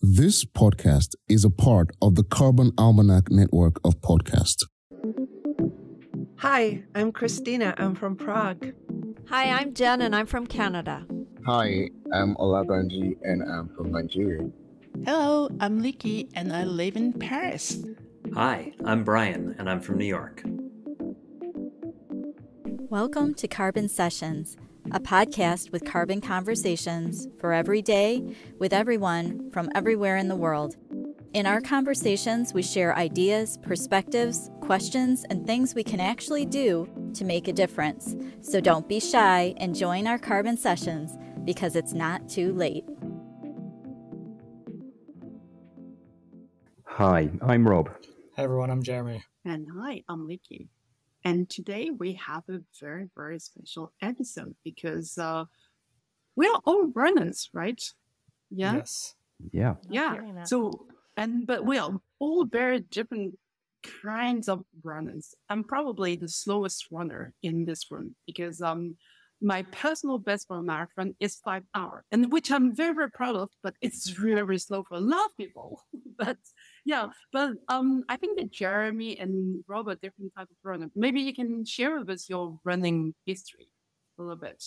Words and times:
This 0.00 0.44
podcast 0.44 1.14
is 1.28 1.44
a 1.44 1.50
part 1.50 1.90
of 2.02 2.14
the 2.14 2.24
Carbon 2.24 2.72
Almanac 2.76 3.30
network 3.30 3.76
of 3.84 4.00
podcasts. 4.00 4.64
Hi, 6.38 6.82
I'm 6.94 7.10
Christina. 7.12 7.74
I'm 7.78 7.94
from 7.94 8.16
Prague. 8.16 8.72
Hi, 9.28 9.50
I'm 9.50 9.72
Jen 9.72 10.02
and 10.02 10.14
I'm 10.14 10.26
from 10.26 10.46
Canada. 10.46 11.06
Hi, 11.46 11.88
I'm 12.12 12.34
Olabanji 12.36 13.16
and 13.22 13.42
I'm 13.42 13.68
from 13.74 13.92
Nigeria. 13.92 14.48
Hello, 15.06 15.48
I'm 15.60 15.82
Leekei 15.82 16.28
and 16.34 16.52
I 16.52 16.64
live 16.64 16.96
in 16.96 17.12
Paris. 17.12 17.82
Hi, 18.34 18.72
I'm 18.84 19.04
Brian 19.04 19.54
and 19.58 19.70
I'm 19.70 19.80
from 19.80 19.98
New 19.98 20.04
York. 20.06 20.42
Welcome 22.90 23.34
to 23.34 23.48
Carbon 23.48 23.88
Sessions, 23.88 24.56
a 24.92 25.00
podcast 25.00 25.72
with 25.72 25.84
carbon 25.84 26.20
conversations 26.20 27.26
for 27.40 27.52
every 27.52 27.80
day 27.80 28.22
with 28.58 28.72
everyone 28.72 29.50
from 29.50 29.70
everywhere 29.74 30.16
in 30.16 30.28
the 30.28 30.36
world. 30.36 30.76
In 31.32 31.46
our 31.46 31.60
conversations, 31.60 32.54
we 32.54 32.62
share 32.62 32.94
ideas, 32.96 33.58
perspectives, 33.62 34.50
questions, 34.60 35.24
and 35.30 35.46
things 35.46 35.74
we 35.74 35.82
can 35.82 36.00
actually 36.00 36.46
do 36.46 36.88
to 37.14 37.24
make 37.24 37.48
a 37.48 37.52
difference. 37.52 38.14
So 38.40 38.60
don't 38.60 38.88
be 38.88 39.00
shy 39.00 39.54
and 39.56 39.74
join 39.74 40.06
our 40.06 40.18
carbon 40.18 40.56
sessions 40.56 41.16
because 41.44 41.74
it's 41.74 41.92
not 41.92 42.28
too 42.28 42.52
late. 42.52 42.84
Hi, 46.84 47.30
I'm 47.42 47.66
Rob. 47.66 47.90
Hi 48.36 48.44
everyone, 48.44 48.70
I'm 48.70 48.82
Jeremy. 48.82 49.24
And 49.44 49.66
hi, 49.76 50.02
I'm 50.08 50.28
Leekei. 50.28 50.68
And 51.24 51.48
today 51.48 51.90
we 51.90 52.14
have 52.14 52.44
a 52.48 52.60
very, 52.80 53.08
very 53.16 53.38
special 53.38 53.92
episode 54.02 54.54
because 54.62 55.16
uh, 55.16 55.44
we 56.36 56.46
are 56.46 56.60
all 56.64 56.88
runners, 56.94 57.48
right? 57.52 57.82
Yeah. 58.50 58.74
Yes. 58.74 59.14
Yeah. 59.50 59.74
Yeah. 59.88 60.44
So, 60.44 60.86
and 61.16 61.46
but 61.46 61.64
we 61.64 61.78
are 61.78 61.98
all 62.18 62.44
very 62.44 62.80
different 62.80 63.38
kinds 64.02 64.48
of 64.48 64.64
runners. 64.82 65.34
I'm 65.48 65.64
probably 65.64 66.16
the 66.16 66.28
slowest 66.28 66.86
runner 66.90 67.34
in 67.42 67.64
this 67.64 67.90
room 67.90 68.16
because 68.26 68.60
um 68.60 68.96
my 69.40 69.62
personal 69.64 70.18
best 70.18 70.46
for 70.46 70.58
a 70.58 70.62
marathon 70.62 71.14
is 71.20 71.36
five 71.36 71.64
hours, 71.74 72.04
and 72.10 72.32
which 72.32 72.50
I'm 72.50 72.74
very, 72.74 72.94
very 72.94 73.10
proud 73.10 73.36
of, 73.36 73.50
but 73.62 73.74
it's 73.82 74.18
really, 74.18 74.42
really 74.42 74.58
slow 74.58 74.84
for 74.84 74.94
a 74.94 75.00
lot 75.00 75.26
of 75.26 75.36
people. 75.36 75.82
but 76.18 76.38
yeah, 76.84 77.08
but 77.32 77.52
um, 77.68 78.04
I 78.08 78.16
think 78.16 78.38
that 78.38 78.50
Jeremy 78.52 79.18
and 79.18 79.64
Rob 79.66 79.88
are 79.88 79.94
different 79.94 80.32
type 80.36 80.48
of 80.50 80.56
runner. 80.62 80.90
Maybe 80.94 81.20
you 81.22 81.34
can 81.34 81.64
share 81.64 81.98
with 81.98 82.10
us 82.10 82.28
your 82.28 82.58
running 82.64 83.14
history 83.24 83.68
a 84.18 84.22
little 84.22 84.36
bit. 84.36 84.62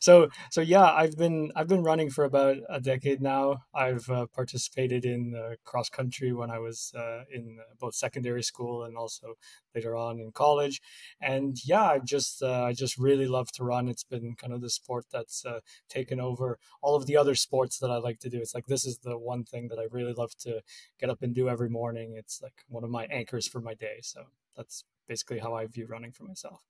So 0.00 0.28
so 0.50 0.60
yeah, 0.60 0.84
I've 0.92 1.16
been 1.16 1.52
I've 1.56 1.68
been 1.68 1.82
running 1.82 2.10
for 2.10 2.24
about 2.24 2.56
a 2.68 2.80
decade 2.80 3.20
now. 3.20 3.64
I've 3.74 4.08
uh, 4.10 4.26
participated 4.34 5.04
in 5.04 5.34
cross 5.64 5.88
country 5.88 6.32
when 6.32 6.50
I 6.50 6.58
was 6.58 6.92
uh, 6.96 7.24
in 7.32 7.58
both 7.78 7.94
secondary 7.94 8.42
school 8.42 8.84
and 8.84 8.96
also 8.96 9.34
later 9.74 9.96
on 9.96 10.18
in 10.20 10.32
college. 10.32 10.80
And 11.20 11.56
yeah, 11.64 11.84
I 11.84 11.98
just 11.98 12.42
uh, 12.42 12.64
I 12.64 12.72
just 12.72 12.98
really 12.98 13.26
love 13.26 13.50
to 13.52 13.64
run. 13.64 13.88
It's 13.88 14.04
been 14.04 14.34
kind 14.34 14.52
of 14.52 14.60
the 14.60 14.70
sport 14.70 15.06
that's 15.12 15.44
uh, 15.44 15.60
taken 15.88 16.20
over 16.20 16.58
all 16.82 16.94
of 16.96 17.06
the 17.06 17.16
other 17.16 17.34
sports 17.34 17.78
that 17.78 17.90
I 17.90 17.96
like 17.96 18.18
to 18.20 18.30
do. 18.30 18.38
It's 18.38 18.54
like 18.54 18.66
this 18.66 18.84
is 18.86 18.98
the 18.98 19.18
one 19.18 19.44
thing 19.44 19.68
that 19.68 19.78
I 19.78 19.86
really 19.90 20.12
love 20.12 20.36
to 20.40 20.60
get 20.98 21.10
up 21.10 21.22
and 21.22 21.34
do 21.34 21.48
every 21.48 21.68
morning. 21.70 22.14
It's 22.16 22.42
like 22.42 22.64
one 22.68 22.84
of 22.84 22.90
my 22.90 23.04
anchors 23.06 23.46
for 23.48 23.60
my 23.60 23.74
day. 23.74 23.98
So 24.02 24.24
that's 24.56 24.84
basically 25.08 25.38
how 25.38 25.54
I 25.54 25.66
view 25.66 25.86
running 25.86 26.12
for 26.12 26.24
myself. 26.24 26.60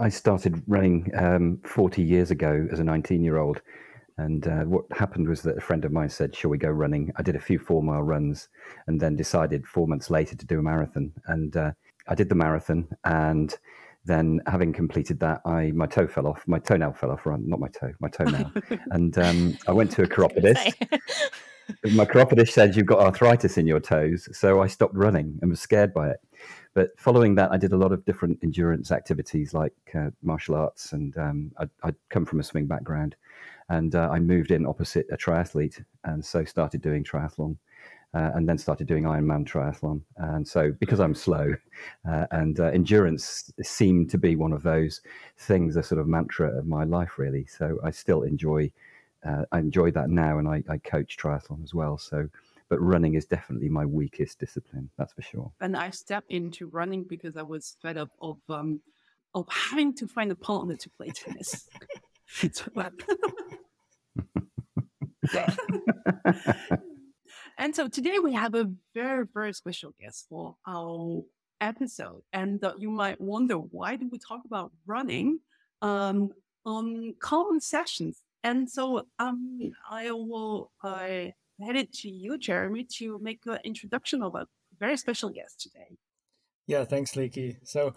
I 0.00 0.08
started 0.08 0.62
running 0.66 1.10
um, 1.16 1.60
40 1.64 2.02
years 2.02 2.30
ago 2.30 2.66
as 2.72 2.78
a 2.78 2.84
19 2.84 3.22
year 3.22 3.38
old. 3.38 3.60
And 4.18 4.46
uh, 4.46 4.64
what 4.64 4.84
happened 4.92 5.28
was 5.28 5.42
that 5.42 5.56
a 5.56 5.60
friend 5.60 5.84
of 5.84 5.92
mine 5.92 6.10
said, 6.10 6.36
Shall 6.36 6.50
we 6.50 6.58
go 6.58 6.68
running? 6.68 7.12
I 7.16 7.22
did 7.22 7.36
a 7.36 7.40
few 7.40 7.58
four 7.58 7.82
mile 7.82 8.02
runs 8.02 8.48
and 8.86 9.00
then 9.00 9.16
decided 9.16 9.66
four 9.66 9.88
months 9.88 10.10
later 10.10 10.36
to 10.36 10.46
do 10.46 10.58
a 10.58 10.62
marathon. 10.62 11.12
And 11.26 11.56
uh, 11.56 11.72
I 12.06 12.14
did 12.14 12.28
the 12.28 12.34
marathon. 12.34 12.88
And 13.04 13.56
then, 14.04 14.40
having 14.46 14.72
completed 14.72 15.20
that, 15.20 15.40
I 15.44 15.70
my 15.72 15.86
toe 15.86 16.08
fell 16.08 16.26
off. 16.26 16.42
My 16.46 16.58
toenail 16.58 16.92
fell 16.92 17.10
off, 17.10 17.24
not 17.24 17.60
my 17.60 17.68
toe, 17.68 17.92
my 18.00 18.08
toenail. 18.08 18.52
and 18.90 19.16
um, 19.16 19.56
I 19.66 19.72
went 19.72 19.92
to 19.92 20.02
a 20.02 20.06
chiropodist. 20.06 20.74
my 21.94 22.04
chiropodist 22.04 22.52
said, 22.52 22.76
You've 22.76 22.86
got 22.86 22.98
arthritis 22.98 23.56
in 23.56 23.66
your 23.66 23.80
toes. 23.80 24.28
So 24.36 24.60
I 24.60 24.66
stopped 24.66 24.94
running 24.94 25.38
and 25.40 25.50
was 25.50 25.60
scared 25.60 25.94
by 25.94 26.10
it. 26.10 26.20
But 26.74 26.98
following 26.98 27.34
that, 27.34 27.52
I 27.52 27.58
did 27.58 27.72
a 27.72 27.76
lot 27.76 27.92
of 27.92 28.04
different 28.04 28.38
endurance 28.42 28.90
activities 28.92 29.52
like 29.52 29.74
uh, 29.94 30.10
martial 30.22 30.54
arts, 30.54 30.92
and 30.92 31.16
um, 31.18 31.52
I'd, 31.58 31.70
I'd, 31.82 31.96
come 32.08 32.24
from 32.24 32.40
a 32.40 32.42
swimming 32.42 32.66
background, 32.66 33.14
and 33.68 33.94
uh, 33.94 34.08
I 34.10 34.18
moved 34.18 34.50
in 34.50 34.64
opposite 34.64 35.06
a 35.12 35.16
triathlete, 35.16 35.84
and 36.04 36.24
so 36.24 36.44
started 36.44 36.80
doing 36.80 37.04
triathlon. 37.04 37.56
Uh, 38.14 38.30
and 38.34 38.46
then 38.46 38.58
started 38.58 38.86
doing 38.86 39.04
Ironman 39.04 39.48
triathlon. 39.48 40.02
And 40.18 40.46
so, 40.46 40.70
because 40.80 41.00
I'm 41.00 41.14
slow, 41.14 41.54
uh, 42.06 42.26
and 42.30 42.60
uh, 42.60 42.64
endurance 42.64 43.50
seemed 43.62 44.10
to 44.10 44.18
be 44.18 44.36
one 44.36 44.52
of 44.52 44.62
those 44.62 45.00
things, 45.38 45.76
a 45.76 45.82
sort 45.82 45.98
of 45.98 46.06
mantra 46.06 46.58
of 46.58 46.66
my 46.66 46.84
life, 46.84 47.16
really. 47.16 47.46
So 47.46 47.78
I 47.82 47.90
still 47.90 48.24
enjoy, 48.24 48.70
uh, 49.24 49.46
I 49.50 49.60
enjoy 49.60 49.92
that 49.92 50.10
now, 50.10 50.36
and 50.36 50.46
I, 50.46 50.62
I 50.68 50.76
coach 50.76 51.16
triathlon 51.16 51.64
as 51.64 51.72
well. 51.72 51.96
So 51.96 52.28
but 52.72 52.80
running 52.80 53.16
is 53.16 53.26
definitely 53.26 53.68
my 53.68 53.84
weakest 53.84 54.38
discipline. 54.38 54.88
That's 54.96 55.12
for 55.12 55.20
sure. 55.20 55.52
And 55.60 55.76
I 55.76 55.90
stepped 55.90 56.30
into 56.30 56.68
running 56.68 57.04
because 57.04 57.36
I 57.36 57.42
was 57.42 57.76
fed 57.82 57.98
up 57.98 58.08
of 58.18 58.38
um, 58.48 58.80
of 59.34 59.46
having 59.50 59.94
to 59.96 60.08
find 60.08 60.32
a 60.32 60.34
partner 60.34 60.76
to 60.76 60.88
play 60.88 61.10
tennis. 61.10 61.68
and 67.58 67.76
so 67.76 67.88
today 67.88 68.18
we 68.18 68.32
have 68.32 68.54
a 68.54 68.70
very 68.94 69.26
very 69.34 69.52
special 69.52 69.92
guest 70.00 70.24
for 70.30 70.56
our 70.66 71.24
episode, 71.60 72.22
and 72.32 72.64
uh, 72.64 72.72
you 72.78 72.90
might 72.90 73.20
wonder 73.20 73.56
why 73.56 73.96
do 73.96 74.08
we 74.10 74.18
talk 74.18 74.46
about 74.46 74.72
running 74.86 75.40
um, 75.82 76.30
on 76.64 77.12
carbon 77.20 77.60
sessions? 77.60 78.22
And 78.42 78.70
so 78.70 79.06
um, 79.18 79.72
I 79.90 80.10
will 80.10 80.72
I 80.82 81.34
headed 81.62 81.92
to 81.94 82.08
you, 82.08 82.38
Jeremy, 82.38 82.86
to 82.98 83.18
make 83.20 83.40
an 83.46 83.58
introduction 83.64 84.22
of 84.22 84.34
a 84.34 84.46
very 84.78 84.96
special 84.96 85.30
guest 85.30 85.60
today. 85.60 85.96
Yeah, 86.66 86.84
thanks, 86.84 87.12
Leekei. 87.12 87.56
So 87.64 87.94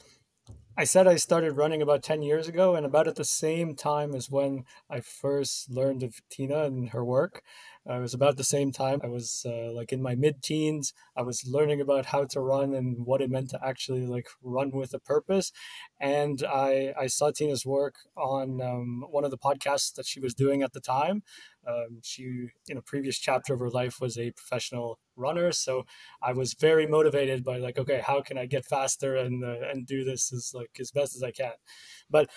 I 0.78 0.84
said 0.84 1.08
I 1.08 1.16
started 1.16 1.54
running 1.54 1.82
about 1.82 2.04
10 2.04 2.22
years 2.22 2.48
ago, 2.48 2.76
and 2.76 2.86
about 2.86 3.08
at 3.08 3.16
the 3.16 3.26
same 3.26 3.76
time 3.76 4.14
as 4.14 4.30
when 4.30 4.66
I 4.90 5.00
first 5.00 5.70
learned 5.72 6.04
of 6.04 6.22
Tina 6.30 6.64
and 6.64 6.90
her 6.90 7.04
work. 7.04 7.42
It 7.88 8.00
was 8.02 8.16
about 8.16 8.38
the 8.38 8.44
same 8.44 8.72
time. 8.72 9.00
I 9.04 9.08
was 9.08 9.46
uh, 9.48 9.72
like 9.72 9.94
in 9.94 10.02
my 10.02 10.16
mid 10.16 10.42
teens. 10.42 10.92
I 11.16 11.22
was 11.22 11.46
learning 11.48 11.82
about 11.82 12.08
how 12.08 12.26
to 12.26 12.40
run 12.40 12.74
and 12.74 13.06
what 13.06 13.22
it 13.22 13.30
meant 13.30 13.52
to 13.52 13.60
actually 13.64 14.08
like 14.08 14.28
run 14.42 14.72
with 14.72 14.92
a 14.96 15.00
purpose. 15.00 15.52
And 16.00 16.44
I, 16.44 16.94
I 17.00 17.06
saw 17.06 17.30
Tina's 17.30 17.64
work 17.64 17.96
on 18.18 18.60
um, 18.60 19.06
one 19.12 19.24
of 19.24 19.30
the 19.30 19.38
podcasts 19.38 19.94
that 19.96 20.08
she 20.08 20.20
was 20.20 20.34
doing 20.34 20.64
at 20.64 20.74
the 20.74 20.80
time. 20.80 21.22
Um, 21.68 22.00
she, 22.04 22.48
in 22.68 22.78
a 22.78 22.82
previous 22.82 23.20
chapter 23.20 23.54
of 23.54 23.60
her 23.60 23.70
life, 23.70 24.00
was 24.02 24.18
a 24.18 24.32
professional 24.32 25.00
runner. 25.16 25.52
So 25.52 25.86
I 26.22 26.34
was 26.34 26.54
very 26.54 26.88
motivated 26.88 27.44
by 27.44 27.58
like, 27.58 27.78
okay, 27.78 28.02
how 28.06 28.22
can 28.22 28.38
I 28.38 28.48
get 28.48 28.66
faster 28.66 29.16
and 29.16 29.44
uh, 29.44 29.68
and 29.72 29.86
do 29.86 30.04
this 30.04 30.34
as 30.34 30.52
like 30.56 30.78
as 30.80 30.90
best 30.92 31.16
as 31.16 31.22
I 31.22 31.32
can. 31.32 31.54
But 32.10 32.30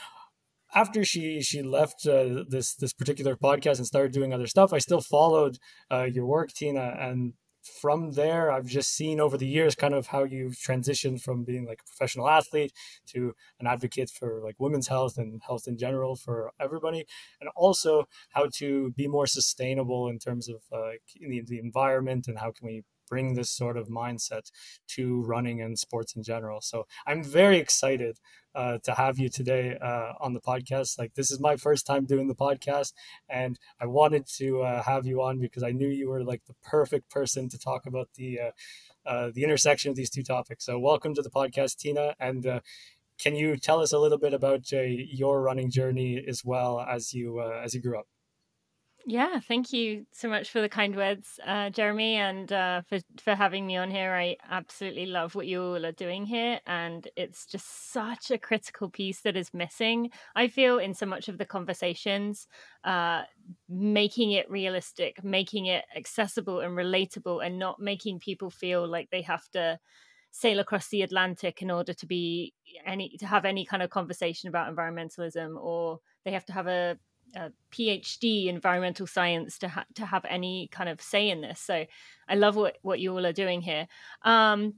after 0.74 1.04
she 1.04 1.40
she 1.40 1.62
left 1.62 2.06
uh, 2.06 2.44
this 2.48 2.74
this 2.74 2.92
particular 2.92 3.36
podcast 3.36 3.78
and 3.78 3.86
started 3.86 4.12
doing 4.12 4.32
other 4.32 4.46
stuff, 4.46 4.72
I 4.72 4.78
still 4.78 5.00
followed 5.00 5.58
uh, 5.90 6.04
your 6.04 6.26
work, 6.26 6.52
Tina, 6.52 6.96
and 6.98 7.34
from 7.80 8.12
there, 8.12 8.50
I've 8.50 8.66
just 8.66 8.94
seen 8.94 9.20
over 9.20 9.36
the 9.36 9.46
years 9.46 9.74
kind 9.74 9.94
of 9.94 10.06
how 10.08 10.24
you've 10.24 10.54
transitioned 10.54 11.20
from 11.20 11.44
being 11.44 11.66
like 11.66 11.80
a 11.80 11.88
professional 11.88 12.28
athlete 12.28 12.72
to 13.08 13.34
an 13.60 13.66
advocate 13.66 14.10
for 14.10 14.40
like 14.42 14.56
women's 14.58 14.88
health 14.88 15.18
and 15.18 15.40
health 15.46 15.64
in 15.66 15.76
general 15.76 16.16
for 16.16 16.52
everybody, 16.60 17.04
and 17.40 17.50
also 17.56 18.04
how 18.30 18.48
to 18.56 18.90
be 18.96 19.06
more 19.06 19.26
sustainable 19.26 20.08
in 20.08 20.18
terms 20.18 20.48
of 20.48 20.62
uh, 20.72 20.92
in 21.20 21.30
the, 21.30 21.42
the 21.46 21.58
environment 21.58 22.26
and 22.28 22.38
how 22.38 22.50
can 22.50 22.66
we 22.66 22.82
bring 23.08 23.34
this 23.34 23.50
sort 23.50 23.76
of 23.76 23.88
mindset 23.88 24.50
to 24.88 25.22
running 25.22 25.60
and 25.60 25.78
sports 25.78 26.14
in 26.16 26.22
general. 26.22 26.60
So 26.60 26.86
I'm 27.06 27.22
very 27.24 27.58
excited 27.58 28.18
uh, 28.54 28.78
to 28.84 28.94
have 28.94 29.18
you 29.18 29.28
today 29.28 29.76
uh, 29.80 30.12
on 30.20 30.32
the 30.34 30.40
podcast. 30.40 30.98
Like 30.98 31.14
this 31.14 31.30
is 31.30 31.40
my 31.40 31.56
first 31.56 31.86
time 31.86 32.04
doing 32.06 32.28
the 32.28 32.34
podcast, 32.34 32.92
and 33.28 33.58
I 33.80 33.86
wanted 33.86 34.26
to 34.38 34.62
uh, 34.62 34.82
have 34.82 35.06
you 35.06 35.22
on 35.22 35.38
because 35.38 35.62
I 35.62 35.70
knew 35.70 35.88
you 35.88 36.08
were 36.08 36.24
like 36.24 36.42
the 36.46 36.54
perfect 36.62 37.10
person 37.10 37.48
to 37.50 37.58
talk 37.58 37.86
about 37.86 38.08
the 38.16 38.40
uh, 38.40 38.50
uh, 39.08 39.30
the 39.34 39.44
intersection 39.44 39.90
of 39.90 39.96
these 39.96 40.10
two 40.10 40.22
topics. 40.22 40.64
So 40.66 40.78
welcome 40.78 41.14
to 41.14 41.22
the 41.22 41.30
podcast, 41.30 41.76
Tina, 41.76 42.14
and. 42.20 42.46
Uh, 42.46 42.60
can 43.20 43.34
you 43.34 43.56
tell 43.56 43.80
us 43.80 43.92
a 43.92 43.98
little 43.98 44.18
bit 44.18 44.34
about 44.34 44.70
your 44.72 45.42
running 45.42 45.70
journey 45.70 46.24
as 46.28 46.44
well 46.44 46.80
as 46.80 47.12
you 47.14 47.40
as 47.42 47.74
you 47.74 47.82
grew 47.82 47.98
up? 47.98 48.06
Yeah, 49.06 49.40
thank 49.40 49.72
you 49.72 50.04
so 50.12 50.28
much 50.28 50.50
for 50.50 50.60
the 50.60 50.68
kind 50.68 50.94
words, 50.94 51.40
uh, 51.46 51.70
Jeremy, 51.70 52.16
and 52.16 52.52
uh, 52.52 52.82
for 52.82 52.98
for 53.22 53.34
having 53.34 53.66
me 53.66 53.76
on 53.78 53.90
here. 53.90 54.12
I 54.14 54.36
absolutely 54.50 55.06
love 55.06 55.34
what 55.34 55.46
you 55.46 55.62
all 55.62 55.86
are 55.86 55.92
doing 55.92 56.26
here, 56.26 56.60
and 56.66 57.08
it's 57.16 57.46
just 57.46 57.90
such 57.90 58.30
a 58.30 58.36
critical 58.36 58.90
piece 58.90 59.22
that 59.22 59.34
is 59.36 59.54
missing. 59.54 60.10
I 60.36 60.48
feel 60.48 60.78
in 60.78 60.92
so 60.92 61.06
much 61.06 61.28
of 61.28 61.38
the 61.38 61.46
conversations, 61.46 62.46
uh, 62.84 63.22
making 63.68 64.32
it 64.32 64.50
realistic, 64.50 65.24
making 65.24 65.66
it 65.66 65.86
accessible 65.96 66.60
and 66.60 66.76
relatable, 66.76 67.44
and 67.46 67.58
not 67.58 67.80
making 67.80 68.18
people 68.20 68.50
feel 68.50 68.86
like 68.86 69.08
they 69.10 69.22
have 69.22 69.48
to 69.52 69.78
sail 70.30 70.58
across 70.60 70.88
the 70.88 71.02
Atlantic 71.02 71.62
in 71.62 71.70
order 71.70 71.94
to 71.94 72.06
be 72.06 72.52
any 72.84 73.16
to 73.18 73.26
have 73.26 73.44
any 73.46 73.64
kind 73.64 73.82
of 73.82 73.90
conversation 73.90 74.48
about 74.48 74.74
environmentalism, 74.74 75.56
or 75.58 76.00
they 76.24 76.32
have 76.32 76.44
to 76.44 76.52
have 76.52 76.66
a 76.66 76.98
a 77.34 77.50
PhD 77.72 78.46
environmental 78.46 79.06
science 79.06 79.58
to 79.58 79.68
ha- 79.68 79.86
to 79.94 80.06
have 80.06 80.24
any 80.28 80.68
kind 80.72 80.88
of 80.88 81.00
say 81.00 81.30
in 81.30 81.40
this. 81.40 81.60
So 81.60 81.84
I 82.28 82.34
love 82.34 82.56
what 82.56 82.78
what 82.82 83.00
you 83.00 83.12
all 83.12 83.26
are 83.26 83.32
doing 83.32 83.60
here. 83.60 83.86
Um, 84.22 84.74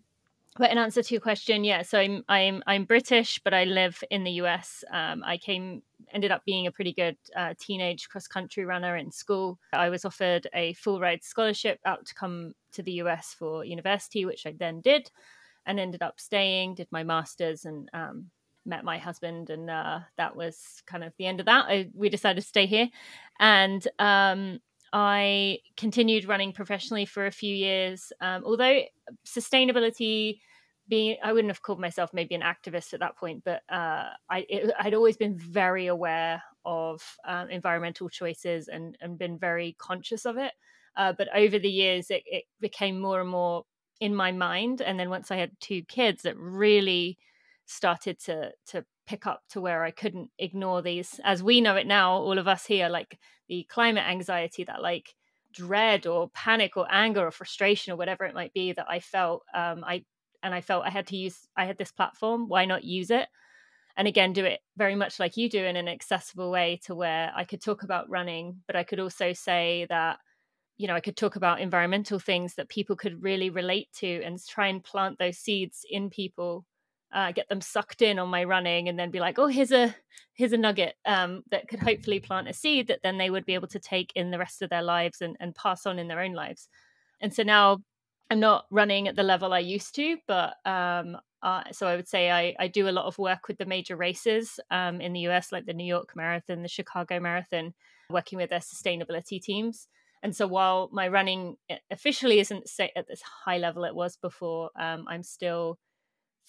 but 0.56 0.70
in 0.70 0.78
answer 0.78 1.02
to 1.02 1.14
your 1.14 1.20
question, 1.20 1.62
yeah, 1.64 1.82
so 1.82 1.98
I'm 1.98 2.24
I'm 2.28 2.62
I'm 2.66 2.84
British, 2.84 3.40
but 3.42 3.54
I 3.54 3.64
live 3.64 4.02
in 4.10 4.24
the 4.24 4.32
US. 4.42 4.84
Um, 4.92 5.22
I 5.24 5.36
came 5.36 5.82
ended 6.12 6.32
up 6.32 6.44
being 6.44 6.66
a 6.66 6.72
pretty 6.72 6.92
good 6.92 7.16
uh, 7.36 7.54
teenage 7.58 8.08
cross 8.08 8.26
country 8.26 8.64
runner 8.64 8.96
in 8.96 9.12
school. 9.12 9.58
I 9.72 9.90
was 9.90 10.04
offered 10.04 10.48
a 10.52 10.72
full 10.74 10.98
ride 10.98 11.22
scholarship 11.22 11.78
out 11.84 12.04
to 12.06 12.14
come 12.14 12.52
to 12.72 12.82
the 12.82 12.92
US 13.02 13.32
for 13.32 13.64
university, 13.64 14.24
which 14.24 14.44
I 14.44 14.54
then 14.58 14.80
did, 14.80 15.10
and 15.66 15.78
ended 15.78 16.02
up 16.02 16.18
staying. 16.18 16.74
Did 16.74 16.88
my 16.90 17.04
masters 17.04 17.64
and 17.64 17.88
um, 17.92 18.30
met 18.64 18.84
my 18.84 18.98
husband, 18.98 19.50
and 19.50 19.70
uh, 19.70 20.00
that 20.16 20.36
was 20.36 20.82
kind 20.86 21.04
of 21.04 21.12
the 21.18 21.26
end 21.26 21.40
of 21.40 21.46
that. 21.46 21.66
I, 21.66 21.88
we 21.94 22.08
decided 22.08 22.40
to 22.40 22.46
stay 22.46 22.66
here, 22.66 22.88
and 23.38 23.86
um, 23.98 24.60
I 24.92 25.58
continued 25.76 26.26
running 26.26 26.52
professionally 26.52 27.06
for 27.06 27.26
a 27.26 27.30
few 27.30 27.54
years. 27.54 28.12
Um, 28.20 28.42
although 28.44 28.82
sustainability, 29.26 30.40
being 30.88 31.16
I 31.22 31.32
wouldn't 31.32 31.50
have 31.50 31.62
called 31.62 31.80
myself 31.80 32.10
maybe 32.12 32.34
an 32.34 32.42
activist 32.42 32.92
at 32.92 33.00
that 33.00 33.16
point, 33.16 33.42
but 33.44 33.62
uh, 33.68 34.10
I 34.28 34.46
it, 34.48 34.72
I'd 34.78 34.94
always 34.94 35.16
been 35.16 35.38
very 35.38 35.86
aware 35.86 36.42
of 36.64 37.02
um, 37.26 37.48
environmental 37.48 38.08
choices 38.08 38.68
and 38.68 38.98
and 39.00 39.18
been 39.18 39.38
very 39.38 39.76
conscious 39.78 40.26
of 40.26 40.36
it. 40.36 40.52
Uh, 40.96 41.12
but 41.16 41.28
over 41.34 41.58
the 41.58 41.70
years, 41.70 42.10
it, 42.10 42.24
it 42.26 42.44
became 42.60 43.00
more 43.00 43.20
and 43.20 43.30
more 43.30 43.64
in 44.00 44.14
my 44.14 44.32
mind, 44.32 44.80
and 44.80 44.98
then 44.98 45.10
once 45.10 45.30
I 45.30 45.36
had 45.36 45.52
two 45.60 45.82
kids, 45.82 46.24
it 46.24 46.36
really 46.36 47.18
started 47.70 48.18
to 48.20 48.52
to 48.66 48.84
pick 49.06 49.26
up 49.26 49.42
to 49.50 49.60
where 49.60 49.82
I 49.82 49.90
couldn't 49.90 50.30
ignore 50.38 50.82
these. 50.82 51.20
As 51.24 51.42
we 51.42 51.60
know 51.60 51.76
it 51.76 51.86
now 51.86 52.12
all 52.12 52.38
of 52.38 52.48
us 52.48 52.66
here 52.66 52.88
like 52.88 53.18
the 53.48 53.64
climate 53.68 54.04
anxiety 54.08 54.64
that 54.64 54.82
like 54.82 55.14
dread 55.52 56.06
or 56.06 56.30
panic 56.30 56.76
or 56.76 56.86
anger 56.90 57.26
or 57.26 57.30
frustration 57.30 57.92
or 57.92 57.96
whatever 57.96 58.24
it 58.24 58.34
might 58.34 58.52
be 58.52 58.72
that 58.72 58.86
I 58.88 59.00
felt 59.00 59.42
um 59.54 59.84
I 59.84 60.04
and 60.42 60.54
I 60.54 60.60
felt 60.60 60.86
I 60.86 60.90
had 60.90 61.08
to 61.08 61.16
use 61.16 61.48
I 61.56 61.64
had 61.64 61.78
this 61.78 61.92
platform 61.92 62.48
why 62.48 62.64
not 62.66 62.84
use 62.84 63.10
it? 63.10 63.28
And 63.96 64.06
again 64.08 64.32
do 64.32 64.44
it 64.44 64.60
very 64.76 64.94
much 64.94 65.18
like 65.18 65.36
you 65.36 65.48
do 65.50 65.64
in 65.64 65.76
an 65.76 65.88
accessible 65.88 66.50
way 66.50 66.80
to 66.84 66.94
where 66.94 67.32
I 67.34 67.44
could 67.44 67.62
talk 67.62 67.82
about 67.82 68.08
running 68.08 68.62
but 68.66 68.76
I 68.76 68.84
could 68.84 69.00
also 69.00 69.32
say 69.32 69.86
that 69.88 70.18
you 70.78 70.86
know 70.86 70.94
I 70.94 71.00
could 71.00 71.16
talk 71.16 71.36
about 71.36 71.60
environmental 71.60 72.18
things 72.20 72.54
that 72.54 72.68
people 72.68 72.96
could 72.96 73.22
really 73.22 73.50
relate 73.50 73.88
to 73.96 74.22
and 74.22 74.38
try 74.46 74.68
and 74.68 74.84
plant 74.84 75.18
those 75.18 75.38
seeds 75.38 75.84
in 75.90 76.10
people 76.10 76.64
uh, 77.12 77.32
get 77.32 77.48
them 77.48 77.60
sucked 77.60 78.02
in 78.02 78.18
on 78.18 78.28
my 78.28 78.44
running 78.44 78.88
and 78.88 78.98
then 78.98 79.10
be 79.10 79.20
like 79.20 79.38
oh 79.38 79.46
here's 79.46 79.72
a 79.72 79.94
here's 80.34 80.52
a 80.52 80.56
nugget 80.56 80.94
um, 81.06 81.42
that 81.50 81.68
could 81.68 81.80
hopefully 81.80 82.20
plant 82.20 82.48
a 82.48 82.52
seed 82.52 82.88
that 82.88 83.00
then 83.02 83.18
they 83.18 83.30
would 83.30 83.44
be 83.44 83.54
able 83.54 83.68
to 83.68 83.78
take 83.78 84.12
in 84.14 84.30
the 84.30 84.38
rest 84.38 84.62
of 84.62 84.70
their 84.70 84.82
lives 84.82 85.20
and, 85.20 85.36
and 85.40 85.54
pass 85.54 85.86
on 85.86 85.98
in 85.98 86.08
their 86.08 86.20
own 86.20 86.32
lives. 86.32 86.68
And 87.20 87.34
so 87.34 87.42
now 87.42 87.78
i'm 88.30 88.40
not 88.40 88.64
running 88.70 89.08
at 89.08 89.16
the 89.16 89.22
level 89.22 89.52
i 89.52 89.58
used 89.58 89.94
to 89.94 90.16
but 90.28 90.54
um, 90.64 91.16
uh, 91.42 91.64
so 91.72 91.86
i 91.86 91.96
would 91.96 92.08
say 92.08 92.30
I, 92.30 92.54
I 92.58 92.68
do 92.68 92.88
a 92.88 92.92
lot 92.92 93.06
of 93.06 93.18
work 93.18 93.48
with 93.48 93.58
the 93.58 93.66
major 93.66 93.96
races 93.96 94.60
um, 94.70 95.00
in 95.00 95.12
the 95.12 95.22
us 95.22 95.50
like 95.50 95.66
the 95.66 95.74
new 95.74 95.84
york 95.84 96.10
marathon 96.14 96.62
the 96.62 96.68
chicago 96.68 97.18
marathon 97.18 97.74
working 98.10 98.38
with 98.38 98.50
their 98.50 98.60
sustainability 98.60 99.40
teams. 99.40 99.88
And 100.22 100.36
so 100.36 100.46
while 100.46 100.90
my 100.92 101.08
running 101.08 101.56
eh, 101.70 101.78
officially 101.90 102.40
isn't 102.40 102.68
at 102.94 103.08
this 103.08 103.22
high 103.22 103.58
level 103.58 103.84
it 103.84 103.94
was 103.94 104.16
before 104.16 104.70
um, 104.78 105.06
i'm 105.08 105.22
still 105.22 105.78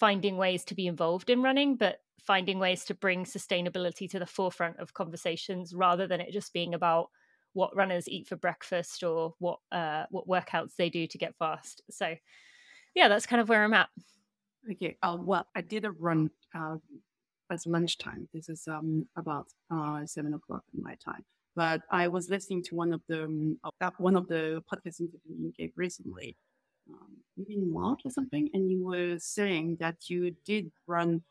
finding 0.02 0.36
ways 0.36 0.64
to 0.64 0.74
be 0.74 0.88
involved 0.88 1.30
in 1.30 1.42
running, 1.42 1.76
but 1.76 2.00
finding 2.20 2.58
ways 2.58 2.84
to 2.84 2.92
bring 2.92 3.24
sustainability 3.24 4.10
to 4.10 4.18
the 4.18 4.26
forefront 4.26 4.76
of 4.80 4.92
conversations 4.94 5.72
rather 5.72 6.08
than 6.08 6.20
it 6.20 6.32
just 6.32 6.52
being 6.52 6.74
about 6.74 7.08
what 7.52 7.76
runners 7.76 8.08
eat 8.08 8.26
for 8.26 8.34
breakfast 8.34 9.04
or 9.04 9.32
what 9.38 9.60
uh, 9.70 10.04
what 10.10 10.26
workouts 10.26 10.74
they 10.76 10.90
do 10.90 11.06
to 11.06 11.18
get 11.18 11.36
fast. 11.38 11.82
So, 11.88 12.16
yeah, 12.96 13.06
that's 13.06 13.26
kind 13.26 13.40
of 13.40 13.48
where 13.48 13.62
I'm 13.62 13.74
at. 13.74 13.90
Okay. 14.72 14.96
Uh, 15.04 15.18
well, 15.20 15.46
I 15.54 15.60
did 15.60 15.84
a 15.84 15.92
run 15.92 16.30
uh, 16.52 16.78
at 17.48 17.64
lunchtime. 17.64 18.28
This 18.34 18.48
is 18.48 18.66
um, 18.66 19.06
about 19.16 19.46
uh, 19.70 20.04
seven 20.06 20.34
o'clock 20.34 20.64
in 20.76 20.82
my 20.82 20.96
time. 20.96 21.24
But 21.54 21.82
I 21.92 22.08
was 22.08 22.28
listening 22.28 22.64
to 22.64 22.74
one 22.74 22.92
of 22.92 23.02
the 23.06 23.22
um, 23.26 23.60
one 23.98 24.16
of 24.16 24.26
the 24.26 24.64
podcast 24.68 24.98
interviews 24.98 25.38
you 25.38 25.52
gave 25.56 25.70
recently, 25.76 26.36
um, 26.90 27.16
maybe 27.36 27.54
in 27.54 27.72
March 27.72 28.00
or 28.04 28.10
something, 28.10 28.48
and 28.54 28.70
you 28.70 28.84
were 28.84 29.18
saying 29.18 29.76
that 29.80 30.08
you 30.08 30.34
did 30.44 30.70
run 30.86 31.22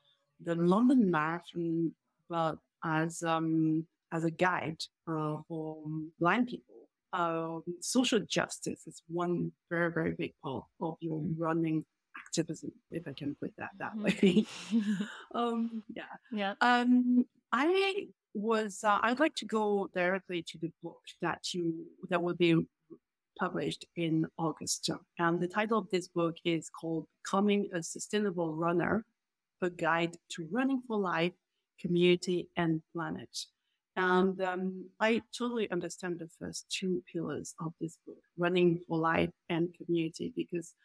the 0.44 0.56
London 0.56 1.09
Marathon, 1.09 1.94
but 2.30 2.57
as 2.83 3.24
um, 3.24 3.86
as 4.12 4.24
a 4.24 4.31
guide 4.31 4.81
uh, 5.07 5.38
for 5.48 5.77
blind 6.19 6.48
people. 6.48 6.75
Um, 7.13 7.63
social 7.81 8.21
justice 8.21 8.88
is 8.88 9.01
one 9.07 9.51
very 9.69 9.92
very 9.92 10.13
big 10.13 10.33
part 10.42 10.63
of 10.80 10.95
your 11.01 11.21
running 11.38 11.83
activism, 12.25 12.71
if 12.92 13.07
I 13.07 13.13
can 13.13 13.36
put 13.36 13.54
that 13.57 13.71
that 13.80 13.97
way. 13.97 14.45
um, 15.36 15.83
yeah, 15.94 16.04
yeah. 16.31 16.54
Um, 16.62 17.25
I 17.51 18.07
was. 18.33 18.83
Uh, 18.83 19.00
I'd 19.01 19.19
like 19.19 19.36
to 19.36 19.45
go 19.45 19.89
directly 19.94 20.44
to 20.47 20.57
the 20.57 20.71
book 20.81 21.01
that 21.21 21.54
you 21.54 21.86
that 22.09 22.21
will 22.21 22.36
be 22.36 22.56
published 23.41 23.85
in 23.95 24.27
August. 24.38 24.88
And 25.17 25.39
the 25.41 25.47
title 25.47 25.79
of 25.79 25.89
this 25.89 26.07
book 26.07 26.35
is 26.45 26.69
called 26.69 27.07
Becoming 27.23 27.69
a 27.73 27.81
Sustainable 27.81 28.53
Runner, 28.53 29.03
a 29.63 29.69
guide 29.71 30.15
to 30.33 30.47
running 30.51 30.81
for 30.88 30.97
life, 30.99 31.33
community, 31.83 32.49
and 32.55 32.83
planet. 32.93 33.35
And 33.95 34.39
um, 34.41 34.85
I 34.99 35.21
totally 35.38 35.67
understand 35.71 36.19
the 36.19 36.29
first 36.39 36.69
two 36.69 37.03
pillars 37.11 37.55
of 37.59 37.73
this 37.81 37.97
book, 38.05 38.21
running 38.38 38.79
for 38.88 38.99
life 38.99 39.31
and 39.49 39.73
community, 39.79 40.31
because 40.35 40.75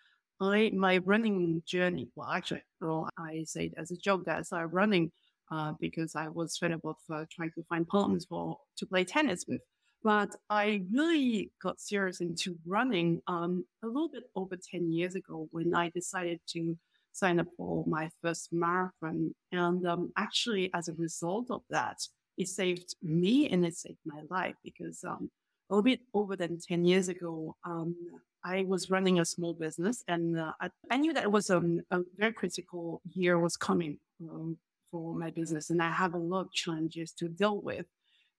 I, 0.40 0.70
my 0.74 0.96
running 1.12 1.62
journey, 1.66 2.08
well, 2.16 2.30
actually, 2.30 2.64
well, 2.80 3.08
I 3.18 3.44
say 3.44 3.66
it 3.66 3.74
as 3.76 3.90
a 3.90 3.96
joke 3.96 4.24
that 4.24 4.38
I 4.38 4.42
started 4.42 4.72
running 4.72 5.12
uh, 5.50 5.74
because 5.78 6.16
I 6.16 6.28
was 6.28 6.56
fed 6.56 6.72
up 6.72 6.84
of 6.84 6.96
uh, 7.12 7.24
trying 7.30 7.52
to 7.56 7.62
find 7.68 7.86
partners 7.86 8.24
for 8.28 8.56
to 8.78 8.86
play 8.86 9.04
tennis 9.04 9.44
with. 9.46 9.62
But 10.06 10.36
I 10.48 10.84
really 10.92 11.50
got 11.60 11.80
serious 11.80 12.20
into 12.20 12.54
running 12.64 13.22
um, 13.26 13.64
a 13.82 13.88
little 13.88 14.08
bit 14.08 14.22
over 14.36 14.56
10 14.56 14.92
years 14.92 15.16
ago 15.16 15.48
when 15.50 15.74
I 15.74 15.90
decided 15.90 16.38
to 16.50 16.78
sign 17.10 17.40
up 17.40 17.48
for 17.56 17.84
my 17.88 18.08
first 18.22 18.52
marathon. 18.52 19.34
And 19.50 19.84
um, 19.84 20.12
actually, 20.16 20.70
as 20.74 20.86
a 20.86 20.92
result 20.92 21.50
of 21.50 21.62
that, 21.70 21.96
it 22.38 22.46
saved 22.46 22.94
me 23.02 23.48
and 23.50 23.66
it 23.66 23.76
saved 23.76 23.98
my 24.04 24.20
life 24.30 24.54
because 24.62 25.02
um, 25.02 25.28
a 25.68 25.74
little 25.74 25.82
bit 25.82 26.02
over 26.14 26.36
than 26.36 26.60
10 26.60 26.84
years 26.84 27.08
ago, 27.08 27.56
um, 27.64 27.96
I 28.44 28.62
was 28.62 28.88
running 28.88 29.18
a 29.18 29.24
small 29.24 29.54
business 29.54 30.04
and 30.06 30.38
uh, 30.38 30.52
I, 30.60 30.70
I, 30.88 30.98
knew 30.98 31.14
that 31.14 31.24
it 31.24 31.32
was 31.32 31.50
um, 31.50 31.80
a 31.90 32.02
very 32.16 32.32
critical 32.32 33.02
year 33.12 33.40
was 33.40 33.56
coming 33.56 33.98
um, 34.22 34.56
for 34.92 35.16
my 35.16 35.30
business 35.30 35.70
and 35.70 35.82
I 35.82 35.90
have 35.90 36.14
a 36.14 36.18
lot 36.18 36.42
of 36.42 36.52
challenges 36.52 37.10
to 37.14 37.26
deal 37.26 37.60
with. 37.60 37.86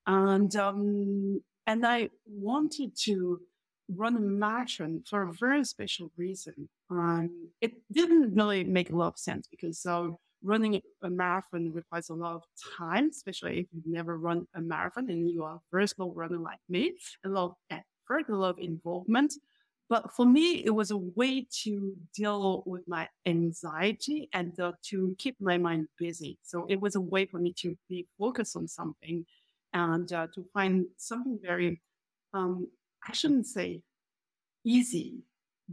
And 0.06 0.56
um, 0.56 1.42
and 1.68 1.86
I 1.86 2.10
wanted 2.26 2.96
to 3.04 3.42
run 3.90 4.18
a 4.18 4.22
marathon 4.22 5.04
for 5.10 5.24
a 5.24 5.34
very 5.34 5.66
special 5.66 6.12
reason. 6.18 6.70
Um, 6.90 7.50
it 7.62 7.74
didn't 7.92 8.36
really 8.36 8.64
make 8.66 8.90
a 8.92 8.96
lot 8.96 9.10
of 9.10 9.20
sense 9.20 9.48
because 9.48 9.86
uh, 9.86 10.10
running 10.44 10.82
a 11.04 11.10
marathon 11.10 11.72
requires 11.74 12.10
a 12.10 12.16
lot 12.16 12.36
of 12.36 12.44
time, 12.80 13.10
especially 13.12 13.60
if 13.62 13.68
you've 13.74 13.88
never 13.88 14.18
run 14.18 14.48
a 14.56 14.62
marathon 14.62 15.10
and 15.10 15.30
you 15.30 15.44
are 15.44 15.56
a 15.58 15.62
very 15.72 15.88
slow 15.88 16.12
runner 16.14 16.38
like 16.40 16.60
me, 16.70 16.94
a 17.26 17.30
lot 17.30 17.46
of 17.52 17.56
effort, 17.72 18.30
a 18.30 18.36
lot 18.36 18.52
of 18.52 18.60
involvement. 18.60 19.34
But 19.90 20.12
for 20.14 20.26
me, 20.26 20.66
it 20.66 20.72
was 20.72 20.92
a 20.92 20.98
way 20.98 21.48
to 21.64 21.96
deal 22.14 22.64
with 22.66 22.86
my 22.90 23.08
anxiety 23.26 24.30
and 24.34 24.60
uh, 24.60 24.74
to 24.88 25.16
keep 25.18 25.38
my 25.40 25.58
mind 25.58 25.88
busy. 25.98 26.38
So 26.44 26.66
it 26.68 26.82
was 26.82 26.96
a 26.96 27.02
way 27.02 27.26
for 27.26 27.40
me 27.40 27.54
to 27.60 27.78
be 27.88 28.06
focused 28.20 28.58
on 28.58 28.68
something 28.68 29.26
and 29.74 30.12
uh, 30.12 30.28
to 30.36 30.46
find 30.54 30.86
something 30.98 31.40
very, 31.42 31.82
um, 32.34 32.68
I 33.08 33.14
shouldn't 33.14 33.48
say 33.48 33.82
easy, 34.64 35.20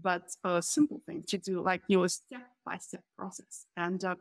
but 0.00 0.22
a 0.44 0.62
simple 0.62 1.00
thing 1.06 1.24
to 1.28 1.38
do, 1.38 1.62
like 1.62 1.82
your 1.88 2.08
step 2.08 2.48
by 2.64 2.78
step 2.78 3.02
process. 3.16 3.66
And 3.76 4.04
uh, 4.04 4.16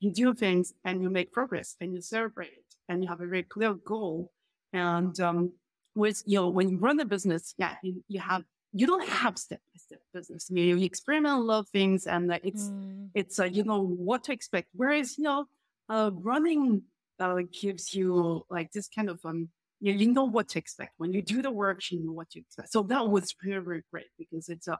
you 0.00 0.12
do 0.12 0.34
things 0.34 0.74
and 0.84 1.02
you 1.02 1.10
make 1.10 1.32
progress 1.32 1.76
and 1.80 1.94
you 1.94 2.00
celebrate 2.00 2.52
it 2.52 2.74
and 2.88 3.02
you 3.02 3.08
have 3.08 3.20
a 3.20 3.26
very 3.26 3.42
clear 3.42 3.74
goal. 3.74 4.30
And 4.72 5.18
um, 5.20 5.52
with 5.94 6.22
you 6.26 6.38
know 6.38 6.48
when 6.48 6.68
you 6.68 6.78
run 6.78 7.00
a 7.00 7.04
business, 7.04 7.54
yeah, 7.58 7.74
you, 7.82 8.02
you 8.08 8.20
have 8.20 8.44
you 8.72 8.86
don't 8.86 9.08
have 9.08 9.38
step 9.38 9.60
by 9.72 9.78
step 9.78 10.00
business. 10.12 10.50
You, 10.50 10.76
you 10.76 10.84
experiment 10.84 11.34
a 11.34 11.40
lot 11.40 11.60
of 11.60 11.68
things, 11.68 12.06
and 12.06 12.30
uh, 12.30 12.38
it's 12.42 12.64
mm. 12.64 13.08
it's 13.14 13.38
uh, 13.38 13.44
you 13.44 13.64
know 13.64 13.82
what 13.82 14.24
to 14.24 14.32
expect. 14.32 14.68
Whereas 14.74 15.16
you 15.18 15.24
know 15.24 15.46
uh, 15.88 16.10
running 16.14 16.82
uh, 17.20 17.36
gives 17.60 17.94
you 17.94 18.44
like 18.50 18.72
this 18.72 18.88
kind 18.88 19.10
of 19.10 19.20
um 19.24 19.48
you, 19.80 19.92
you 19.92 20.12
know 20.12 20.24
what 20.24 20.48
to 20.50 20.58
expect 20.58 20.94
when 20.98 21.12
you 21.12 21.22
do 21.22 21.42
the 21.42 21.50
work. 21.50 21.80
You 21.90 22.04
know 22.04 22.12
what 22.12 22.30
to 22.30 22.40
expect. 22.40 22.72
So 22.72 22.82
that 22.84 23.08
was 23.08 23.34
very 23.42 23.62
very 23.62 23.82
great 23.90 24.06
because 24.18 24.48
it's 24.48 24.68
uh, 24.68 24.76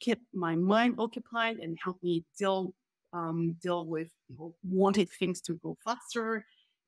kept 0.00 0.22
my 0.34 0.56
mind 0.56 0.96
occupied 0.98 1.58
and 1.58 1.78
helped 1.82 2.02
me 2.02 2.24
deal 2.38 2.74
um, 3.12 3.56
deal 3.62 3.86
with 3.86 4.08
you 4.28 4.36
know, 4.38 4.54
wanted 4.64 5.08
things 5.10 5.40
to 5.42 5.54
go 5.54 5.76
faster. 5.84 6.44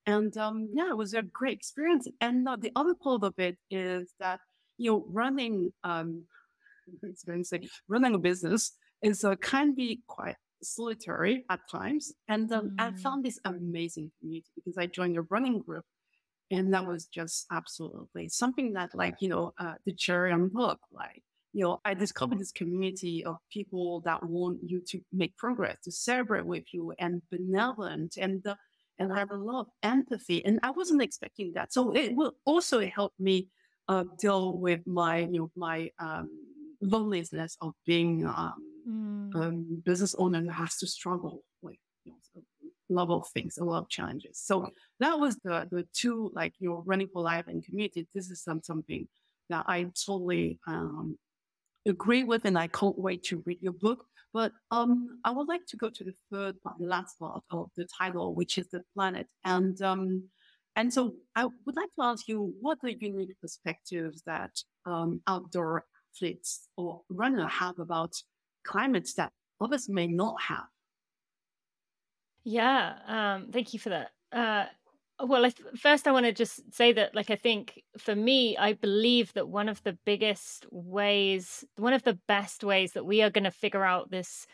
And 0.06 0.36
um, 0.36 0.68
yeah, 0.72 0.90
it 0.90 0.96
was 0.96 1.14
a 1.14 1.22
great 1.22 1.58
experience. 1.58 2.08
And 2.20 2.48
uh, 2.48 2.56
the 2.56 2.72
other 2.76 2.94
part 2.94 3.22
of 3.22 3.34
it 3.38 3.56
is 3.70 4.12
that 4.20 4.40
you 4.78 4.90
know 4.90 5.04
running 5.08 5.72
um, 5.84 6.24
running 7.88 8.14
a 8.14 8.18
business 8.18 8.72
is 9.02 9.24
uh, 9.24 9.36
can 9.36 9.74
be 9.74 10.00
quite 10.06 10.36
solitary 10.62 11.44
at 11.50 11.60
times. 11.70 12.12
And 12.28 12.50
um, 12.52 12.70
mm. 12.70 12.74
I 12.78 12.92
found 12.92 13.24
this 13.24 13.38
amazing 13.44 14.10
community 14.20 14.50
because 14.56 14.78
I 14.78 14.86
joined 14.86 15.16
a 15.16 15.22
running 15.22 15.60
group. 15.60 15.84
And 16.50 16.74
that 16.74 16.86
was 16.86 17.06
just 17.06 17.46
absolutely 17.50 18.28
something 18.28 18.74
that, 18.74 18.94
like, 18.94 19.16
you 19.20 19.28
know, 19.28 19.54
uh, 19.58 19.74
the 19.86 19.94
cherry 19.94 20.30
on 20.30 20.50
top, 20.50 20.78
like, 20.92 21.22
you 21.54 21.64
know, 21.64 21.80
I 21.84 21.94
discovered 21.94 22.38
this 22.38 22.52
community 22.52 23.24
of 23.24 23.36
people 23.50 24.02
that 24.04 24.22
want 24.22 24.58
you 24.62 24.82
to 24.88 25.00
make 25.12 25.36
progress, 25.36 25.78
to 25.84 25.92
celebrate 25.92 26.44
with 26.44 26.64
you, 26.72 26.92
and 26.98 27.22
benevolent, 27.30 28.16
and 28.18 28.46
uh, 28.46 28.56
and 28.98 29.10
have 29.16 29.30
a 29.30 29.36
lot 29.36 29.60
of 29.60 29.66
empathy. 29.82 30.44
And 30.44 30.60
I 30.62 30.70
wasn't 30.72 31.00
expecting 31.00 31.52
that, 31.54 31.72
so 31.72 31.92
it 31.92 32.14
will 32.14 32.34
also 32.44 32.80
help 32.84 33.12
me 33.18 33.48
uh, 33.88 34.04
deal 34.18 34.58
with 34.58 34.80
my 34.86 35.18
you 35.18 35.38
know 35.38 35.50
my 35.56 35.90
um, 36.00 36.28
loneliness 36.80 37.56
of 37.60 37.72
being 37.86 38.26
um, 38.26 38.54
mm. 38.88 39.34
um, 39.34 39.82
business 39.84 40.14
owner 40.18 40.50
has 40.50 40.76
to 40.78 40.86
struggle 40.86 41.42
with 41.62 41.76
you 42.04 42.12
know, 42.12 42.42
a 42.90 42.92
lot 42.92 43.10
of 43.10 43.28
things, 43.28 43.58
a 43.58 43.64
lot 43.64 43.78
of 43.78 43.88
challenges. 43.88 44.40
So 44.42 44.68
that 45.00 45.18
was 45.18 45.36
the 45.44 45.66
the 45.70 45.86
two 45.92 46.30
like 46.34 46.54
you 46.58 46.70
know 46.70 46.82
running 46.86 47.08
for 47.12 47.22
life 47.22 47.46
and 47.48 47.64
community. 47.64 48.06
This 48.14 48.30
is 48.30 48.42
some 48.42 48.62
something 48.62 49.08
that 49.50 49.64
I 49.68 49.84
totally 50.06 50.58
um, 50.66 51.18
agree 51.86 52.24
with, 52.24 52.44
and 52.44 52.58
I 52.58 52.68
can't 52.68 52.98
wait 52.98 53.22
to 53.24 53.42
read 53.46 53.58
your 53.60 53.72
book. 53.72 54.06
But 54.32 54.52
um, 54.72 55.20
I 55.24 55.30
would 55.30 55.46
like 55.46 55.64
to 55.68 55.76
go 55.76 55.88
to 55.90 56.04
the 56.04 56.14
third 56.30 56.60
part, 56.62 56.78
the 56.80 56.86
last 56.86 57.18
part 57.20 57.42
of 57.50 57.70
the 57.76 57.86
title, 57.86 58.34
which 58.34 58.58
is 58.58 58.68
the 58.68 58.82
planet. 58.94 59.28
And 59.44 59.80
um, 59.80 60.24
and 60.76 60.92
so 60.92 61.14
I 61.36 61.44
would 61.44 61.76
like 61.76 61.92
to 61.94 62.02
ask 62.02 62.26
you 62.26 62.52
what 62.60 62.78
the 62.82 62.94
unique 62.98 63.40
perspectives 63.40 64.22
that 64.26 64.50
um, 64.86 65.20
outdoor 65.26 65.84
athletes 66.14 66.68
or 66.76 67.02
runners 67.08 67.50
have 67.50 67.78
about 67.78 68.14
climates 68.64 69.14
that 69.14 69.32
others 69.60 69.88
may 69.88 70.06
not 70.06 70.40
have. 70.42 70.66
Yeah, 72.44 72.94
um, 73.06 73.50
thank 73.52 73.72
you 73.72 73.78
for 73.78 73.90
that. 73.90 74.10
Uh, 74.32 74.66
well, 75.24 75.44
I 75.44 75.50
th- 75.50 75.78
first 75.78 76.06
I 76.06 76.12
want 76.12 76.26
to 76.26 76.32
just 76.32 76.74
say 76.74 76.92
that, 76.92 77.14
like, 77.14 77.30
I 77.30 77.36
think 77.36 77.82
for 77.98 78.14
me, 78.14 78.56
I 78.56 78.72
believe 78.72 79.32
that 79.34 79.48
one 79.48 79.68
of 79.68 79.82
the 79.82 79.96
biggest 80.04 80.66
ways, 80.70 81.64
one 81.76 81.92
of 81.92 82.02
the 82.02 82.18
best 82.26 82.64
ways 82.64 82.92
that 82.92 83.06
we 83.06 83.22
are 83.22 83.30
going 83.30 83.44
to 83.44 83.50
figure 83.50 83.84
out 83.84 84.10
this 84.10 84.46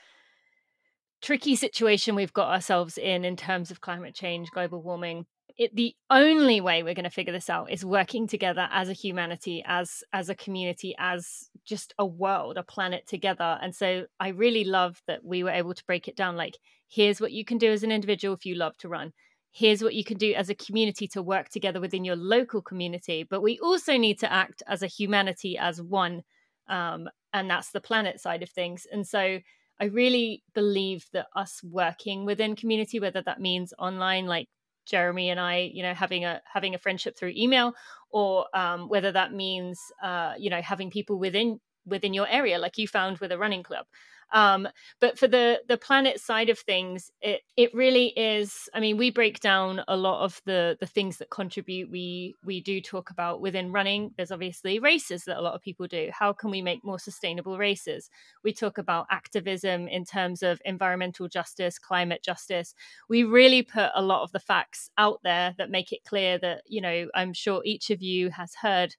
tricky 1.23 1.57
situation 1.57 2.15
we've 2.15 2.33
got 2.33 2.49
ourselves 2.49 2.99
in 2.99 3.25
in 3.25 3.37
terms 3.37 3.71
of 3.71 3.81
climate 3.81 4.15
change, 4.15 4.51
global 4.51 4.83
warming. 4.83 5.27
It, 5.61 5.77
the 5.77 5.95
only 6.09 6.59
way 6.63 6.83
we're 6.83 6.95
going 6.95 7.05
to 7.05 7.11
figure 7.11 7.35
this 7.35 7.51
out 7.51 7.71
is 7.71 7.85
working 7.85 8.27
together 8.27 8.67
as 8.73 8.89
a 8.89 8.95
humanity, 8.95 9.63
as 9.67 10.03
as 10.11 10.31
a 10.31 10.35
community, 10.35 10.95
as 10.99 11.51
just 11.67 11.93
a 11.99 12.07
world, 12.07 12.57
a 12.57 12.63
planet 12.63 13.07
together. 13.07 13.59
And 13.61 13.75
so 13.75 14.07
I 14.19 14.29
really 14.29 14.65
love 14.65 15.03
that 15.07 15.23
we 15.23 15.43
were 15.45 15.51
able 15.51 15.75
to 15.75 15.85
break 15.85 16.09
it 16.09 16.17
down. 16.17 16.35
Like, 16.35 16.57
here's 16.89 17.21
what 17.21 17.33
you 17.33 17.45
can 17.45 17.59
do 17.59 17.71
as 17.71 17.83
an 17.83 17.93
individual 17.93 18.35
if 18.35 18.47
you 18.47 18.55
love 18.55 18.77
to 18.79 18.89
run 18.89 19.13
here's 19.53 19.83
what 19.83 19.95
you 19.95 20.05
can 20.05 20.17
do 20.17 20.33
as 20.35 20.49
a 20.49 20.55
community 20.55 21.09
to 21.09 21.23
work 21.23 21.49
together 21.49 21.81
within 21.81 22.05
your 22.05 22.17
local 22.17 22.63
community. 22.63 23.27
But 23.29 23.43
we 23.43 23.59
also 23.59 23.97
need 23.97 24.19
to 24.21 24.33
act 24.33 24.63
as 24.67 24.83
a 24.83 24.87
humanity, 24.87 25.59
as 25.59 25.83
one. 25.83 26.23
Um, 26.69 27.09
and 27.33 27.51
that's 27.51 27.73
the 27.73 27.81
planet 27.81 28.21
side 28.21 28.43
of 28.43 28.51
things. 28.51 28.87
And 28.93 29.07
so 29.07 29.41
I 29.81 29.85
really 29.87 30.43
believe 30.55 31.07
that 31.13 31.27
us 31.35 31.61
working 31.65 32.25
within 32.25 32.55
community, 32.55 33.01
whether 33.01 33.23
that 33.23 33.41
means 33.41 33.75
online, 33.79 34.27
like 34.27 34.49
Jeremy 34.87 35.31
and 35.31 35.41
I, 35.41 35.71
you 35.73 35.83
know, 35.83 35.95
having 35.95 36.25
a 36.25 36.41
having 36.53 36.75
a 36.75 36.79
friendship 36.79 37.17
through 37.17 37.33
email, 37.37 37.75
or 38.11 38.47
um, 38.57 38.89
whether 38.89 39.13
that 39.13 39.33
means, 39.33 39.81
uh, 40.03 40.35
you 40.39 40.51
know, 40.51 40.61
having 40.63 40.91
people 40.91 41.19
within 41.19 41.61
within 41.87 42.15
your 42.15 42.29
area, 42.29 42.59
like 42.59 42.79
you 42.79 42.87
found 42.89 43.19
with 43.19 43.33
a 43.33 43.39
running 43.39 43.63
club. 43.63 43.87
Um, 44.33 44.69
but 45.01 45.19
for 45.19 45.27
the 45.29 45.61
the 45.69 45.77
planet 45.77 46.21
side 46.21 46.49
of 46.51 46.59
things, 46.59 47.11
it 47.21 47.43
it 47.57 47.75
really 47.75 48.09
is. 48.17 48.69
I 48.75 48.81
mean, 48.81 48.97
we 48.97 49.11
break 49.11 49.41
down 49.41 49.83
a 49.89 49.97
lot 49.97 50.25
of 50.25 50.41
the 50.47 50.77
the 50.81 50.87
things 50.87 51.19
that 51.19 51.31
contribute. 51.31 51.91
We 51.91 52.37
we 52.45 52.61
do 52.61 52.81
talk 52.81 53.11
about 53.11 53.41
within 53.41 53.73
running. 53.73 54.13
There's 54.17 54.31
obviously 54.33 54.79
races 54.79 55.25
that 55.25 55.39
a 55.39 55.43
lot 55.43 55.55
of 55.55 55.63
people 55.63 55.87
do. 55.87 56.11
How 56.13 56.33
can 56.33 56.51
we 56.51 56.63
make 56.63 56.85
more 56.85 56.99
sustainable 56.99 57.59
races? 57.59 58.09
We 58.45 58.53
talk 58.53 58.79
about 58.79 59.07
activism 59.11 59.89
in 59.89 60.05
terms 60.05 60.43
of 60.43 60.61
environmental 60.65 61.29
justice, 61.29 61.79
climate 61.79 62.23
justice. 62.23 62.75
We 63.09 63.25
really 63.25 63.63
put 63.63 63.91
a 63.95 64.03
lot 64.03 64.23
of 64.23 64.33
the 64.33 64.41
facts 64.41 64.91
out 64.99 65.21
there 65.25 65.55
that 65.59 65.71
make 65.71 65.93
it 65.93 66.05
clear 66.05 66.39
that 66.39 66.63
you 66.67 66.81
know. 66.81 67.09
I'm 67.15 67.33
sure 67.33 67.63
each 67.65 67.91
of 67.91 68.03
you 68.03 68.31
has 68.31 68.55
heard 68.55 68.95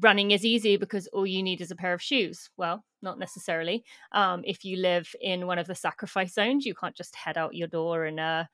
running 0.00 0.30
is 0.30 0.44
easy 0.44 0.76
because 0.76 1.06
all 1.08 1.26
you 1.26 1.42
need 1.42 1.60
is 1.60 1.70
a 1.70 1.76
pair 1.76 1.92
of 1.92 2.02
shoes. 2.02 2.48
Well, 2.56 2.84
not 3.02 3.18
necessarily. 3.18 3.84
Um, 4.12 4.42
if 4.44 4.64
you 4.64 4.78
live 4.78 5.14
in 5.20 5.46
one 5.46 5.58
of 5.58 5.66
the 5.66 5.74
sacrifice 5.74 6.34
zones, 6.34 6.64
you 6.64 6.74
can't 6.74 6.96
just 6.96 7.14
head 7.16 7.36
out 7.36 7.54
your 7.54 7.68
door 7.68 8.04
and 8.04 8.18
uh, 8.18 8.44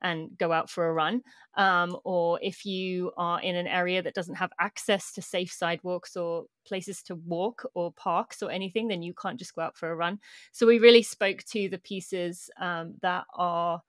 and 0.00 0.36
go 0.38 0.52
out 0.52 0.70
for 0.70 0.88
a 0.88 0.92
run. 0.92 1.22
Um, 1.56 1.96
or 2.04 2.38
if 2.42 2.64
you 2.64 3.12
are 3.16 3.40
in 3.40 3.56
an 3.56 3.66
area 3.66 4.02
that 4.02 4.14
doesn't 4.14 4.36
have 4.36 4.52
access 4.60 5.12
to 5.14 5.22
safe 5.22 5.52
sidewalks 5.52 6.16
or 6.16 6.44
places 6.66 7.02
to 7.04 7.16
walk 7.16 7.68
or 7.74 7.92
parks 7.92 8.42
or 8.42 8.50
anything, 8.50 8.88
then 8.88 9.02
you 9.02 9.12
can't 9.14 9.38
just 9.38 9.54
go 9.54 9.62
out 9.62 9.76
for 9.76 9.90
a 9.90 9.96
run. 9.96 10.20
So 10.52 10.66
we 10.66 10.78
really 10.78 11.02
spoke 11.02 11.42
to 11.50 11.68
the 11.68 11.78
pieces 11.78 12.48
um, 12.60 12.94
that 13.02 13.24
are 13.34 13.82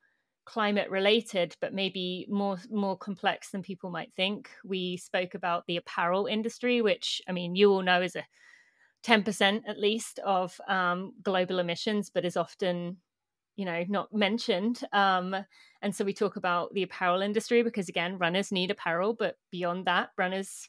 climate 0.49 0.89
related 0.89 1.55
but 1.61 1.75
maybe 1.75 2.25
more 2.27 2.57
more 2.71 2.97
complex 2.97 3.51
than 3.51 3.61
people 3.61 3.91
might 3.91 4.11
think. 4.15 4.49
We 4.65 4.97
spoke 4.97 5.35
about 5.35 5.65
the 5.67 5.77
apparel 5.77 6.25
industry 6.25 6.81
which 6.81 7.21
i 7.27 7.31
mean 7.31 7.55
you 7.55 7.71
all 7.71 7.83
know 7.83 8.01
is 8.01 8.15
a 8.15 8.25
10% 9.03 9.61
at 9.67 9.79
least 9.79 10.19
of 10.25 10.59
um, 10.67 11.13
global 11.23 11.59
emissions 11.59 12.09
but 12.13 12.25
is 12.25 12.35
often 12.35 12.97
you 13.55 13.65
know 13.65 13.83
not 13.87 14.13
mentioned. 14.13 14.81
Um, 14.91 15.35
and 15.81 15.95
so 15.95 16.03
we 16.03 16.13
talk 16.13 16.35
about 16.35 16.73
the 16.73 16.83
apparel 16.83 17.21
industry 17.21 17.61
because 17.61 17.89
again 17.89 18.17
runners 18.17 18.51
need 18.51 18.71
apparel 18.71 19.13
but 19.13 19.35
beyond 19.51 19.85
that 19.85 20.09
runners 20.17 20.67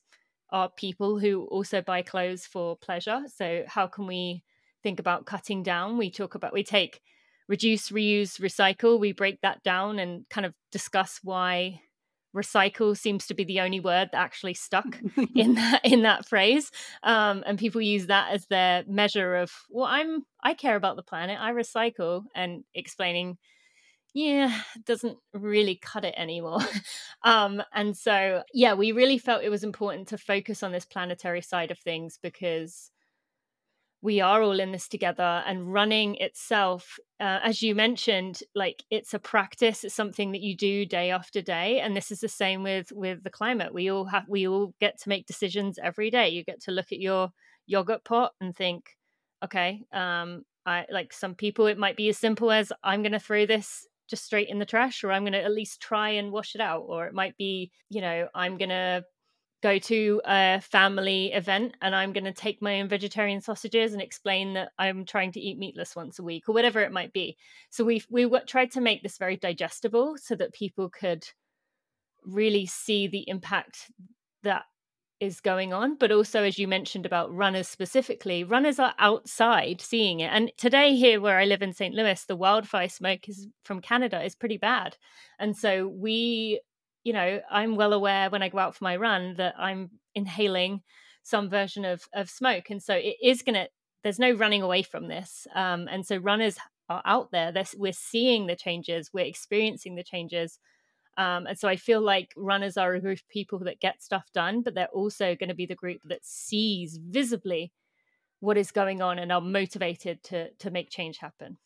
are 0.51 0.69
people 0.69 1.19
who 1.19 1.45
also 1.45 1.81
buy 1.81 2.03
clothes 2.03 2.45
for 2.45 2.77
pleasure. 2.77 3.23
So 3.35 3.63
how 3.67 3.87
can 3.87 4.07
we 4.07 4.43
think 4.83 4.99
about 5.01 5.27
cutting 5.27 5.63
down? 5.63 5.97
We 5.97 6.11
talk 6.11 6.35
about 6.35 6.53
we 6.53 6.65
take 6.65 7.01
reduce, 7.51 7.91
reuse, 7.91 8.41
recycle, 8.41 8.99
we 8.99 9.13
break 9.13 9.41
that 9.43 9.61
down 9.65 9.99
and 9.99 10.25
kind 10.31 10.47
of 10.47 10.55
discuss 10.71 11.19
why 11.25 11.81
recycle 12.35 12.97
seems 12.97 13.27
to 13.27 13.35
be 13.35 13.43
the 13.43 13.61
only 13.61 13.81
word 13.81 14.09
that 14.13 14.21
actually 14.21 14.55
stuck 14.55 14.87
in 15.35 15.57
that 15.57 15.81
in 15.85 16.03
that 16.03 16.25
phrase. 16.25 16.71
Um, 17.03 17.43
and 17.45 17.59
people 17.59 17.81
use 17.81 18.07
that 18.07 18.33
as 18.33 18.47
their 18.47 18.85
measure 18.87 19.35
of 19.35 19.51
well 19.69 19.87
i'm 19.87 20.23
i 20.45 20.55
care 20.55 20.77
about 20.77 20.95
the 20.95 21.03
planet. 21.03 21.39
I 21.41 21.51
recycle. 21.51 22.23
And 22.37 22.63
explaining 22.73 23.37
yeah 24.15 24.63
doesn't 24.87 25.19
really 25.35 25.79
cut 25.83 26.05
it 26.05 26.15
anymore. 26.17 26.61
Um, 27.23 27.63
and 27.75 27.95
so 27.95 28.45
yeah 28.55 28.73
we 28.73 28.93
really 28.93 29.19
felt 29.19 29.45
it 29.45 29.51
was 29.51 29.63
important 29.63 30.09
to 30.09 30.17
focus 30.17 30.63
on 30.63 30.73
this 30.73 30.87
planetary 30.87 31.43
side 31.43 31.71
of 31.71 31.79
things 31.79 32.19
because 32.23 32.91
we 34.03 34.21
are 34.21 34.43
all 34.43 34.59
in 34.61 34.73
this 34.73 34.89
together 34.89 35.43
and 35.47 35.73
running 35.73 36.17
itself 36.17 36.99
uh, 37.21 37.39
as 37.43 37.63
you 37.63 37.75
mentioned 37.75 38.41
like 38.55 38.83
it's 38.91 39.13
a 39.13 39.19
practice 39.19 39.85
it's 39.85 39.95
something 39.95 40.33
that 40.33 40.41
you 40.41 40.57
do 40.57 40.87
day 40.87 41.11
after 41.11 41.43
day 41.43 41.81
and 41.81 41.95
this 41.95 42.11
is 42.11 42.21
the 42.21 42.29
same 42.29 42.63
with 42.63 42.91
with 42.93 43.23
the 43.23 43.31
climate. 43.31 43.75
We 43.75 43.91
all 43.91 44.07
have 44.07 44.25
we 44.29 44.49
all 44.49 44.75
get 44.81 44.99
to 45.01 45.09
make 45.09 45.27
decisions 45.27 45.79
every 45.83 46.11
day. 46.11 46.31
You 46.31 46.45
get 46.45 46.63
to 46.63 46.71
look 46.71 46.93
at 46.93 47.01
your 47.01 47.31
yogurt 47.67 48.05
pot 48.05 48.33
and 48.41 48.55
think 48.55 48.97
okay 49.45 49.83
um 49.93 50.43
i 50.67 50.85
like 50.91 51.13
some 51.13 51.35
people 51.35 51.67
it 51.67 51.79
might 51.79 51.97
be 51.97 52.09
as 52.09 52.19
simple 52.19 52.51
as 52.51 52.73
i'm 52.83 53.03
going 53.03 53.13
to 53.13 53.19
throw 53.19 53.47
this 53.47 53.87
just 54.09 54.25
straight 54.25 54.49
in 54.49 54.59
the 54.59 54.67
trash 54.67 55.05
or 55.05 55.13
i'm 55.13 55.23
going 55.23 55.33
to 55.33 55.43
at 55.43 55.53
least 55.53 55.81
try 55.81 56.11
and 56.11 56.33
wash 56.33 56.55
it 56.55 56.61
out 56.61 56.85
or 56.89 57.07
it 57.07 57.15
might 57.15 57.37
be 57.37 57.71
you 57.89 58.01
know 58.01 58.27
i'm 58.35 58.59
going 58.59 58.71
to 58.71 59.05
go 59.63 59.79
to 59.79 60.21
a 60.27 60.61
family 60.61 61.33
event 61.33 61.75
and 61.83 61.95
I'm 61.95 62.13
going 62.13 62.25
to 62.25 62.33
take 62.33 62.63
my 62.63 62.81
own 62.81 62.89
vegetarian 62.89 63.41
sausages 63.41 63.93
and 63.93 64.01
explain 64.01 64.55
that 64.55 64.71
I'm 64.79 65.05
trying 65.05 65.33
to 65.33 65.41
eat 65.41 65.59
meatless 65.59 65.95
once 65.95 66.19
a 66.19 66.23
week 66.23 66.49
or 66.49 66.55
whatever 66.55 66.81
it 66.81 66.93
might 66.93 67.13
be. 67.13 67.37
So 67.71 67.85
we 67.85 68.03
we 68.11 68.29
tried 68.47 68.71
to 68.73 68.81
make 68.81 69.03
this 69.03 69.19
very 69.19 69.37
digestible 69.37 70.17
so 70.17 70.35
that 70.37 70.55
people 70.55 70.89
could 70.89 71.25
really 72.25 72.67
see 72.67 73.07
the 73.07 73.25
impact 73.29 73.91
that 74.43 74.65
is 75.21 75.41
going 75.41 75.75
on. 75.75 75.97
But 75.97 76.13
also 76.13 76.43
as 76.43 76.59
you 76.59 76.67
mentioned 76.67 77.05
about 77.05 77.35
runners 77.35 77.69
specifically 77.69 78.45
runners 78.45 78.79
are 78.79 78.95
outside 78.99 79.83
seeing 79.83 80.21
it. 80.21 80.31
And 80.33 80.51
today 80.57 80.97
here 80.97 81.21
where 81.21 81.39
i 81.39 81.45
live 81.45 81.61
in 81.61 81.75
st 81.75 81.95
louis 81.95 82.25
the 82.25 82.37
wildfire 82.37 82.89
smoke 82.89 83.29
is 83.29 83.47
from 83.65 83.83
canada 83.83 84.25
is 84.25 84.35
pretty 84.35 84.57
bad. 84.57 84.97
And 85.39 85.55
so 85.55 85.87
we 85.87 86.61
you 87.05 87.13
know 87.13 87.41
i'm 87.51 87.77
well 87.77 87.93
aware 87.93 88.31
when 88.31 88.43
i 88.43 88.49
go 88.49 88.59
out 88.59 88.75
for 88.75 88.85
my 88.85 88.97
run 88.97 89.35
that 89.37 89.55
i'm 89.59 89.91
inhaling 90.15 90.83
some 91.23 91.49
version 91.49 91.85
of 91.85 92.03
of 92.15 92.29
smoke 92.29 92.71
and 92.71 92.83
so 92.83 92.95
it 92.95 93.17
is 93.23 93.43
going 93.43 93.55
to 93.55 93.69
there's 94.03 94.19
no 94.19 94.33
running 94.33 94.63
away 94.63 94.83
from 94.83 95.09
this 95.09 95.47
um, 95.55 95.87
and 95.91 96.07
so 96.07 96.17
runners 96.17 96.57
are 96.89 97.03
out 97.05 97.31
there 97.31 97.53
They're, 97.53 97.67
we're 97.77 97.93
seeing 97.93 98.47
the 98.47 98.57
changes 98.57 99.11
we're 99.13 99.27
experiencing 99.27 99.95
the 99.95 100.03
changes 100.03 100.59
um, 101.17 101.47
and 101.47 101.59
so 101.59 101.69
I 101.69 101.77
feel 101.77 102.01
like 102.01 102.33
runners 102.37 102.77
are 102.77 102.95
a 102.95 103.01
group 103.01 103.19
of 103.19 103.29
people 103.29 103.59
that 103.61 103.81
get 103.81 104.03
stuff 104.03 104.25
done, 104.33 104.63
but 104.63 104.75
they're 104.75 104.87
also 104.87 105.35
going 105.35 105.49
to 105.49 105.55
be 105.55 105.67
the 105.67 105.75
group 105.75 106.01
that 106.07 106.25
sees 106.25 106.99
visibly 106.99 107.73
what 108.41 108.57
is 108.57 108.71
going 108.71 109.03
on 109.03 109.19
and 109.19 109.31
are 109.31 109.41
motivated 109.41 110.23
to 110.25 110.51
to 110.59 110.71
make 110.71 110.89
change 110.89 111.19
happen. 111.19 111.59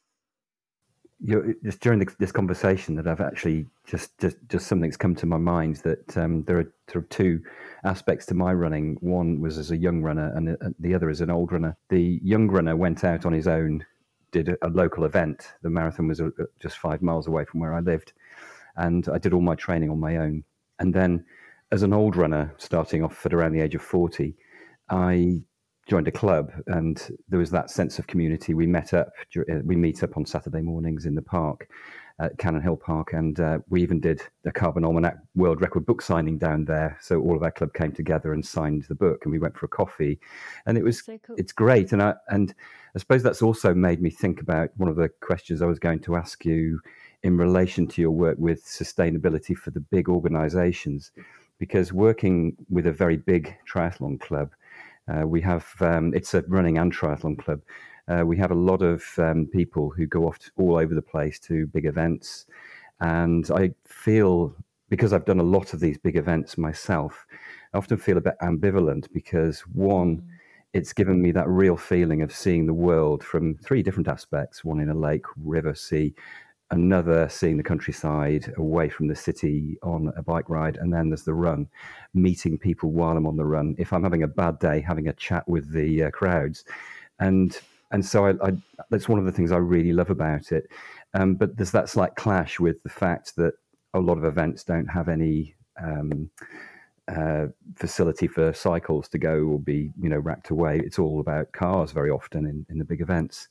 You're, 1.20 1.54
just 1.64 1.80
during 1.80 2.00
the, 2.00 2.14
this 2.18 2.32
conversation, 2.32 2.96
that 2.96 3.06
I've 3.06 3.20
actually 3.20 3.66
just 3.86 4.18
just 4.18 4.36
just 4.48 4.66
something's 4.66 4.96
come 4.96 5.14
to 5.16 5.26
my 5.26 5.38
mind 5.38 5.76
that 5.76 6.16
um, 6.18 6.42
there 6.44 6.58
are 6.58 6.74
sort 6.90 7.04
of 7.04 7.10
two 7.10 7.40
aspects 7.84 8.26
to 8.26 8.34
my 8.34 8.52
running. 8.52 8.96
One 9.00 9.40
was 9.40 9.56
as 9.58 9.70
a 9.70 9.76
young 9.76 10.02
runner, 10.02 10.32
and 10.34 10.50
uh, 10.50 10.70
the 10.78 10.94
other 10.94 11.08
as 11.10 11.20
an 11.20 11.30
old 11.30 11.52
runner. 11.52 11.76
The 11.88 12.20
young 12.22 12.48
runner 12.48 12.76
went 12.76 13.04
out 13.04 13.24
on 13.24 13.32
his 13.32 13.46
own, 13.46 13.84
did 14.32 14.48
a, 14.48 14.56
a 14.62 14.68
local 14.68 15.04
event. 15.04 15.52
The 15.62 15.70
marathon 15.70 16.08
was 16.08 16.20
uh, 16.20 16.26
uh, 16.38 16.44
just 16.60 16.78
five 16.78 17.00
miles 17.00 17.26
away 17.26 17.44
from 17.44 17.60
where 17.60 17.74
I 17.74 17.80
lived 17.80 18.12
and 18.76 19.08
I 19.08 19.18
did 19.18 19.32
all 19.32 19.40
my 19.40 19.54
training 19.54 19.90
on 19.90 20.00
my 20.00 20.16
own. 20.16 20.44
And 20.78 20.94
then, 20.94 21.24
as 21.70 21.82
an 21.82 21.92
old 21.92 22.16
runner, 22.16 22.52
starting 22.58 23.02
off 23.02 23.24
at 23.24 23.34
around 23.34 23.52
the 23.52 23.60
age 23.60 23.74
of 23.74 23.82
40, 23.82 24.34
I 24.90 25.42
joined 25.86 26.08
a 26.08 26.12
club, 26.12 26.52
and 26.66 27.10
there 27.28 27.38
was 27.38 27.50
that 27.50 27.70
sense 27.70 27.98
of 27.98 28.06
community. 28.06 28.54
We 28.54 28.66
met 28.66 28.94
up, 28.94 29.12
uh, 29.36 29.60
we 29.64 29.76
meet 29.76 30.02
up 30.02 30.16
on 30.16 30.24
Saturday 30.24 30.62
mornings 30.62 31.06
in 31.06 31.14
the 31.14 31.22
park 31.22 31.68
at 32.20 32.38
Cannon 32.38 32.62
Hill 32.62 32.76
Park, 32.76 33.12
and 33.12 33.38
uh, 33.40 33.58
we 33.68 33.82
even 33.82 34.00
did 34.00 34.22
a 34.46 34.52
Carbon 34.52 34.84
Almanac 34.84 35.16
World 35.34 35.60
Record 35.60 35.84
book 35.84 36.00
signing 36.00 36.38
down 36.38 36.64
there. 36.64 36.96
So 37.00 37.20
all 37.20 37.36
of 37.36 37.42
our 37.42 37.50
club 37.50 37.74
came 37.74 37.92
together 37.92 38.32
and 38.32 38.44
signed 38.44 38.84
the 38.88 38.94
book, 38.94 39.20
and 39.24 39.32
we 39.32 39.38
went 39.38 39.56
for 39.56 39.66
a 39.66 39.68
coffee, 39.68 40.20
and 40.66 40.78
it 40.78 40.84
was 40.84 41.04
so 41.04 41.18
cool. 41.26 41.36
it's 41.36 41.52
great. 41.52 41.92
And 41.92 42.02
I 42.02 42.14
and 42.28 42.54
I 42.94 42.98
suppose 42.98 43.22
that's 43.22 43.42
also 43.42 43.74
made 43.74 44.00
me 44.00 44.10
think 44.10 44.40
about 44.40 44.70
one 44.76 44.88
of 44.88 44.96
the 44.96 45.08
questions 45.20 45.60
I 45.60 45.66
was 45.66 45.78
going 45.78 46.00
to 46.00 46.16
ask 46.16 46.44
you 46.44 46.80
in 47.24 47.36
relation 47.36 47.86
to 47.88 48.02
your 48.02 48.10
work 48.10 48.36
with 48.38 48.64
sustainability 48.64 49.56
for 49.56 49.70
the 49.70 49.80
big 49.80 50.08
organizations 50.08 51.10
because 51.58 51.92
working 51.92 52.54
with 52.68 52.86
a 52.86 52.92
very 52.92 53.16
big 53.16 53.56
triathlon 53.70 54.20
club 54.20 54.50
uh, 55.08 55.26
we 55.26 55.40
have 55.40 55.66
um, 55.80 56.12
it's 56.14 56.34
a 56.34 56.42
running 56.48 56.78
and 56.78 56.94
triathlon 56.94 57.38
club 57.38 57.60
uh, 58.08 58.22
we 58.24 58.36
have 58.36 58.50
a 58.50 58.54
lot 58.54 58.82
of 58.82 59.02
um, 59.18 59.46
people 59.46 59.90
who 59.90 60.06
go 60.06 60.26
off 60.26 60.38
all 60.56 60.76
over 60.76 60.94
the 60.94 61.02
place 61.02 61.38
to 61.38 61.66
big 61.68 61.86
events 61.86 62.46
and 63.00 63.50
i 63.50 63.70
feel 63.84 64.54
because 64.88 65.12
i've 65.12 65.24
done 65.24 65.40
a 65.40 65.42
lot 65.42 65.72
of 65.72 65.80
these 65.80 65.98
big 65.98 66.16
events 66.16 66.56
myself 66.56 67.26
i 67.72 67.78
often 67.78 67.96
feel 67.96 68.18
a 68.18 68.20
bit 68.20 68.34
ambivalent 68.42 69.06
because 69.12 69.60
one 69.72 70.18
mm. 70.18 70.22
it's 70.72 70.92
given 70.92 71.20
me 71.20 71.32
that 71.32 71.48
real 71.48 71.76
feeling 71.76 72.22
of 72.22 72.32
seeing 72.32 72.66
the 72.66 72.74
world 72.74 73.22
from 73.22 73.56
three 73.56 73.82
different 73.82 74.08
aspects 74.08 74.64
one 74.64 74.80
in 74.80 74.90
a 74.90 74.94
lake 74.94 75.26
river 75.36 75.74
sea 75.74 76.14
another 76.74 77.28
seeing 77.28 77.56
the 77.56 77.62
countryside 77.62 78.52
away 78.56 78.88
from 78.88 79.06
the 79.06 79.14
city 79.14 79.78
on 79.82 80.12
a 80.16 80.22
bike 80.22 80.48
ride 80.48 80.76
and 80.76 80.92
then 80.92 81.08
there's 81.08 81.22
the 81.22 81.32
run 81.32 81.68
meeting 82.14 82.58
people 82.58 82.90
while 82.90 83.16
i'm 83.16 83.26
on 83.26 83.36
the 83.36 83.44
run 83.44 83.74
if 83.78 83.92
i'm 83.92 84.02
having 84.02 84.24
a 84.24 84.28
bad 84.28 84.58
day 84.58 84.80
having 84.80 85.08
a 85.08 85.12
chat 85.12 85.46
with 85.48 85.72
the 85.72 86.04
uh, 86.04 86.10
crowds. 86.10 86.64
And 87.20 87.58
and 87.90 88.04
so 88.04 88.26
I, 88.26 88.30
I, 88.42 88.52
that's 88.90 89.08
one 89.08 89.18
of 89.18 89.24
the 89.24 89.32
things 89.32 89.52
i 89.52 89.56
really 89.56 89.92
love 89.92 90.10
about 90.10 90.52
it. 90.52 90.68
Um, 91.14 91.34
but 91.34 91.56
there's 91.56 91.70
that 91.72 91.88
slight 91.88 92.16
clash 92.16 92.58
with 92.58 92.82
the 92.82 92.88
fact 92.88 93.36
that 93.36 93.54
a 93.94 94.00
lot 94.00 94.18
of 94.18 94.24
events 94.24 94.64
don't 94.64 94.86
have 94.86 95.08
any 95.08 95.54
um, 95.80 96.28
uh, 97.06 97.46
facility 97.76 98.26
for 98.26 98.52
cycles 98.52 99.08
to 99.10 99.18
go 99.18 99.44
or 99.44 99.60
be 99.60 99.90
you 100.00 100.08
know 100.08 100.18
racked 100.18 100.50
away. 100.50 100.80
It's 100.84 100.98
all 100.98 101.20
about 101.20 101.52
cars 101.52 101.92
very 101.92 102.10
often 102.10 102.46
in, 102.46 102.66
in 102.68 102.78
the 102.78 102.84
big 102.84 103.00
events 103.00 103.48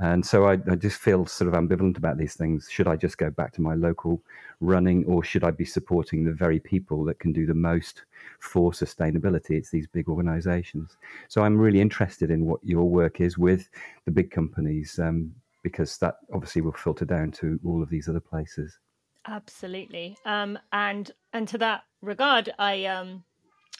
and 0.00 0.26
so 0.26 0.46
I, 0.46 0.58
I, 0.68 0.74
just 0.74 0.98
feel 0.98 1.24
sort 1.24 1.52
of 1.52 1.54
ambivalent 1.54 1.96
about 1.96 2.18
these 2.18 2.34
things. 2.34 2.68
Should 2.68 2.88
I 2.88 2.96
just 2.96 3.16
go 3.16 3.30
back 3.30 3.52
to 3.52 3.62
my 3.62 3.74
local 3.74 4.20
running, 4.60 5.04
or 5.04 5.22
should 5.22 5.44
I 5.44 5.52
be 5.52 5.64
supporting 5.64 6.24
the 6.24 6.32
very 6.32 6.58
people 6.58 7.04
that 7.04 7.20
can 7.20 7.32
do 7.32 7.46
the 7.46 7.54
most 7.54 8.02
for 8.40 8.72
sustainability? 8.72 9.50
It's 9.50 9.70
these 9.70 9.86
big 9.86 10.08
organizations. 10.08 10.96
So 11.28 11.44
I'm 11.44 11.56
really 11.56 11.80
interested 11.80 12.30
in 12.32 12.44
what 12.44 12.58
your 12.64 12.88
work 12.88 13.20
is 13.20 13.38
with 13.38 13.68
the 14.04 14.10
big 14.10 14.32
companies, 14.32 14.98
um, 14.98 15.32
because 15.62 15.96
that 15.98 16.16
obviously 16.32 16.62
will 16.62 16.72
filter 16.72 17.04
down 17.04 17.30
to 17.32 17.60
all 17.64 17.80
of 17.80 17.88
these 17.88 18.08
other 18.08 18.20
places. 18.20 18.78
Absolutely. 19.26 20.16
Um, 20.24 20.58
and 20.72 21.10
and 21.32 21.46
to 21.48 21.58
that 21.58 21.84
regard, 22.02 22.52
I 22.58 22.86
um, 22.86 23.22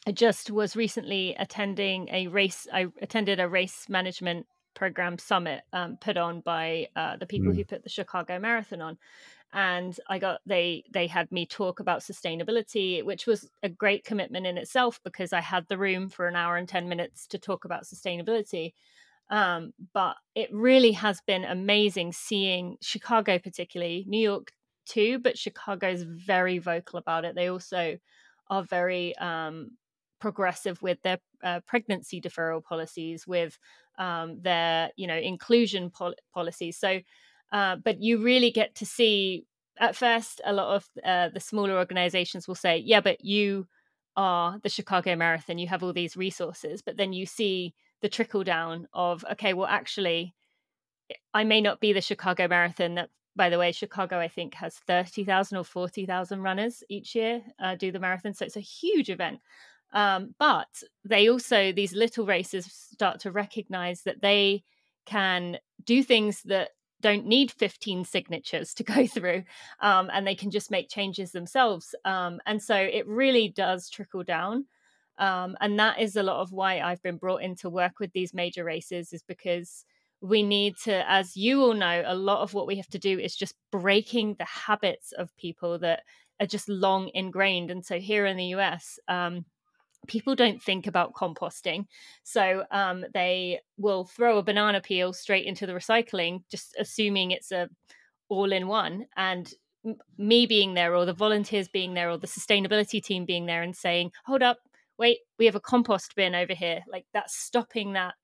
I 0.07 0.13
just 0.13 0.51
was 0.51 0.77
recently 0.77 1.35
attending 1.41 2.09
a 2.11 2.29
race. 2.29 2.69
I 2.73 2.87
attended 3.03 3.41
a 3.41 3.49
race 3.49 3.89
management 3.89 4.47
program 4.75 5.19
summit 5.19 5.63
um, 5.73 5.97
put 6.01 6.17
on 6.17 6.41
by 6.41 6.89
uh, 6.97 7.17
the 7.17 7.27
people 7.27 7.53
mm. 7.53 7.57
who 7.57 7.65
put 7.65 7.83
the 7.83 7.89
Chicago 7.89 8.39
Marathon 8.39 8.83
on. 8.83 8.99
And 9.53 9.99
I 10.09 10.19
got 10.19 10.41
they 10.45 10.85
they 10.93 11.07
had 11.07 11.31
me 11.31 11.47
talk 11.47 11.79
about 11.79 12.01
sustainability, 12.01 13.05
which 13.05 13.27
was 13.27 13.49
a 13.63 13.69
great 13.69 14.05
commitment 14.05 14.47
in 14.47 14.59
itself 14.59 15.01
because 15.05 15.33
I 15.33 15.41
had 15.41 15.67
the 15.69 15.79
room 15.79 16.09
for 16.09 16.27
an 16.27 16.35
hour 16.35 16.57
and 16.57 16.69
ten 16.69 16.89
minutes 16.89 17.29
to 17.29 17.39
talk 17.39 17.65
about 17.65 17.85
sustainability. 17.85 18.73
Um, 19.31 19.73
but 19.93 20.17
it 20.35 20.49
really 20.53 20.93
has 20.93 21.21
been 21.27 21.45
amazing 21.45 22.13
seeing 22.13 22.77
Chicago, 22.83 23.39
particularly 23.39 24.05
New 24.09 24.19
York 24.19 24.53
too, 24.87 25.19
but 25.19 25.39
Chicago 25.39 25.89
is 25.89 26.03
very 26.03 26.59
vocal 26.59 26.99
about 26.99 27.25
it. 27.25 27.35
They 27.35 27.49
also 27.49 27.97
are 28.51 28.63
very 28.63 29.17
um, 29.17 29.71
progressive 30.21 30.83
with 30.83 31.01
their 31.03 31.19
uh, 31.43 31.61
pregnancy 31.67 32.21
deferral 32.21 32.63
policies, 32.63 33.27
with 33.27 33.59
um, 33.99 34.41
their 34.43 34.91
you 34.97 35.07
know 35.07 35.17
inclusion 35.17 35.91
pol- 35.91 36.15
policies. 36.33 36.77
So, 36.77 37.01
uh, 37.53 37.77
but 37.77 38.01
you 38.01 38.23
really 38.23 38.51
get 38.51 38.75
to 38.77 38.87
see 38.87 39.47
at 39.79 39.97
first 39.97 40.41
a 40.45 40.53
lot 40.53 40.77
of 40.77 40.89
uh, 41.05 41.29
the 41.31 41.41
smaller 41.41 41.77
organizations 41.77 42.47
will 42.47 42.55
say, 42.55 42.79
yeah, 42.79 43.01
but 43.01 43.25
you 43.25 43.67
are 44.17 44.59
the 44.63 44.69
Chicago 44.69 45.17
Marathon, 45.17 45.59
you 45.59 45.67
have 45.67 45.83
all 45.83 45.93
these 45.93 46.17
resources, 46.17 46.83
but 46.83 46.97
then 46.97 47.13
you 47.13 47.27
see 47.27 47.75
the 48.01 48.09
trickle 48.09 48.45
down 48.45 48.87
of 48.93 49.25
okay, 49.33 49.55
well 49.55 49.67
actually, 49.67 50.35
I 51.33 51.45
may 51.45 51.61
not 51.61 51.81
be 51.81 51.93
the 51.93 52.01
Chicago 52.01 52.47
Marathon 52.49 52.95
that 52.95 53.11
by 53.37 53.51
the 53.51 53.59
way, 53.59 53.73
Chicago, 53.73 54.19
I 54.19 54.29
think, 54.29 54.55
has 54.55 54.77
30,000 54.87 55.59
or 55.59 55.65
40,000 55.65 56.41
runners 56.41 56.85
each 56.89 57.15
year 57.15 57.43
uh, 57.59 57.75
do 57.75 57.91
the 57.91 57.99
marathon. 57.99 58.35
So 58.35 58.45
it's 58.45 58.57
a 58.57 58.61
huge 58.61 59.11
event. 59.11 59.41
Um, 59.95 60.35
but 60.39 60.69
they 61.05 61.29
also, 61.29 61.73
these 61.73 61.95
little 61.95 62.27
races 62.27 62.67
start 62.67 63.21
to 63.21 63.31
recognize 63.31 64.03
that 64.03 64.21
they 64.21 64.65
can 65.07 65.59
do 65.85 66.03
things 66.03 66.43
that 66.45 66.71
don't 67.01 67.27
need 67.27 67.53
15 67.53 68.05
signatures 68.05 68.75
to 68.75 68.83
go 68.83 69.07
through 69.15 69.45
um, 69.81 70.11
and 70.13 70.27
they 70.27 70.35
can 70.35 70.51
just 70.51 70.71
make 70.71 70.89
changes 70.89 71.33
themselves. 71.33 71.95
Um, 72.05 72.41
and 72.47 72.63
so 72.63 72.75
it 72.75 73.07
really 73.07 73.49
does 73.49 73.89
trickle 73.89 74.25
down. 74.25 74.67
Um, 75.19 75.57
and 75.61 75.79
that 75.79 76.01
is 76.01 76.17
a 76.17 76.23
lot 76.23 76.41
of 76.41 76.51
why 76.51 76.81
I've 76.81 77.03
been 77.03 77.19
brought 77.19 77.43
in 77.43 77.55
to 77.57 77.71
work 77.71 78.01
with 78.01 78.13
these 78.13 78.35
major 78.35 78.65
races, 78.65 79.13
is 79.13 79.23
because 79.23 79.85
we 80.21 80.43
need 80.43 80.77
to, 80.85 81.09
as 81.09 81.37
you 81.37 81.61
all 81.61 81.75
know, 81.75 82.03
a 82.05 82.17
lot 82.17 82.41
of 82.41 82.55
what 82.55 82.67
we 82.67 82.77
have 82.77 82.89
to 82.89 82.99
do 82.99 83.19
is 83.19 83.37
just 83.37 83.55
breaking 83.71 84.35
the 84.39 84.45
habits 84.47 85.13
of 85.13 85.37
people 85.37 85.79
that 85.81 86.03
are 86.41 86.47
just 86.47 86.69
long 86.69 87.11
ingrained. 87.15 87.71
And 87.71 87.85
so 87.85 88.01
here 88.01 88.27
in 88.27 88.37
the 88.37 88.47
US, 88.57 88.99
um, 89.07 89.45
people 90.07 90.35
don't 90.35 90.63
think 90.63 90.87
about 90.87 91.15
composting. 91.15 91.87
So 92.23 92.65
um, 92.71 93.05
they 93.13 93.61
will 93.77 94.05
throw 94.05 94.39
a 94.39 94.43
banana 94.43 94.81
peel 94.81 95.13
straight 95.13 95.47
into 95.47 95.67
the 95.67 95.73
recycling, 95.73 96.43
just 96.51 96.75
assuming 96.79 97.31
it's 97.31 97.53
a 97.53 97.69
all 98.29 98.53
in 98.53 98.67
one. 98.69 99.07
And 99.17 99.53
me 100.17 100.47
being 100.47 100.75
there, 100.75 100.95
or 100.95 101.05
the 101.05 101.13
volunteers 101.13 101.69
being 101.69 101.95
there, 101.95 102.11
or 102.11 102.19
the 102.19 102.27
sustainability 102.27 103.03
team 103.03 103.25
being 103.25 103.47
there 103.47 103.63
and 103.63 103.77
saying, 103.77 104.13
hold 104.25 104.43
up, 104.43 104.59
wait, 104.99 105.19
we 105.39 105.47
have 105.47 105.55
a 105.55 105.61
compost 105.61 106.15
bin 106.17 106.35
over 106.35 106.55
here. 106.55 106.81
Like 106.91 107.07
that's 107.13 107.37
stopping 107.37 107.93
that 107.93 108.15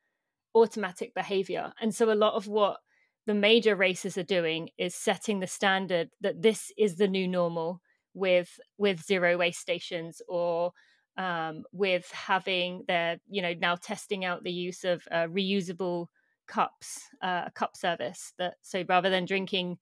automatic 0.55 1.15
behavior. 1.15 1.73
And 1.81 1.95
so 1.95 2.11
a 2.11 2.15
lot 2.15 2.35
of 2.35 2.49
what 2.49 2.79
the 3.27 3.35
major 3.35 3.77
races 3.77 4.17
are 4.17 4.23
doing 4.23 4.71
is 4.79 4.95
setting 4.95 5.41
the 5.41 5.47
standard 5.47 6.11
that 6.21 6.43
this 6.43 6.73
is 6.79 6.97
the 6.97 7.09
new 7.09 7.29
normal 7.29 7.81
with 8.15 8.59
with 8.77 9.05
zero 9.05 9.37
waste 9.37 9.61
stations 9.61 10.21
or 10.29 10.73
um, 11.21 11.65
with 11.71 12.11
having 12.13 12.83
their, 12.89 13.19
you 13.29 13.43
know, 13.43 13.53
now 13.61 13.77
testing 13.77 14.25
out 14.25 14.43
the 14.43 14.51
use 14.51 14.85
of 14.85 15.07
uh, 15.11 15.27
reusable 15.27 16.07
cups, 16.49 17.03
uh, 17.23 17.43
a 17.47 17.51
cup 17.55 17.77
service. 17.77 18.33
That 18.39 18.55
so 18.63 18.85
rather 18.89 19.11
than 19.11 19.27
drinking 19.27 19.77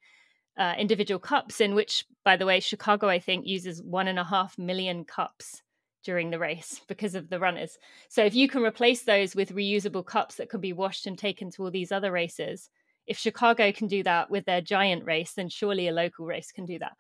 uh, 0.59 0.74
individual 0.77 1.20
cups, 1.20 1.61
in 1.61 1.77
which, 1.77 2.05
by 2.24 2.37
the 2.37 2.44
way, 2.44 2.59
Chicago 2.59 3.09
I 3.09 3.20
think 3.20 3.46
uses 3.46 3.81
one 3.81 4.09
and 4.09 4.18
a 4.18 4.24
half 4.24 4.59
million 4.59 5.05
cups 5.05 5.62
during 6.03 6.31
the 6.31 6.40
race 6.40 6.81
because 6.88 7.14
of 7.14 7.31
the 7.31 7.38
runners. 7.38 7.79
So 8.09 8.24
if 8.24 8.35
you 8.35 8.48
can 8.48 8.64
replace 8.64 9.03
those 9.03 9.37
with 9.37 9.55
reusable 9.55 10.05
cups 10.05 10.35
that 10.37 10.51
can 10.51 10.61
be 10.61 10.72
washed 10.72 11.07
and 11.07 11.16
taken 11.16 11.53
to 11.53 11.62
all 11.62 11.70
these 11.70 11.92
other 11.92 12.11
races, 12.11 12.68
if 13.07 13.16
Chicago 13.16 13.70
can 13.70 13.87
do 13.87 14.03
that 14.03 14.29
with 14.29 14.44
their 14.44 14.61
giant 14.61 15.05
race, 15.05 15.35
then 15.35 15.48
surely 15.48 15.87
a 15.87 15.92
local 15.92 16.27
race 16.27 16.51
can 16.51 16.66
do 16.66 16.81
that. 16.81 16.94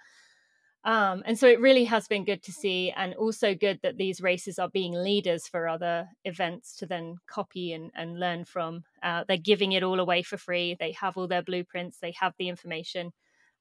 Um, 0.88 1.22
and 1.26 1.38
so 1.38 1.46
it 1.46 1.60
really 1.60 1.84
has 1.84 2.08
been 2.08 2.24
good 2.24 2.42
to 2.44 2.50
see, 2.50 2.94
and 2.96 3.12
also 3.12 3.54
good 3.54 3.78
that 3.82 3.98
these 3.98 4.22
races 4.22 4.58
are 4.58 4.70
being 4.70 4.94
leaders 4.94 5.46
for 5.46 5.68
other 5.68 6.08
events 6.24 6.74
to 6.76 6.86
then 6.86 7.16
copy 7.26 7.74
and, 7.74 7.90
and 7.94 8.18
learn 8.18 8.46
from. 8.46 8.84
Uh, 9.02 9.22
they're 9.28 9.36
giving 9.36 9.72
it 9.72 9.82
all 9.82 10.00
away 10.00 10.22
for 10.22 10.38
free. 10.38 10.78
They 10.80 10.92
have 10.92 11.18
all 11.18 11.28
their 11.28 11.42
blueprints, 11.42 11.98
they 11.98 12.14
have 12.18 12.32
the 12.38 12.48
information. 12.48 13.12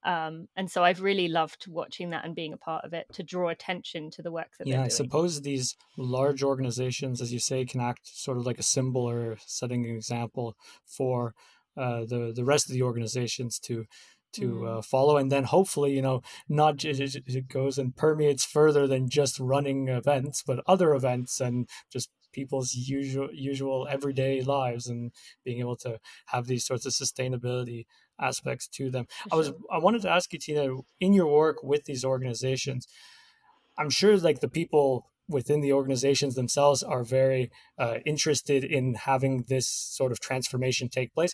Um, 0.06 0.48
and 0.56 0.72
so 0.72 0.86
I've 0.86 1.02
really 1.02 1.28
loved 1.28 1.68
watching 1.68 2.12
that 2.12 2.24
and 2.24 2.34
being 2.34 2.54
a 2.54 2.58
part 2.58 2.86
of 2.86 2.94
it 2.94 3.08
to 3.16 3.24
draw 3.24 3.50
attention 3.50 4.10
to 4.12 4.22
the 4.22 4.32
work 4.32 4.52
that 4.58 4.68
yeah, 4.68 4.84
I 4.84 4.88
suppose 4.88 5.42
these 5.42 5.76
large 5.98 6.44
organizations, 6.44 7.22
as 7.22 7.34
you 7.34 7.40
say, 7.40 7.66
can 7.66 7.82
act 7.82 8.08
sort 8.08 8.38
of 8.38 8.46
like 8.46 8.58
a 8.58 8.64
symbol 8.64 9.02
or 9.02 9.36
setting 9.46 9.84
an 9.84 9.94
example 9.94 10.56
for 10.86 11.34
uh, 11.76 12.06
the 12.06 12.32
the 12.34 12.46
rest 12.46 12.70
of 12.70 12.74
the 12.74 12.84
organizations 12.84 13.60
to 13.60 13.86
to 14.40 14.48
Mm. 14.48 14.68
uh, 14.78 14.82
follow, 14.82 15.18
and 15.18 15.32
then 15.32 15.44
hopefully, 15.46 15.92
you 15.98 16.02
know, 16.02 16.22
not 16.48 16.78
just 16.78 17.00
it, 17.02 17.24
it 17.28 17.48
goes 17.48 17.78
and 17.78 17.96
permeates 17.96 18.46
further 18.46 18.88
than 18.88 19.10
just 19.10 19.40
running 19.40 19.88
events, 19.90 20.44
but 20.48 20.64
other 20.66 20.94
events 20.94 21.40
and 21.42 21.68
just 21.92 22.10
people's 22.32 22.76
usual 22.76 23.30
usual 23.34 23.88
everyday 23.90 24.42
lives 24.42 24.88
and 24.88 25.12
being 25.46 25.60
able 25.60 25.76
to 25.76 26.00
have 26.28 26.46
these 26.48 26.66
sorts 26.66 26.86
of 26.86 26.94
sustainability 26.94 27.86
aspects 28.20 28.68
to 28.68 28.90
them. 28.92 29.06
I 29.32 29.36
was 29.36 29.52
I 29.72 29.80
wanted 29.80 30.02
to 30.04 30.10
ask 30.18 30.32
you, 30.34 30.40
Tina, 30.40 30.66
in 31.00 31.14
your 31.14 31.28
work 31.28 31.58
with 31.64 31.86
these 31.86 32.06
organizations, 32.06 32.88
I'm 33.78 33.90
sure 33.90 34.18
like 34.18 34.40
the 34.40 34.50
people 34.62 35.08
within 35.30 35.62
the 35.62 35.74
organizations 35.74 36.36
themselves 36.36 36.82
are 36.84 37.04
very 37.04 37.52
uh, 37.78 37.98
interested 38.06 38.64
in 38.64 38.96
having 38.96 39.44
this 39.48 39.68
sort 39.68 40.12
of 40.12 40.20
transformation 40.20 40.88
take 40.90 41.14
place. 41.14 41.34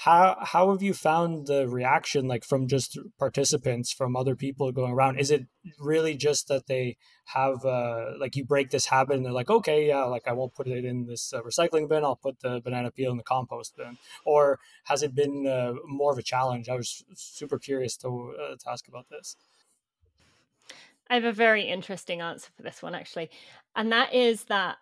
How 0.00 0.36
how 0.40 0.70
have 0.72 0.82
you 0.82 0.92
found 0.92 1.46
the 1.46 1.66
reaction 1.66 2.28
like 2.28 2.44
from 2.44 2.68
just 2.68 2.98
participants 3.18 3.92
from 3.92 4.14
other 4.14 4.36
people 4.36 4.70
going 4.70 4.92
around? 4.92 5.18
Is 5.18 5.30
it 5.30 5.46
really 5.80 6.16
just 6.16 6.48
that 6.48 6.66
they 6.66 6.98
have 7.24 7.64
uh, 7.64 8.12
like 8.18 8.36
you 8.36 8.44
break 8.44 8.70
this 8.70 8.86
habit 8.86 9.16
and 9.16 9.24
they're 9.24 9.32
like, 9.32 9.48
okay, 9.48 9.88
yeah, 9.88 10.04
like 10.04 10.28
I 10.28 10.32
won't 10.32 10.54
put 10.54 10.66
it 10.66 10.84
in 10.84 11.06
this 11.06 11.32
uh, 11.32 11.40
recycling 11.40 11.88
bin. 11.88 12.04
I'll 12.04 12.16
put 12.16 12.40
the 12.40 12.60
banana 12.60 12.90
peel 12.90 13.10
in 13.10 13.16
the 13.16 13.22
compost 13.22 13.74
bin. 13.74 13.96
Or 14.26 14.58
has 14.84 15.02
it 15.02 15.14
been 15.14 15.46
uh, 15.46 15.72
more 15.86 16.12
of 16.12 16.18
a 16.18 16.22
challenge? 16.22 16.68
I 16.68 16.76
was 16.76 17.02
super 17.14 17.58
curious 17.58 17.96
to 17.98 18.34
uh, 18.38 18.56
to 18.56 18.70
ask 18.70 18.86
about 18.88 19.08
this. 19.08 19.36
I 21.08 21.14
have 21.14 21.24
a 21.24 21.32
very 21.32 21.62
interesting 21.62 22.20
answer 22.20 22.50
for 22.54 22.62
this 22.62 22.82
one, 22.82 22.94
actually. 22.94 23.30
And 23.74 23.90
that 23.92 24.12
is 24.12 24.44
that 24.44 24.76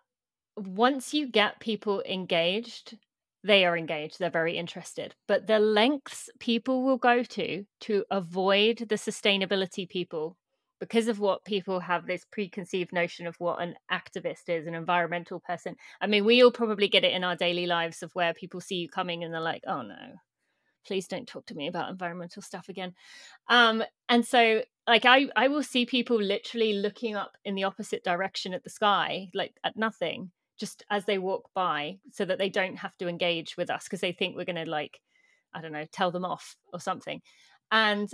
once 0.57 1.15
you 1.15 1.29
get 1.29 1.61
people 1.61 2.03
engaged, 2.09 2.97
they 3.45 3.65
are 3.67 3.77
engaged, 3.77 4.19
they're 4.19 4.31
very 4.31 4.57
interested. 4.57 5.15
But 5.29 5.47
the 5.47 5.59
lengths 5.59 6.31
people 6.41 6.83
will 6.83 6.97
go 6.97 7.23
to 7.23 7.65
to 7.81 8.05
avoid 8.11 8.87
the 8.89 8.97
sustainability 8.97 9.89
people 9.89 10.37
because 10.81 11.09
of 11.09 11.21
what 11.21 11.45
people 11.45 11.81
have 11.81 12.07
this 12.07 12.27
preconceived 12.31 12.93
notion 12.93 13.27
of 13.27 13.37
what 13.39 13.63
an 13.63 13.75
activist 13.93 14.49
is, 14.49 14.67
an 14.67 14.75
environmental 14.75 15.41
person. 15.41 15.77
I 16.01 16.07
mean, 16.07 16.25
we 16.25 16.43
all 16.43 16.51
probably 16.51 16.89
get 16.89 17.05
it 17.05 17.13
in 17.13 17.23
our 17.23 17.37
daily 17.37 17.67
lives 17.67 18.03
of 18.03 18.11
where 18.15 18.35
people 18.35 18.61
see 18.61 18.77
you 18.77 18.89
coming 18.89 19.23
and 19.23 19.33
they're 19.33 19.41
like, 19.41 19.63
oh 19.67 19.83
no, 19.83 20.15
please 20.87 21.07
don't 21.07 21.29
talk 21.29 21.47
to 21.47 21.55
me 21.55 21.69
about 21.69 21.91
environmental 21.91 22.43
stuff 22.43 22.69
again. 22.69 22.95
Um, 23.49 23.85
and 24.09 24.27
so 24.27 24.63
like 24.87 25.05
I, 25.05 25.29
I 25.37 25.49
will 25.49 25.63
see 25.63 25.87
people 25.87 26.21
literally 26.21 26.75
looking 26.75 27.15
up 27.15 27.37
in 27.45 27.55
the 27.55 27.65
opposite 27.65 28.05
direction 28.05 28.55
at 28.55 28.65
the 28.65 28.71
sky, 28.71 29.29
like 29.35 29.55
at 29.65 29.77
nothing, 29.77 30.31
just 30.57 30.85
as 30.91 31.05
they 31.05 31.19
walk 31.19 31.51
by, 31.55 31.99
so 32.11 32.25
that 32.25 32.39
they 32.39 32.49
don't 32.49 32.77
have 32.77 32.97
to 32.99 33.09
engage 33.09 33.57
with 33.57 33.71
us 33.71 33.85
because 33.85 34.01
they 34.01 34.13
think 34.13 34.37
we're 34.37 34.45
gonna 34.45 34.65
like, 34.65 35.01
I 35.53 35.61
don't 35.61 35.73
know, 35.73 35.87
tell 35.93 36.11
them 36.11 36.25
off 36.25 36.57
or 36.73 36.81
something. 36.81 37.23
And 37.71 38.11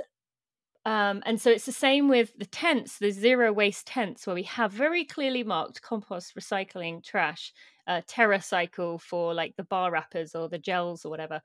um, 0.86 1.22
and 1.26 1.38
so 1.40 1.50
it's 1.50 1.66
the 1.66 1.72
same 1.72 2.08
with 2.08 2.32
the 2.38 2.46
tents, 2.46 2.98
the 2.98 3.10
zero 3.10 3.52
waste 3.52 3.86
tents, 3.86 4.26
where 4.26 4.34
we 4.34 4.44
have 4.44 4.72
very 4.72 5.04
clearly 5.04 5.44
marked 5.44 5.82
compost, 5.82 6.34
recycling, 6.34 7.04
trash, 7.04 7.52
uh, 7.86 8.00
TerraCycle 8.08 9.00
for 9.00 9.34
like 9.34 9.54
the 9.56 9.64
bar 9.64 9.90
wrappers 9.90 10.34
or 10.34 10.48
the 10.48 10.58
gels 10.58 11.04
or 11.04 11.10
whatever. 11.10 11.42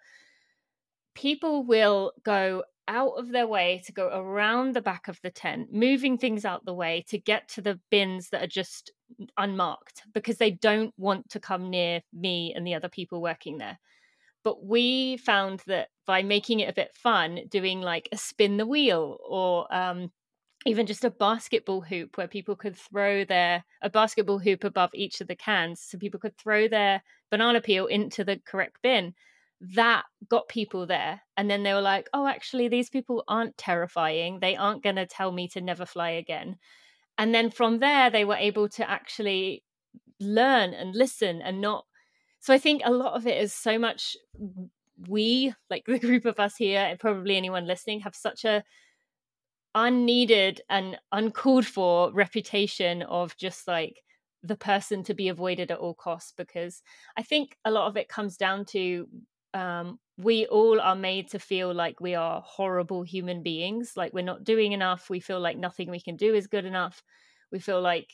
People 1.15 1.65
will 1.65 2.13
go 2.23 2.63
out 2.88 3.13
of 3.17 3.32
their 3.32 3.48
way 3.48 3.82
to 3.86 3.91
go 3.91 4.10
around 4.10 4.74
the 4.76 4.82
back 4.82 5.08
of 5.08 5.19
the 5.21 5.32
tent, 5.32 5.74
moving 5.74 6.17
things 6.17 6.45
out 6.45 6.65
the 6.65 6.74
way 6.74 7.04
to 7.10 7.17
get 7.17 7.48
to 7.50 7.62
the 7.62 7.80
bins 7.89 8.30
that 8.30 8.43
are 8.43 8.48
just 8.48 8.91
unmarked 9.38 10.04
because 10.13 10.38
they 10.38 10.52
don't 10.52 10.93
want 10.98 11.30
to 11.30 11.39
come 11.39 11.69
near 11.69 12.02
me 12.13 12.54
and 12.56 12.65
the 12.65 12.74
other 12.74 12.89
people 12.89 13.21
working 13.21 13.58
there. 13.58 13.80
But 14.43 14.63
we 14.63 15.17
found 15.17 15.63
that 15.67 15.89
by 16.06 16.21
making 16.21 16.60
it 16.60 16.69
a 16.69 16.74
bit 16.74 16.91
fun, 16.93 17.41
doing 17.50 17.82
like 17.82 18.08
a 18.12 18.17
spin 18.17 18.58
the 18.58 18.67
wheel 18.67 19.17
or 19.28 19.74
um, 19.74 20.12
even 20.65 20.86
just 20.86 21.04
a 21.04 21.10
basketball 21.10 21.82
hoop 21.82 22.17
where 22.17 22.28
people 22.28 22.56
could 22.56 22.76
throw 22.76 23.24
their 23.24 23.63
a 23.82 23.89
basketball 23.89 24.39
hoop 24.39 24.63
above 24.63 24.89
each 24.93 25.21
of 25.21 25.28
the 25.28 25.36
cans 25.36 25.82
so 25.82 25.98
people 25.98 26.19
could 26.19 26.38
throw 26.38 26.67
their 26.67 27.02
banana 27.32 27.62
peel 27.62 27.86
into 27.86 28.24
the 28.24 28.39
correct 28.45 28.78
bin 28.82 29.13
that 29.62 30.04
got 30.30 30.48
people 30.48 30.86
there 30.86 31.22
and 31.38 31.50
then 31.50 31.63
they 31.63 31.74
were 31.74 31.82
like 31.82 32.10
oh 32.13 32.28
actually 32.28 32.68
these 32.68 32.89
people 32.89 33.24
aren't 33.28 33.58
terrifying. 33.58 34.39
They 34.39 34.56
aren't 34.56 34.84
going 34.84 34.98
to 34.98 35.06
tell 35.06 35.32
me 35.32 35.48
to 35.50 35.62
never 35.62 35.86
fly 35.86 36.12
again. 36.12 36.58
And 37.18 37.34
then 37.34 37.50
from 37.50 37.80
there 37.80 38.10
they 38.10 38.26
were 38.26 38.36
able 38.36 38.68
to 38.70 38.89
actually 38.89 39.63
learn 40.20 40.74
and 40.74 40.96
listen 40.96 41.41
and 41.41 41.62
not 41.62 41.86
so 42.39 42.54
i 42.54 42.58
think 42.58 42.82
a 42.84 42.91
lot 42.91 43.13
of 43.13 43.28
it 43.28 43.41
is 43.41 43.54
so 43.54 43.78
much 43.78 44.15
we 45.08 45.54
like 45.70 45.86
the 45.88 46.00
group 46.00 46.26
of 46.26 46.39
us 46.39 46.56
here 46.56 46.82
and 46.82 47.00
probably 47.00 47.36
anyone 47.36 47.68
listening 47.68 48.02
have 48.02 48.15
such 48.15 48.46
a 48.46 48.63
unneeded 49.74 50.62
and 50.70 50.98
uncalled 51.12 51.65
for 51.65 52.12
reputation 52.13 53.02
of 53.04 53.36
just 53.36 53.68
like 53.68 54.02
the 54.41 54.56
person 54.56 55.04
to 55.04 55.13
be 55.13 55.28
avoided 55.28 55.70
at 55.70 55.78
all 55.78 55.94
costs 55.94 56.32
because 56.38 56.82
i 57.18 57.24
think 57.24 57.58
a 57.65 57.72
lot 57.72 57.88
of 57.88 57.98
it 57.98 58.08
comes 58.08 58.38
down 58.38 58.63
to 58.63 59.08
um, 59.56 60.00
we 60.20 60.48
all 60.48 60.82
are 60.82 60.96
made 60.98 61.30
to 61.32 61.39
feel 61.39 61.74
like 61.74 62.02
we 62.02 62.15
are 62.15 62.44
horrible 62.46 63.04
human 63.04 63.44
beings. 63.44 63.94
Like 63.98 64.13
we're 64.13 64.24
not 64.26 64.46
doing 64.46 64.74
enough. 64.74 65.10
We 65.10 65.22
feel 65.22 65.41
like 65.41 65.58
nothing 65.58 65.91
we 65.91 66.02
can 66.02 66.18
do 66.18 66.36
is 66.36 66.48
good 66.48 66.65
enough. 66.65 67.04
We 67.52 67.60
feel 67.60 67.82
like 67.82 68.12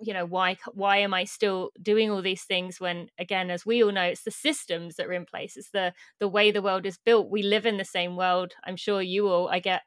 you 0.00 0.12
know 0.12 0.26
why 0.26 0.56
why 0.74 0.98
am 0.98 1.14
i 1.14 1.24
still 1.24 1.70
doing 1.80 2.10
all 2.10 2.22
these 2.22 2.42
things 2.44 2.80
when 2.80 3.08
again 3.18 3.50
as 3.50 3.64
we 3.64 3.82
all 3.84 3.92
know 3.92 4.02
it's 4.02 4.24
the 4.24 4.30
systems 4.30 4.96
that 4.96 5.06
are 5.06 5.12
in 5.12 5.24
place. 5.26 5.56
It's 5.56 5.70
the 5.70 5.94
the 6.20 6.28
way 6.28 6.50
the 6.50 6.62
world 6.62 6.86
is 6.86 6.98
built. 6.98 7.30
We 7.30 7.42
live 7.42 7.66
in 7.66 7.76
the 7.76 7.84
same 7.84 8.16
world. 8.16 8.54
I'm 8.64 8.76
sure 8.76 9.02
you 9.02 9.28
all 9.28 9.48
i 9.48 9.58
get 9.60 9.82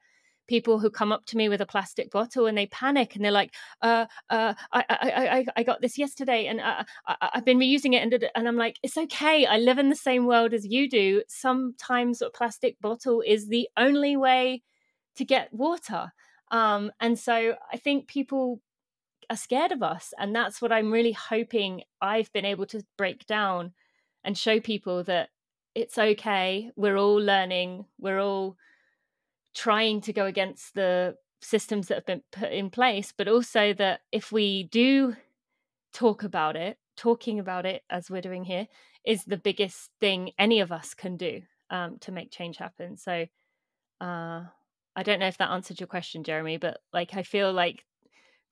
people 0.51 0.79
who 0.79 0.89
come 0.89 1.13
up 1.13 1.25
to 1.25 1.37
me 1.37 1.47
with 1.47 1.61
a 1.61 1.65
plastic 1.65 2.11
bottle 2.11 2.45
and 2.45 2.57
they 2.57 2.65
panic 2.65 3.15
and 3.15 3.23
they're 3.23 3.31
like, 3.31 3.53
uh, 3.81 4.05
uh, 4.29 4.53
I, 4.73 4.83
I, 4.89 5.37
I, 5.37 5.45
I 5.55 5.63
got 5.63 5.79
this 5.79 5.97
yesterday 5.97 6.47
and 6.47 6.59
uh, 6.59 6.83
I, 7.07 7.29
I've 7.35 7.45
been 7.45 7.57
reusing 7.57 7.93
it. 7.93 8.03
And, 8.03 8.29
and 8.35 8.47
I'm 8.49 8.57
like, 8.57 8.77
it's 8.83 8.97
okay. 8.97 9.45
I 9.45 9.57
live 9.59 9.79
in 9.79 9.87
the 9.87 9.95
same 9.95 10.25
world 10.25 10.53
as 10.53 10.65
you 10.65 10.89
do. 10.89 11.23
Sometimes 11.29 12.21
a 12.21 12.29
plastic 12.29 12.75
bottle 12.81 13.23
is 13.25 13.47
the 13.47 13.69
only 13.77 14.17
way 14.17 14.61
to 15.15 15.23
get 15.23 15.53
water. 15.53 16.11
Um, 16.51 16.91
and 16.99 17.17
so 17.17 17.55
I 17.71 17.77
think 17.77 18.09
people 18.09 18.59
are 19.29 19.37
scared 19.37 19.71
of 19.71 19.81
us. 19.81 20.13
And 20.19 20.35
that's 20.35 20.61
what 20.61 20.73
I'm 20.73 20.91
really 20.91 21.13
hoping 21.13 21.83
I've 22.01 22.33
been 22.33 22.43
able 22.43 22.65
to 22.65 22.83
break 22.97 23.25
down 23.25 23.71
and 24.25 24.37
show 24.37 24.59
people 24.59 25.05
that 25.05 25.29
it's 25.75 25.97
okay. 25.97 26.71
We're 26.75 26.97
all 26.97 27.15
learning. 27.15 27.85
We're 27.97 28.19
all 28.19 28.57
trying 29.53 30.01
to 30.01 30.13
go 30.13 30.25
against 30.25 30.73
the 30.75 31.15
systems 31.41 31.87
that 31.87 31.95
have 31.95 32.05
been 32.05 32.23
put 32.31 32.51
in 32.51 32.69
place, 32.69 33.13
but 33.15 33.27
also 33.27 33.73
that 33.73 34.01
if 34.11 34.31
we 34.31 34.63
do 34.63 35.15
talk 35.93 36.23
about 36.23 36.55
it, 36.55 36.77
talking 36.95 37.39
about 37.39 37.65
it 37.65 37.83
as 37.89 38.09
we're 38.09 38.21
doing 38.21 38.43
here 38.43 38.67
is 39.05 39.23
the 39.23 39.37
biggest 39.37 39.89
thing 39.99 40.31
any 40.37 40.59
of 40.59 40.71
us 40.71 40.93
can 40.93 41.17
do 41.17 41.41
um, 41.69 41.97
to 41.99 42.11
make 42.11 42.31
change 42.31 42.57
happen. 42.57 42.97
So 42.97 43.25
uh, 43.99 44.43
I 44.95 45.03
don't 45.03 45.19
know 45.19 45.27
if 45.27 45.37
that 45.37 45.49
answered 45.49 45.79
your 45.79 45.87
question, 45.87 46.23
Jeremy, 46.23 46.57
but 46.57 46.79
like 46.93 47.15
I 47.15 47.23
feel 47.23 47.51
like 47.51 47.83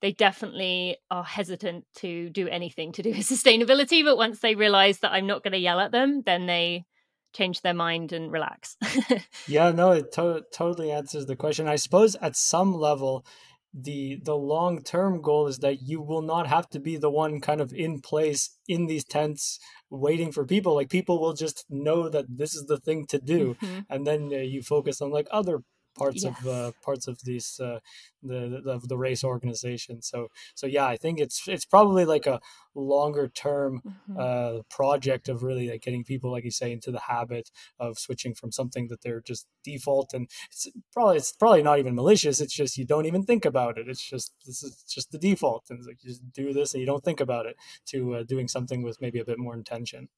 they 0.00 0.12
definitely 0.12 0.96
are 1.10 1.24
hesitant 1.24 1.84
to 1.96 2.30
do 2.30 2.48
anything 2.48 2.92
to 2.92 3.02
do 3.02 3.10
with 3.10 3.18
sustainability. 3.28 4.04
But 4.04 4.16
once 4.16 4.40
they 4.40 4.54
realize 4.54 4.98
that 5.00 5.12
I'm 5.12 5.26
not 5.26 5.44
going 5.44 5.52
to 5.52 5.58
yell 5.58 5.80
at 5.80 5.92
them, 5.92 6.22
then 6.24 6.46
they 6.46 6.86
change 7.32 7.60
their 7.62 7.74
mind 7.74 8.12
and 8.12 8.32
relax. 8.32 8.76
yeah, 9.46 9.70
no, 9.70 9.92
it 9.92 10.12
to- 10.12 10.44
totally 10.52 10.90
answers 10.90 11.26
the 11.26 11.36
question. 11.36 11.68
I 11.68 11.76
suppose 11.76 12.16
at 12.16 12.36
some 12.36 12.74
level, 12.74 13.24
the 13.72 14.18
the 14.24 14.36
long 14.36 14.82
term 14.82 15.20
goal 15.22 15.46
is 15.46 15.58
that 15.58 15.80
you 15.82 16.00
will 16.02 16.22
not 16.22 16.46
have 16.48 16.68
to 16.70 16.80
be 16.80 16.96
the 16.96 17.10
one 17.10 17.40
kind 17.40 17.60
of 17.60 17.72
in 17.72 18.00
place 18.00 18.58
in 18.66 18.86
these 18.86 19.04
tents 19.04 19.60
waiting 19.90 20.32
for 20.32 20.44
people 20.44 20.74
like 20.74 20.88
people 20.88 21.20
will 21.20 21.34
just 21.34 21.64
know 21.68 22.08
that 22.08 22.24
this 22.28 22.54
is 22.54 22.66
the 22.66 22.78
thing 22.78 23.06
to 23.06 23.18
do 23.18 23.56
Mhm. 23.60 23.86
and 23.88 24.06
then 24.06 24.30
uh, 24.32 24.38
you 24.38 24.62
focus 24.62 25.00
on 25.00 25.10
like 25.10 25.28
other 25.30 25.62
parts 25.94 26.24
Yes. 26.24 26.38
of 26.40 26.46
uh, 26.46 26.72
parts 26.82 27.06
of 27.08 27.20
these 27.24 27.60
uh, 27.60 27.80
the, 28.22 28.60
the 28.64 28.70
of 28.72 28.88
the 28.88 28.96
race 28.98 29.24
organization. 29.24 30.02
So 30.02 30.28
so 30.54 30.66
yeah, 30.66 30.86
I 30.86 30.96
think 30.96 31.20
it's 31.20 31.46
it's 31.48 31.64
probably 31.64 32.04
like 32.04 32.26
a 32.26 32.40
longer 32.74 33.28
term 33.28 33.82
Mhm. 34.08 34.16
uh, 34.18 34.62
project 34.70 35.28
of 35.28 35.42
really 35.42 35.68
like 35.70 35.82
getting 35.82 36.04
people, 36.04 36.30
like 36.30 36.44
you 36.44 36.50
say, 36.50 36.72
into 36.72 36.90
the 36.90 37.00
habit 37.00 37.50
of 37.78 37.98
switching 37.98 38.34
from 38.34 38.52
something 38.52 38.88
that 38.88 39.02
they're 39.02 39.20
just 39.20 39.46
default 39.64 40.14
and 40.14 40.30
it's 40.50 40.68
probably 40.92 41.16
it's 41.16 41.32
probably 41.32 41.62
not 41.62 41.78
even 41.78 41.94
malicious. 41.94 42.40
It's 42.40 42.54
just 42.54 42.78
you 42.78 42.84
don't 42.84 43.06
even 43.06 43.24
think 43.24 43.44
about 43.44 43.78
it. 43.78 43.88
It's 43.88 44.02
just 44.02 44.34
this 44.46 44.62
is 44.62 44.82
just 44.84 45.10
the 45.12 45.18
default, 45.18 45.64
and 45.70 45.78
it's 45.78 45.88
like 45.88 46.02
you 46.02 46.10
just 46.10 46.32
do 46.32 46.52
this 46.52 46.72
and 46.74 46.80
you 46.80 46.86
don't 46.86 47.04
think 47.04 47.20
about 47.20 47.46
it. 47.46 47.56
To 47.86 48.14
uh, 48.16 48.22
doing 48.22 48.48
something 48.48 48.82
with 48.82 49.00
maybe 49.00 49.18
a 49.20 49.24
bit 49.24 49.38
more 49.38 49.54
intention. 49.54 50.08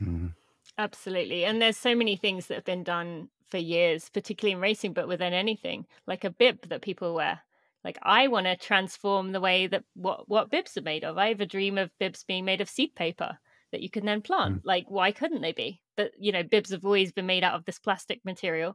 Mhm. 0.00 0.34
Absolutely. 0.78 1.44
And 1.44 1.60
there's 1.60 1.76
so 1.76 1.94
many 1.94 2.16
things 2.16 2.46
that 2.46 2.54
have 2.54 2.64
been 2.64 2.82
done 2.84 3.28
for 3.52 3.58
years, 3.58 4.08
particularly 4.08 4.54
in 4.54 4.60
racing, 4.60 4.94
but 4.94 5.06
within 5.06 5.34
anything, 5.34 5.86
like 6.06 6.24
a 6.24 6.30
bib 6.30 6.68
that 6.70 6.80
people 6.80 7.14
wear. 7.14 7.38
Like 7.84 7.98
I 8.02 8.28
want 8.28 8.46
to 8.46 8.56
transform 8.56 9.32
the 9.32 9.40
way 9.40 9.66
that 9.66 9.84
what 9.94 10.26
what 10.26 10.50
bibs 10.50 10.76
are 10.78 10.82
made 10.82 11.04
of. 11.04 11.18
I 11.18 11.28
have 11.28 11.42
a 11.42 11.46
dream 11.46 11.76
of 11.76 11.96
bibs 11.98 12.24
being 12.24 12.46
made 12.46 12.62
of 12.62 12.70
seed 12.70 12.94
paper 12.94 13.38
that 13.70 13.82
you 13.82 13.90
can 13.90 14.06
then 14.06 14.22
plant. 14.22 14.62
Like 14.64 14.86
why 14.88 15.12
couldn't 15.12 15.42
they 15.42 15.52
be? 15.52 15.82
But 15.96 16.12
you 16.18 16.32
know, 16.32 16.42
bibs 16.42 16.70
have 16.70 16.86
always 16.86 17.12
been 17.12 17.26
made 17.26 17.44
out 17.44 17.54
of 17.54 17.66
this 17.66 17.78
plastic 17.78 18.24
material. 18.24 18.74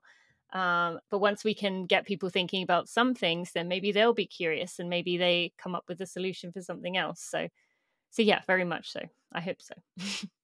Um, 0.53 0.99
but 1.09 1.19
once 1.19 1.43
we 1.43 1.55
can 1.55 1.87
get 1.87 2.05
people 2.05 2.29
thinking 2.29 2.61
about 2.61 2.87
some 2.87 3.15
things, 3.15 3.51
then 3.53 3.67
maybe 3.67 3.91
they'll 3.91 4.13
be 4.13 4.27
curious 4.27 4.77
and 4.77 4.89
maybe 4.89 5.17
they 5.17 5.53
come 5.57 5.73
up 5.73 5.85
with 5.87 5.99
a 6.01 6.05
solution 6.05 6.51
for 6.51 6.61
something 6.61 6.95
else. 6.95 7.21
So, 7.21 7.47
so 8.11 8.21
yeah, 8.21 8.41
very 8.45 8.63
much 8.63 8.91
so. 8.91 9.01
I 9.33 9.41
hope 9.41 9.57
so. 9.59 10.27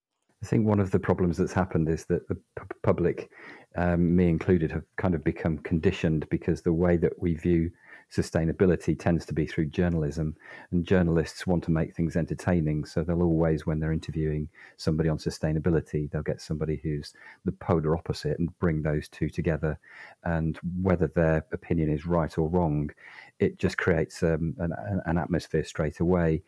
I 0.43 0.45
think 0.45 0.67
one 0.67 0.81
of 0.81 0.91
the 0.91 0.99
problems 0.99 1.37
that's 1.37 1.53
happened 1.53 1.87
is 1.87 2.03
that 2.05 2.27
the 2.27 2.35
pu- 2.57 2.65
public, 2.81 3.29
um, 3.77 4.13
me 4.13 4.27
included, 4.27 4.71
have 4.71 4.83
kind 4.97 5.15
of 5.15 5.23
become 5.23 5.59
conditioned 5.59 6.27
because 6.29 6.61
the 6.61 6.73
way 6.73 6.97
that 6.97 7.13
we 7.17 7.35
view 7.35 7.71
sustainability 8.13 8.99
tends 8.99 9.25
to 9.25 9.33
be 9.33 9.47
through 9.47 9.67
journalism, 9.67 10.35
and 10.71 10.85
journalists 10.85 11.47
want 11.47 11.63
to 11.63 11.71
make 11.71 11.95
things 11.95 12.17
entertaining. 12.17 12.83
So 12.83 13.03
they'll 13.03 13.23
always, 13.23 13.65
when 13.65 13.79
they're 13.79 13.93
interviewing 13.93 14.49
somebody 14.75 15.07
on 15.07 15.17
sustainability, 15.17 16.11
they'll 16.11 16.21
get 16.21 16.41
somebody 16.41 16.81
who's 16.83 17.13
the 17.45 17.53
polar 17.53 17.95
opposite 17.95 18.37
and 18.37 18.59
bring 18.59 18.81
those 18.81 19.07
two 19.07 19.29
together. 19.29 19.79
And 20.25 20.59
whether 20.81 21.07
their 21.07 21.45
opinion 21.53 21.89
is 21.89 22.05
right 22.05 22.37
or 22.37 22.49
wrong, 22.49 22.91
it 23.39 23.59
just 23.59 23.77
creates 23.77 24.21
um, 24.21 24.55
an, 24.59 24.73
an 25.05 25.17
atmosphere 25.17 25.63
straight 25.63 26.01
away. 26.01 26.43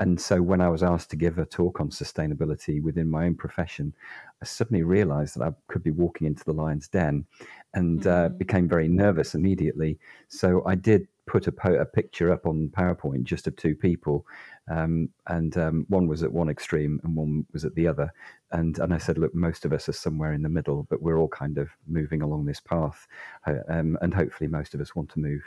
And 0.00 0.18
so 0.18 0.40
when 0.40 0.62
I 0.62 0.70
was 0.70 0.82
asked 0.82 1.10
to 1.10 1.16
give 1.16 1.38
a 1.38 1.44
talk 1.44 1.78
on 1.78 1.90
sustainability 1.90 2.82
within 2.82 3.08
my 3.08 3.26
own 3.26 3.34
profession, 3.34 3.94
I 4.42 4.46
suddenly 4.46 4.82
realized 4.82 5.36
that 5.36 5.44
I 5.44 5.52
could 5.68 5.82
be 5.82 5.90
walking 5.90 6.26
into 6.26 6.42
the 6.42 6.54
lion's 6.54 6.88
den 6.88 7.26
and 7.74 8.06
uh, 8.06 8.30
became 8.30 8.66
very 8.66 8.88
nervous 8.88 9.34
immediately. 9.34 9.98
So 10.28 10.62
I 10.66 10.74
did 10.74 11.06
put 11.26 11.46
a, 11.46 11.52
po- 11.52 11.74
a 11.74 11.84
picture 11.84 12.32
up 12.32 12.46
on 12.46 12.70
PowerPoint 12.70 13.24
just 13.24 13.46
of 13.46 13.54
two 13.56 13.74
people. 13.74 14.26
Um, 14.70 15.10
and 15.26 15.56
um, 15.58 15.84
one 15.88 16.08
was 16.08 16.22
at 16.22 16.32
one 16.32 16.48
extreme 16.48 16.98
and 17.04 17.14
one 17.14 17.44
was 17.52 17.66
at 17.66 17.74
the 17.74 17.86
other. 17.86 18.10
And, 18.52 18.78
and 18.78 18.94
I 18.94 18.98
said, 18.98 19.18
look, 19.18 19.34
most 19.34 19.66
of 19.66 19.72
us 19.74 19.86
are 19.88 19.92
somewhere 19.92 20.32
in 20.32 20.42
the 20.42 20.48
middle, 20.48 20.86
but 20.88 21.02
we're 21.02 21.18
all 21.18 21.28
kind 21.28 21.58
of 21.58 21.68
moving 21.86 22.22
along 22.22 22.46
this 22.46 22.60
path. 22.60 23.06
Uh, 23.46 23.56
um, 23.68 23.98
and 24.00 24.14
hopefully 24.14 24.48
most 24.48 24.74
of 24.74 24.80
us 24.80 24.96
want 24.96 25.10
to 25.10 25.20
move 25.20 25.42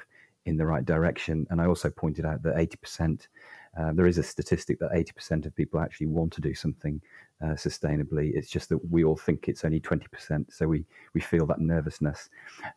in 0.46 0.58
the 0.58 0.66
right 0.66 0.86
direction. 0.86 1.48
And 1.50 1.62
I 1.62 1.66
also 1.66 1.90
pointed 1.90 2.26
out 2.26 2.44
that 2.44 2.56
80%, 2.56 3.28
uh, 3.78 3.92
there 3.94 4.06
is 4.08 4.18
a 4.18 4.24
statistic 4.24 4.80
that 4.80 4.92
80% 4.92 5.46
of 5.46 5.56
people 5.56 5.80
actually 5.80 6.08
want 6.08 6.32
to 6.34 6.42
do 6.42 6.54
something 6.54 7.02
uh, 7.44 7.54
sustainably. 7.56 8.36
It's 8.36 8.50
just 8.50 8.70
that 8.70 8.80
we 8.92 9.04
all 9.04 9.16
think 9.18 9.48
it's 9.48 9.66
only 9.66 9.80
20%. 9.80 10.46
So 10.54 10.68
we, 10.68 10.86
we 11.14 11.22
feel 11.22 11.46
that 11.48 11.60
nervousness. 11.60 12.30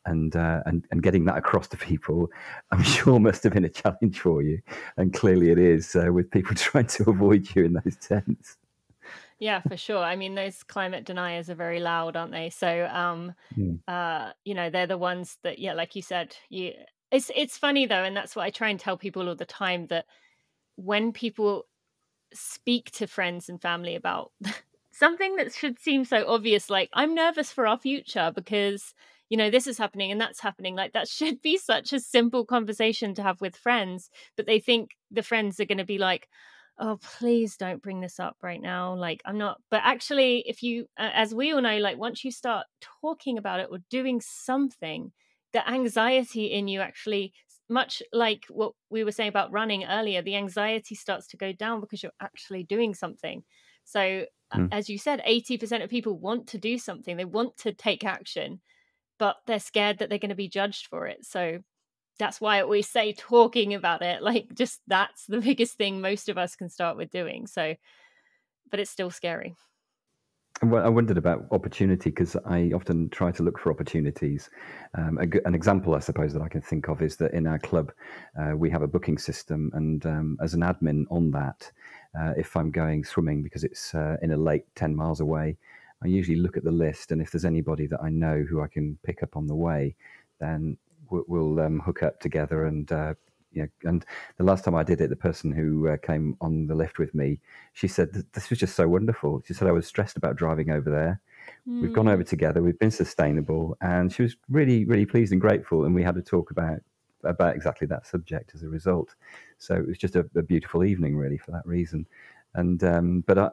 And, 0.06 0.35
uh, 0.35 0.62
and, 0.66 0.85
and 0.90 1.02
getting 1.02 1.24
that 1.26 1.37
across 1.37 1.68
to 1.68 1.76
people, 1.76 2.30
I'm 2.70 2.82
sure 2.82 3.18
must 3.20 3.42
have 3.44 3.52
been 3.52 3.64
a 3.64 3.68
challenge 3.68 4.20
for 4.20 4.42
you. 4.42 4.61
And 4.96 5.12
clearly 5.12 5.50
it 5.50 5.59
is 5.59 5.94
uh, 5.94 6.12
with 6.12 6.30
people 6.30 6.54
trying 6.56 6.87
to 6.87 7.11
avoid 7.11 7.54
you 7.54 7.64
in 7.64 7.74
those 7.74 7.96
tents. 7.96 8.56
Yeah, 9.38 9.61
for 9.61 9.76
sure. 9.76 10.02
I 10.02 10.16
mean, 10.16 10.35
those 10.35 10.62
climate 10.62 11.04
deniers 11.04 11.50
are 11.50 11.54
very 11.54 11.78
loud, 11.78 12.16
aren't 12.16 12.32
they? 12.32 12.50
So, 12.50 12.87
um, 12.87 13.35
Mm. 13.56 13.80
uh, 13.87 14.32
you 14.44 14.54
know, 14.54 14.70
they're 14.70 14.87
the 14.87 14.96
ones 14.98 15.37
that, 15.42 15.59
yeah, 15.59 15.74
like 15.74 15.94
you 15.94 16.02
said, 16.02 16.35
you. 16.48 16.72
It's 17.12 17.30
it's 17.37 17.56
funny 17.56 17.87
though, 17.87 18.02
and 18.02 18.16
that's 18.16 18.35
what 18.35 18.44
I 18.44 18.50
try 18.50 18.68
and 18.70 18.80
tell 18.80 18.96
people 18.96 19.28
all 19.28 19.37
the 19.37 19.44
time 19.44 19.87
that 19.88 20.06
when 20.76 21.12
people 21.12 21.66
speak 22.32 22.90
to 22.92 23.06
friends 23.06 23.48
and 23.48 23.60
family 23.60 23.94
about 23.94 24.32
something 24.92 25.36
that 25.36 25.54
should 25.54 25.78
seem 25.78 26.04
so 26.04 26.26
obvious, 26.28 26.70
like 26.70 26.90
I'm 26.92 27.14
nervous 27.14 27.52
for 27.52 27.66
our 27.66 27.78
future 27.78 28.32
because 28.34 28.94
you 29.28 29.36
know 29.36 29.50
this 29.50 29.66
is 29.66 29.78
happening 29.78 30.12
and 30.12 30.20
that's 30.20 30.40
happening, 30.40 30.74
like 30.76 30.92
that 30.92 31.08
should 31.16 31.42
be 31.42 31.58
such 31.58 31.92
a 31.92 32.00
simple 32.00 32.44
conversation 32.44 33.14
to 33.14 33.22
have 33.22 33.40
with 33.40 33.56
friends, 33.56 34.10
but 34.36 34.46
they 34.46 34.60
think 34.60 34.90
the 35.10 35.22
friends 35.22 35.60
are 35.60 35.66
going 35.66 35.78
to 35.78 35.84
be 35.84 35.98
like 35.98 36.28
oh 36.78 36.98
please 37.02 37.56
don't 37.56 37.82
bring 37.82 38.00
this 38.00 38.20
up 38.20 38.36
right 38.42 38.60
now 38.60 38.94
like 38.94 39.22
i'm 39.24 39.38
not 39.38 39.60
but 39.70 39.80
actually 39.82 40.44
if 40.46 40.62
you 40.62 40.86
as 40.98 41.34
we 41.34 41.52
all 41.52 41.62
know 41.62 41.78
like 41.78 41.96
once 41.96 42.24
you 42.24 42.30
start 42.30 42.66
talking 43.00 43.38
about 43.38 43.60
it 43.60 43.68
or 43.70 43.78
doing 43.90 44.20
something 44.20 45.10
the 45.52 45.68
anxiety 45.68 46.46
in 46.46 46.68
you 46.68 46.80
actually 46.80 47.32
much 47.68 48.02
like 48.12 48.44
what 48.48 48.72
we 48.90 49.05
were 49.05 49.12
saying 49.12 49.29
about 49.29 49.52
running 49.52 49.85
earlier 49.85 50.22
the 50.22 50.37
anxiety 50.37 50.94
starts 50.94 51.26
to 51.26 51.37
go 51.37 51.52
down 51.52 51.81
because 51.81 52.02
you're 52.02 52.12
actually 52.20 52.62
doing 52.62 52.94
something 52.94 53.42
so 53.85 54.24
Mm. 54.55 54.68
as 54.70 54.88
you 54.88 54.96
said 54.96 55.20
80% 55.26 55.83
of 55.83 55.90
people 55.90 56.16
want 56.16 56.46
to 56.46 56.59
do 56.59 56.79
something 56.79 57.16
they 57.16 57.24
want 57.24 57.57
to 57.57 57.72
take 57.72 58.05
action 58.05 58.61
but 59.18 59.38
they're 59.48 59.59
scared 59.59 59.98
that 59.98 60.09
they're 60.09 60.20
going 60.20 60.29
to 60.29 60.37
be 60.37 60.48
judged 60.48 60.87
for 60.87 61.09
it 61.09 61.24
so 61.24 61.59
that's 62.18 62.40
why 62.40 62.59
I 62.59 62.62
always 62.62 62.88
say 62.88 63.12
talking 63.12 63.74
about 63.74 64.02
it, 64.02 64.22
like 64.22 64.55
just 64.55 64.81
that's 64.87 65.26
the 65.26 65.40
biggest 65.40 65.74
thing 65.74 66.00
most 66.00 66.29
of 66.29 66.38
us 66.38 66.57
can 66.57 66.68
start 66.68 66.96
with 66.96 67.11
doing. 67.11 67.46
So, 67.46 67.74
but 68.70 68.81
it's 68.81 68.90
still 68.90 69.11
scary. 69.11 69.55
Well, 70.62 70.84
I 70.84 70.88
wondered 70.88 71.18
about 71.18 71.46
opportunity 71.50 72.08
because 72.08 72.34
I 72.46 72.70
often 72.74 73.10
try 73.10 73.30
to 73.30 73.42
look 73.42 73.58
for 73.58 73.70
opportunities. 73.70 74.48
Um, 74.94 75.18
a 75.18 75.46
an 75.46 75.54
example, 75.54 75.94
I 75.94 75.98
suppose, 75.98 76.32
that 76.32 76.40
I 76.40 76.48
can 76.48 76.62
think 76.62 76.88
of 76.88 77.02
is 77.02 77.16
that 77.16 77.34
in 77.34 77.46
our 77.46 77.58
club, 77.58 77.92
uh, 78.40 78.56
we 78.56 78.70
have 78.70 78.80
a 78.80 78.86
booking 78.86 79.18
system, 79.18 79.70
and 79.74 80.04
um, 80.06 80.38
as 80.42 80.54
an 80.54 80.62
admin 80.62 81.04
on 81.10 81.30
that, 81.32 81.70
uh, 82.18 82.32
if 82.38 82.56
I'm 82.56 82.70
going 82.70 83.04
swimming 83.04 83.42
because 83.42 83.64
it's 83.64 83.94
uh, 83.94 84.16
in 84.22 84.32
a 84.32 84.36
lake 84.36 84.64
10 84.76 84.96
miles 84.96 85.20
away, 85.20 85.58
I 86.02 86.06
usually 86.06 86.38
look 86.38 86.56
at 86.56 86.64
the 86.64 86.72
list, 86.72 87.12
and 87.12 87.20
if 87.20 87.30
there's 87.30 87.44
anybody 87.44 87.86
that 87.88 88.00
I 88.02 88.08
know 88.08 88.42
who 88.48 88.62
I 88.62 88.66
can 88.66 88.98
pick 89.04 89.22
up 89.22 89.36
on 89.36 89.46
the 89.46 89.54
way, 89.54 89.94
then 90.40 90.78
we'll, 91.10 91.24
we'll 91.28 91.60
um, 91.60 91.80
hook 91.80 92.02
up 92.02 92.18
together 92.18 92.64
and 92.64 92.90
uh, 92.90 93.12
you 93.56 93.62
know, 93.62 93.90
and 93.90 94.04
the 94.36 94.44
last 94.44 94.64
time 94.64 94.74
I 94.76 94.82
did 94.84 95.00
it, 95.00 95.10
the 95.10 95.16
person 95.16 95.50
who 95.50 95.88
uh, 95.88 95.96
came 95.96 96.36
on 96.40 96.66
the 96.66 96.74
lift 96.74 96.98
with 96.98 97.14
me, 97.14 97.40
she 97.72 97.88
said 97.88 98.12
this 98.32 98.50
was 98.50 98.58
just 98.58 98.76
so 98.76 98.86
wonderful. 98.86 99.42
She 99.46 99.54
said 99.54 99.66
I 99.66 99.72
was 99.72 99.86
stressed 99.86 100.16
about 100.16 100.36
driving 100.36 100.70
over 100.70 100.90
there. 100.90 101.20
We've 101.82 101.92
gone 101.92 102.08
over 102.08 102.22
together. 102.24 102.62
We've 102.62 102.78
been 102.78 102.90
sustainable, 102.90 103.76
and 103.80 104.12
she 104.12 104.22
was 104.22 104.36
really, 104.48 104.84
really 104.84 105.06
pleased 105.06 105.32
and 105.32 105.40
grateful. 105.40 105.84
And 105.84 105.94
we 105.94 106.02
had 106.02 106.16
a 106.16 106.22
talk 106.22 106.50
about 106.50 106.78
about 107.24 107.56
exactly 107.56 107.86
that 107.88 108.06
subject 108.06 108.52
as 108.54 108.62
a 108.62 108.68
result. 108.68 109.14
So 109.58 109.74
it 109.74 109.86
was 109.86 109.98
just 109.98 110.16
a, 110.16 110.28
a 110.36 110.42
beautiful 110.42 110.84
evening, 110.84 111.16
really, 111.16 111.38
for 111.38 111.50
that 111.52 111.66
reason. 111.66 112.06
And 112.54 112.82
um, 112.84 113.24
but 113.26 113.38
I, 113.38 113.50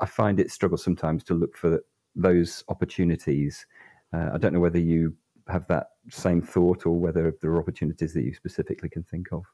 I- 0.00 0.06
find 0.06 0.40
it 0.40 0.50
struggle 0.50 0.78
sometimes 0.78 1.24
to 1.24 1.34
look 1.34 1.56
for 1.56 1.80
those 2.16 2.64
opportunities. 2.68 3.66
Uh, 4.12 4.30
I 4.34 4.38
don't 4.38 4.52
know 4.52 4.60
whether 4.60 4.78
you 4.78 5.14
have 5.48 5.66
that 5.68 5.88
same 6.10 6.42
thought 6.42 6.86
or 6.86 6.98
whether 6.98 7.34
there 7.40 7.50
are 7.52 7.60
opportunities 7.60 8.14
that 8.14 8.22
you 8.22 8.34
specifically 8.34 8.88
can 8.88 9.02
think 9.02 9.32
of. 9.32 9.44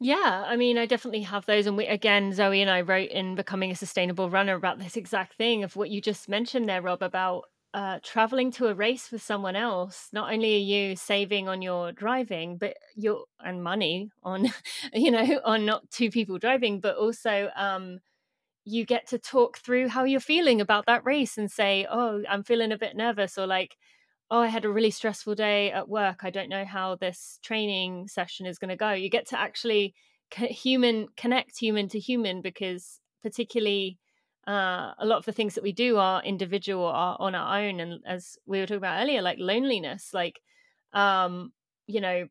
Yeah, 0.00 0.44
I 0.46 0.56
mean, 0.56 0.76
I 0.76 0.86
definitely 0.86 1.22
have 1.22 1.46
those. 1.46 1.66
And 1.66 1.76
we, 1.76 1.86
again, 1.86 2.32
Zoe 2.32 2.60
and 2.60 2.70
I 2.70 2.80
wrote 2.80 3.10
in 3.10 3.36
Becoming 3.36 3.70
a 3.70 3.76
Sustainable 3.76 4.28
Runner 4.28 4.54
about 4.54 4.78
this 4.78 4.96
exact 4.96 5.34
thing 5.34 5.62
of 5.62 5.76
what 5.76 5.90
you 5.90 6.00
just 6.00 6.28
mentioned 6.28 6.68
there, 6.68 6.82
Rob, 6.82 7.02
about 7.02 7.44
uh, 7.74 7.98
traveling 8.02 8.50
to 8.52 8.66
a 8.66 8.74
race 8.74 9.10
with 9.10 9.22
someone 9.22 9.56
else. 9.56 10.08
Not 10.12 10.32
only 10.32 10.56
are 10.56 10.58
you 10.58 10.96
saving 10.96 11.48
on 11.48 11.62
your 11.62 11.92
driving, 11.92 12.58
but 12.58 12.76
your 12.96 13.24
and 13.40 13.62
money 13.62 14.10
on, 14.22 14.52
you 14.92 15.10
know, 15.10 15.40
on 15.44 15.64
not 15.64 15.90
two 15.90 16.10
people 16.10 16.38
driving, 16.38 16.80
but 16.80 16.96
also 16.96 17.50
um, 17.56 18.00
you 18.64 18.84
get 18.84 19.08
to 19.08 19.18
talk 19.18 19.58
through 19.58 19.88
how 19.88 20.04
you're 20.04 20.20
feeling 20.20 20.60
about 20.60 20.86
that 20.86 21.04
race 21.04 21.38
and 21.38 21.50
say, 21.50 21.86
oh, 21.90 22.22
I'm 22.28 22.42
feeling 22.42 22.72
a 22.72 22.78
bit 22.78 22.96
nervous, 22.96 23.38
or 23.38 23.46
like, 23.46 23.76
oh, 24.30 24.40
I 24.40 24.48
had 24.48 24.64
a 24.64 24.70
really 24.70 24.90
stressful 24.90 25.34
day 25.34 25.70
at 25.70 25.88
work. 25.88 26.20
I 26.22 26.30
don't 26.30 26.48
know 26.48 26.64
how 26.64 26.96
this 26.96 27.38
training 27.42 28.08
session 28.08 28.46
is 28.46 28.58
going 28.58 28.70
to 28.70 28.76
go. 28.76 28.92
You 28.92 29.10
get 29.10 29.28
to 29.28 29.38
actually 29.38 29.94
human 30.30 31.06
connect 31.16 31.58
human 31.58 31.88
to 31.88 31.98
human 31.98 32.40
because 32.40 33.00
particularly 33.22 33.98
uh, 34.46 34.92
a 34.98 35.06
lot 35.06 35.18
of 35.18 35.24
the 35.24 35.32
things 35.32 35.54
that 35.54 35.64
we 35.64 35.72
do 35.72 35.96
are 35.96 36.22
individual, 36.22 36.86
are 36.86 37.16
on 37.18 37.34
our 37.34 37.60
own, 37.60 37.80
and 37.80 38.02
as 38.06 38.36
we 38.46 38.60
were 38.60 38.66
talking 38.66 38.78
about 38.78 39.02
earlier, 39.02 39.22
like 39.22 39.38
loneliness, 39.38 40.10
like 40.12 40.40
um, 40.92 41.52
you 41.86 42.00
know, 42.00 42.28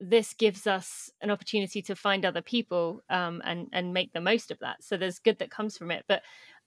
this 0.00 0.34
gives 0.34 0.66
us 0.66 1.10
an 1.20 1.30
opportunity 1.30 1.80
to 1.82 1.94
find 1.94 2.24
other 2.24 2.42
people 2.42 3.02
um, 3.10 3.40
and 3.44 3.68
and 3.72 3.94
make 3.94 4.12
the 4.12 4.20
most 4.20 4.50
of 4.50 4.58
that. 4.60 4.82
So 4.82 4.96
there's 4.96 5.20
good 5.20 5.38
that 5.38 5.50
comes 5.50 5.78
from 5.78 5.90
it. 5.90 6.04
But 6.08 6.22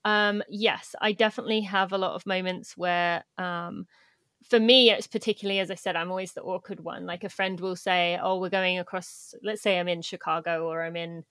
um, 0.06 0.44
yes, 0.48 0.96
I 1.02 1.12
definitely 1.12 1.62
have 1.62 1.92
a 1.92 1.98
lot 1.98 2.14
of 2.14 2.26
moments 2.26 2.78
where 2.78 3.26
um, 3.38 3.88
for 4.50 4.60
me, 4.60 4.92
it's 4.92 5.08
particularly, 5.08 5.60
as 5.60 5.72
I 5.72 5.76
said, 5.76 5.96
I'm 5.96 6.12
always 6.12 6.34
the 6.34 6.42
awkward 6.42 6.80
one. 6.80 7.06
Like 7.06 7.24
a 7.24 7.30
friend 7.30 7.60
will 7.60 7.76
say, 7.76 8.20
Oh, 8.22 8.40
we're 8.40 8.50
going 8.50 8.80
across, 8.80 9.34
let's 9.44 9.62
say 9.62 9.80
I'm 9.80 9.88
in 9.88 10.02
Chicago 10.02 10.68
or 10.68 10.84
I'm 10.84 10.96
in 10.96 11.24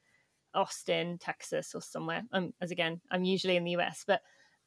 Austin, 0.55 1.18
Texas, 1.18 1.74
or 1.74 1.81
somewhere. 1.81 2.22
Um, 2.33 2.53
as 2.61 2.70
again, 2.70 3.00
I'm 3.11 3.24
usually 3.24 3.57
in 3.57 3.64
the 3.64 3.77
US, 3.77 4.05
but 4.07 4.20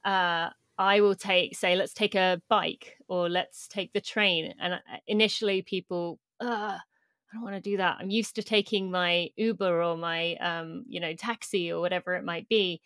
uh, 0.05 0.49
I 0.77 1.01
will 1.01 1.15
take, 1.15 1.55
say, 1.55 1.75
let's 1.75 1.93
take 1.93 2.15
a 2.15 2.41
bike 2.49 2.97
or 3.07 3.29
let's 3.29 3.67
take 3.67 3.91
the 3.93 4.01
train. 4.01 4.53
And 4.59 4.75
uh, 4.75 4.79
initially, 5.07 5.61
people, 5.61 6.19
I 6.39 6.79
don't 7.33 7.43
want 7.43 7.55
to 7.55 7.69
do 7.69 7.77
that. 7.77 7.97
I'm 7.99 8.09
used 8.09 8.35
to 8.35 8.43
taking 8.43 8.91
my 8.91 9.29
Uber 9.35 9.83
or 9.83 9.97
my, 9.97 10.35
um, 10.35 10.85
you 10.87 10.99
know, 10.99 11.13
taxi 11.13 11.71
or 11.71 11.81
whatever 11.81 12.15
it 12.15 12.23
might 12.23 12.47
be. 12.47 12.81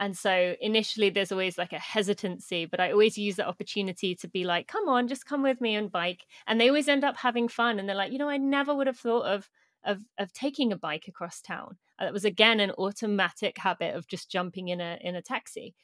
And 0.00 0.16
so 0.16 0.54
initially, 0.60 1.10
there's 1.10 1.32
always 1.32 1.58
like 1.58 1.72
a 1.72 1.78
hesitancy, 1.78 2.66
but 2.66 2.78
I 2.80 2.92
always 2.92 3.18
use 3.18 3.36
that 3.36 3.48
opportunity 3.48 4.14
to 4.16 4.28
be 4.28 4.44
like, 4.44 4.68
come 4.68 4.88
on, 4.88 5.08
just 5.08 5.26
come 5.26 5.42
with 5.42 5.60
me 5.60 5.76
on 5.76 5.88
bike. 5.88 6.24
And 6.46 6.60
they 6.60 6.68
always 6.68 6.88
end 6.88 7.04
up 7.04 7.16
having 7.16 7.48
fun. 7.48 7.78
And 7.78 7.88
they're 7.88 7.96
like, 7.96 8.12
you 8.12 8.18
know, 8.18 8.28
I 8.28 8.36
never 8.36 8.74
would 8.74 8.86
have 8.86 8.98
thought 8.98 9.26
of 9.26 9.50
of 9.84 10.04
of 10.18 10.32
taking 10.32 10.72
a 10.72 10.76
bike 10.76 11.08
across 11.08 11.40
town. 11.40 11.78
That 11.98 12.12
was 12.12 12.24
again 12.24 12.60
an 12.60 12.72
automatic 12.72 13.58
habit 13.58 13.94
of 13.94 14.06
just 14.06 14.30
jumping 14.30 14.68
in 14.68 14.80
a 14.80 14.98
in 15.00 15.16
a 15.16 15.22
taxi. 15.22 15.74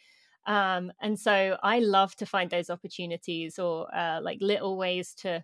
Um, 0.47 0.93
and 1.01 1.19
so 1.19 1.57
I 1.63 1.79
love 1.79 2.15
to 2.17 2.27
find 2.27 2.51
those 2.51 2.71
opportunities 2.71 3.59
or 3.59 3.95
uh, 3.95 4.21
like 4.23 4.39
little 4.41 4.77
ways 4.77 5.15
to 5.17 5.43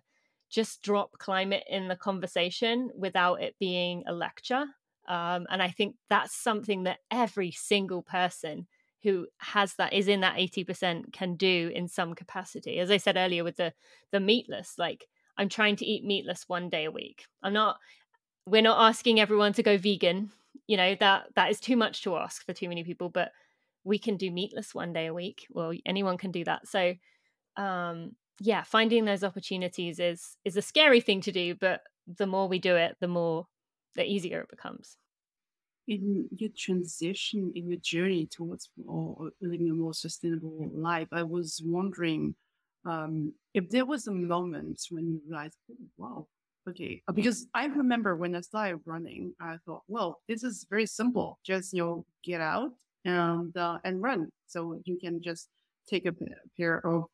just 0.49 0.81
drop 0.83 1.17
climate 1.17 1.63
in 1.69 1.87
the 1.87 1.95
conversation 1.95 2.91
without 2.95 3.41
it 3.41 3.55
being 3.59 4.03
a 4.07 4.13
lecture. 4.13 4.65
Um, 5.11 5.45
and 5.49 5.61
I 5.61 5.67
think 5.67 5.97
that's 6.09 6.33
something 6.33 6.83
that 6.83 6.99
every 7.11 7.51
single 7.51 8.01
person 8.01 8.65
who 9.03 9.27
has 9.39 9.73
that 9.75 9.91
is 9.91 10.07
in 10.07 10.21
that 10.21 10.37
80% 10.37 11.11
can 11.11 11.35
do 11.35 11.69
in 11.75 11.89
some 11.89 12.13
capacity. 12.15 12.79
As 12.79 12.89
I 12.89 12.95
said 12.95 13.17
earlier 13.17 13.43
with 13.43 13.57
the 13.57 13.73
the 14.13 14.21
meatless, 14.21 14.75
like 14.77 15.07
I'm 15.37 15.49
trying 15.49 15.75
to 15.77 15.85
eat 15.85 16.05
meatless 16.05 16.47
one 16.47 16.69
day 16.69 16.85
a 16.85 16.91
week. 16.91 17.25
I'm 17.43 17.51
not 17.51 17.77
we're 18.45 18.61
not 18.61 18.87
asking 18.89 19.19
everyone 19.19 19.51
to 19.53 19.63
go 19.63 19.77
vegan. 19.77 20.31
You 20.67 20.77
know, 20.77 20.95
that 21.01 21.27
that 21.35 21.51
is 21.51 21.59
too 21.59 21.75
much 21.75 22.03
to 22.03 22.15
ask 22.15 22.45
for 22.45 22.53
too 22.53 22.69
many 22.69 22.85
people, 22.85 23.09
but 23.09 23.33
we 23.83 23.99
can 23.99 24.15
do 24.15 24.31
meatless 24.31 24.73
one 24.73 24.93
day 24.93 25.07
a 25.07 25.13
week. 25.13 25.45
Well, 25.49 25.73
anyone 25.85 26.17
can 26.17 26.31
do 26.31 26.45
that. 26.45 26.69
So 26.69 26.95
um 27.57 28.15
yeah, 28.39 28.63
finding 28.63 29.03
those 29.03 29.25
opportunities 29.25 29.99
is 29.99 30.37
is 30.45 30.55
a 30.55 30.61
scary 30.61 31.01
thing 31.01 31.19
to 31.21 31.33
do, 31.33 31.55
but 31.55 31.81
the 32.07 32.27
more 32.27 32.47
we 32.47 32.59
do 32.59 32.77
it, 32.77 32.95
the 33.01 33.09
more 33.09 33.47
the 33.95 34.05
easier 34.05 34.41
it 34.41 34.49
becomes. 34.49 34.97
In 35.87 36.29
your 36.37 36.51
transition, 36.55 37.51
in 37.55 37.67
your 37.67 37.79
journey 37.79 38.27
towards 38.27 38.69
living 39.41 39.69
a 39.69 39.73
more 39.73 39.93
sustainable 39.93 40.69
life, 40.73 41.07
I 41.11 41.23
was 41.23 41.61
wondering 41.65 42.35
um, 42.85 43.33
if 43.53 43.69
there 43.69 43.85
was 43.85 44.07
a 44.07 44.11
moment 44.11 44.81
when 44.89 45.07
you 45.07 45.21
realized, 45.27 45.57
oh, 45.71 45.75
wow, 45.97 46.27
okay. 46.69 47.01
Uh, 47.07 47.11
because 47.11 47.47
I 47.53 47.65
remember 47.65 48.15
when 48.15 48.35
I 48.35 48.41
started 48.41 48.79
running, 48.85 49.33
I 49.39 49.57
thought, 49.65 49.83
well, 49.87 50.21
this 50.27 50.43
is 50.43 50.65
very 50.69 50.85
simple. 50.85 51.39
Just, 51.43 51.73
you 51.73 51.83
know, 51.83 52.05
get 52.23 52.41
out 52.41 52.71
and, 53.05 53.55
uh, 53.57 53.79
and 53.83 54.01
run. 54.01 54.29
So 54.47 54.79
you 54.85 54.97
can 54.97 55.21
just 55.21 55.49
take 55.89 56.05
a 56.05 56.13
pair 56.57 56.85
of 56.85 57.05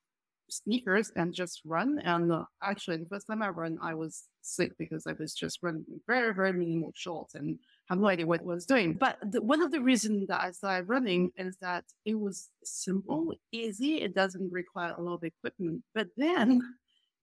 sneakers 0.49 1.11
and 1.15 1.33
just 1.33 1.61
run. 1.65 1.99
And 2.03 2.31
uh, 2.31 2.43
actually, 2.61 2.97
the 2.97 3.07
first 3.09 3.27
time 3.27 3.41
I 3.41 3.49
ran, 3.49 3.77
I 3.81 3.93
was 3.93 4.25
sick 4.41 4.71
because 4.77 5.07
I 5.07 5.13
was 5.19 5.33
just 5.33 5.59
running 5.61 5.85
very, 6.05 6.33
very 6.33 6.53
minimal 6.53 6.91
shorts 6.95 7.35
and 7.35 7.59
have 7.89 7.99
no 7.99 8.07
idea 8.07 8.27
what 8.27 8.41
I 8.41 8.43
was 8.43 8.65
doing. 8.65 8.93
But 8.93 9.17
the, 9.21 9.41
one 9.41 9.61
of 9.61 9.71
the 9.71 9.81
reasons 9.81 10.27
that 10.27 10.41
I 10.41 10.51
started 10.51 10.89
running 10.89 11.31
is 11.37 11.57
that 11.61 11.85
it 12.05 12.19
was 12.19 12.49
simple, 12.63 13.33
easy. 13.51 14.01
It 14.01 14.13
doesn't 14.13 14.51
require 14.51 14.93
a 14.97 15.01
lot 15.01 15.15
of 15.15 15.23
equipment. 15.23 15.83
But 15.95 16.07
then 16.17 16.61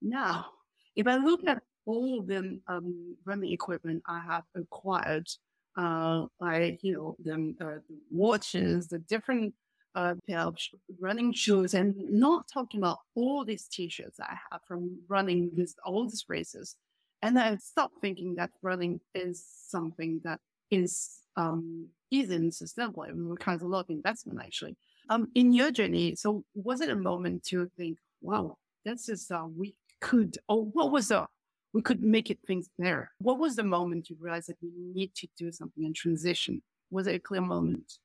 now, 0.00 0.46
if 0.96 1.06
I 1.06 1.16
look 1.16 1.46
at 1.46 1.62
all 1.86 2.22
the 2.22 2.60
um, 2.66 3.16
running 3.26 3.52
equipment 3.52 4.02
I 4.06 4.20
have 4.20 4.44
acquired, 4.54 5.28
uh, 5.76 6.26
like, 6.40 6.82
you 6.82 6.94
know, 6.94 7.16
the, 7.22 7.54
uh, 7.60 7.80
the 7.88 7.98
watches, 8.10 8.88
the 8.88 9.00
different 9.00 9.52
uh, 9.94 10.14
pair 10.26 10.40
of 10.40 10.56
running 10.98 11.32
shoes, 11.32 11.74
and 11.74 11.94
not 12.10 12.46
talking 12.52 12.80
about 12.80 12.98
all 13.14 13.44
these 13.44 13.68
t-shirts 13.68 14.18
I 14.18 14.36
have 14.50 14.62
from 14.66 14.98
running 15.08 15.50
this 15.54 15.74
all 15.84 16.04
these 16.04 16.24
races. 16.28 16.76
And 17.22 17.38
I 17.38 17.56
stopped 17.56 18.00
thinking 18.00 18.34
that 18.36 18.50
running 18.62 19.00
is 19.14 19.44
something 19.68 20.20
that 20.24 20.40
is 20.70 21.20
um, 21.36 21.88
isn't 22.10 22.52
sustainable. 22.52 23.02
It 23.04 23.12
requires 23.14 23.62
a 23.62 23.66
lot 23.66 23.80
of 23.80 23.90
investment, 23.90 24.40
actually. 24.42 24.76
Um, 25.10 25.28
in 25.34 25.52
your 25.52 25.70
journey, 25.70 26.14
so 26.14 26.44
was 26.54 26.80
it 26.80 26.88
a 26.88 26.96
moment 26.96 27.44
to 27.44 27.70
think, 27.76 27.98
"Wow, 28.20 28.58
this 28.84 29.08
is 29.08 29.30
uh, 29.30 29.46
we 29.46 29.74
could," 30.00 30.38
or 30.48 30.64
what 30.64 30.90
was 30.90 31.08
the 31.08 31.26
we 31.72 31.82
could 31.82 32.02
make 32.02 32.30
it 32.30 32.38
things 32.46 32.68
better? 32.78 33.10
What 33.18 33.38
was 33.38 33.56
the 33.56 33.64
moment 33.64 34.08
you 34.08 34.16
realized 34.18 34.48
that 34.48 34.56
we 34.62 34.70
need 34.76 35.14
to 35.16 35.28
do 35.36 35.50
something 35.50 35.84
and 35.84 35.94
transition? 35.94 36.62
Was 36.90 37.06
it 37.08 37.16
a 37.16 37.18
clear 37.18 37.40
moment? 37.40 37.98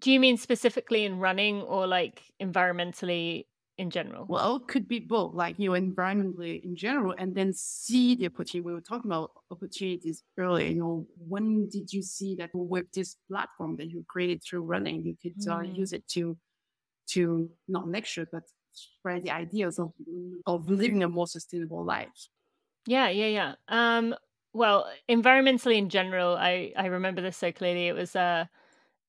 Do 0.00 0.10
you 0.10 0.18
mean 0.18 0.36
specifically 0.36 1.04
in 1.04 1.20
running 1.20 1.62
or 1.62 1.86
like 1.86 2.22
environmentally 2.42 3.46
in 3.78 3.90
general? 3.90 4.26
Well, 4.28 4.56
it 4.56 4.68
could 4.68 4.86
be 4.86 5.00
both, 5.00 5.34
like 5.34 5.58
you 5.58 5.70
know, 5.70 5.80
environmentally 5.80 6.62
in 6.62 6.76
general, 6.76 7.14
and 7.16 7.34
then 7.34 7.52
see 7.52 8.14
the 8.14 8.26
opportunity. 8.26 8.60
We 8.60 8.74
were 8.74 8.80
talking 8.80 9.10
about 9.10 9.32
opportunities 9.50 10.22
earlier. 10.38 10.68
You 10.68 10.80
know, 10.80 11.06
when 11.16 11.68
did 11.68 11.92
you 11.92 12.02
see 12.02 12.34
that 12.36 12.50
with 12.52 12.92
this 12.92 13.16
platform 13.28 13.76
that 13.76 13.90
you 13.90 14.04
created 14.08 14.42
through 14.42 14.62
running, 14.62 15.04
you 15.04 15.16
could 15.20 15.48
uh, 15.48 15.58
mm. 15.58 15.76
use 15.76 15.92
it 15.92 16.06
to 16.08 16.36
to 17.08 17.50
not 17.68 17.88
lecture, 17.88 18.26
but 18.30 18.44
spread 18.72 19.22
the 19.22 19.30
ideas 19.30 19.78
of 19.78 19.92
of 20.46 20.68
living 20.68 21.02
a 21.02 21.08
more 21.08 21.26
sustainable 21.26 21.84
life? 21.84 22.28
Yeah, 22.86 23.08
yeah, 23.08 23.26
yeah. 23.26 23.54
Um, 23.68 24.14
well, 24.52 24.90
environmentally 25.08 25.76
in 25.76 25.88
general, 25.88 26.36
I 26.36 26.72
I 26.76 26.86
remember 26.86 27.22
this 27.22 27.36
so 27.36 27.52
clearly. 27.52 27.88
It 27.88 27.94
was 27.94 28.14
uh 28.16 28.46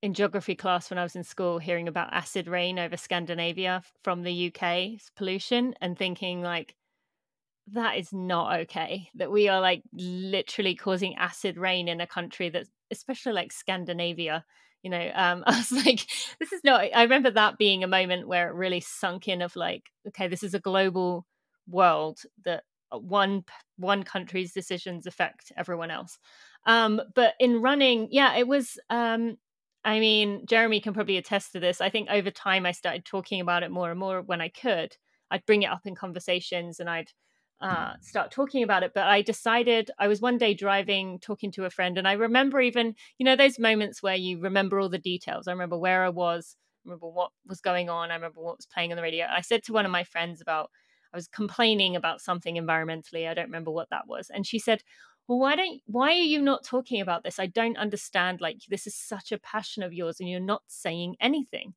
in 0.04 0.12
geography 0.12 0.54
class 0.54 0.90
when 0.90 0.98
I 0.98 1.02
was 1.02 1.16
in 1.16 1.24
school 1.24 1.58
hearing 1.58 1.88
about 1.88 2.12
acid 2.12 2.46
rain 2.46 2.78
over 2.78 2.94
Scandinavia 2.94 3.82
from 4.02 4.22
the 4.22 4.50
UK's 4.50 5.10
pollution 5.16 5.74
and 5.80 5.96
thinking 5.96 6.42
like 6.42 6.74
that 7.72 7.96
is 7.96 8.12
not 8.12 8.60
okay 8.60 9.08
that 9.14 9.32
we 9.32 9.48
are 9.48 9.62
like 9.62 9.82
literally 9.94 10.74
causing 10.74 11.14
acid 11.16 11.56
rain 11.56 11.88
in 11.88 12.02
a 12.02 12.06
country 12.06 12.50
that's 12.50 12.68
especially 12.90 13.32
like 13.32 13.50
Scandinavia 13.50 14.44
you 14.82 14.90
know 14.90 15.10
um 15.14 15.42
I 15.46 15.56
was 15.56 15.72
like 15.72 16.06
this 16.38 16.52
is 16.52 16.60
not 16.62 16.84
I 16.94 17.04
remember 17.04 17.30
that 17.30 17.56
being 17.56 17.82
a 17.82 17.88
moment 17.88 18.28
where 18.28 18.50
it 18.50 18.54
really 18.54 18.80
sunk 18.80 19.26
in 19.26 19.40
of 19.40 19.56
like 19.56 19.84
okay 20.08 20.28
this 20.28 20.42
is 20.42 20.52
a 20.52 20.60
global 20.60 21.24
world 21.66 22.18
that 22.44 22.64
uh, 22.92 22.98
one 22.98 23.42
one 23.78 24.02
country's 24.02 24.52
decisions 24.52 25.06
affect 25.06 25.50
everyone 25.56 25.90
else. 25.90 26.18
Um 26.66 27.00
but 27.14 27.32
in 27.40 27.62
running 27.62 28.08
yeah 28.10 28.36
it 28.36 28.46
was 28.46 28.78
um 28.90 29.38
I 29.84 30.00
mean, 30.00 30.46
Jeremy 30.46 30.80
can 30.80 30.94
probably 30.94 31.18
attest 31.18 31.52
to 31.52 31.60
this. 31.60 31.80
I 31.80 31.90
think 31.90 32.08
over 32.10 32.30
time 32.30 32.64
I 32.64 32.72
started 32.72 33.04
talking 33.04 33.40
about 33.40 33.62
it 33.62 33.70
more 33.70 33.90
and 33.90 34.00
more 34.00 34.22
when 34.22 34.40
I 34.40 34.48
could. 34.48 34.96
I'd 35.30 35.46
bring 35.46 35.62
it 35.62 35.70
up 35.70 35.82
in 35.84 35.94
conversations 35.94 36.80
and 36.80 36.88
I'd 36.88 37.10
uh, 37.60 37.94
start 38.00 38.30
talking 38.30 38.62
about 38.62 38.82
it. 38.82 38.92
But 38.94 39.04
I 39.04 39.22
decided 39.22 39.90
I 39.98 40.08
was 40.08 40.20
one 40.20 40.38
day 40.38 40.54
driving, 40.54 41.18
talking 41.18 41.50
to 41.52 41.64
a 41.64 41.70
friend, 41.70 41.98
and 41.98 42.06
I 42.06 42.12
remember 42.12 42.60
even, 42.60 42.94
you 43.18 43.24
know, 43.24 43.36
those 43.36 43.58
moments 43.58 44.02
where 44.02 44.16
you 44.16 44.40
remember 44.40 44.80
all 44.80 44.88
the 44.88 44.98
details. 44.98 45.48
I 45.48 45.52
remember 45.52 45.78
where 45.78 46.04
I 46.04 46.08
was, 46.08 46.56
I 46.84 46.88
remember 46.88 47.08
what 47.08 47.30
was 47.46 47.60
going 47.60 47.88
on, 47.88 48.10
I 48.10 48.14
remember 48.14 48.40
what 48.40 48.56
was 48.56 48.66
playing 48.66 48.92
on 48.92 48.96
the 48.96 49.02
radio. 49.02 49.26
I 49.26 49.40
said 49.40 49.62
to 49.64 49.72
one 49.72 49.86
of 49.86 49.92
my 49.92 50.04
friends 50.04 50.40
about, 50.40 50.70
I 51.12 51.16
was 51.16 51.28
complaining 51.28 51.94
about 51.94 52.20
something 52.20 52.56
environmentally. 52.56 53.28
I 53.28 53.34
don't 53.34 53.46
remember 53.46 53.70
what 53.70 53.88
that 53.90 54.08
was. 54.08 54.30
And 54.34 54.46
she 54.46 54.58
said, 54.58 54.82
well 55.28 55.38
why 55.38 55.56
don't 55.56 55.80
why 55.86 56.10
are 56.10 56.12
you 56.12 56.40
not 56.40 56.64
talking 56.64 57.00
about 57.00 57.24
this? 57.24 57.38
I 57.38 57.46
don't 57.46 57.76
understand 57.76 58.40
like 58.40 58.58
this 58.68 58.86
is 58.86 58.94
such 58.94 59.32
a 59.32 59.38
passion 59.38 59.82
of 59.82 59.92
yours 59.92 60.20
and 60.20 60.28
you're 60.28 60.40
not 60.40 60.62
saying 60.66 61.16
anything. 61.20 61.74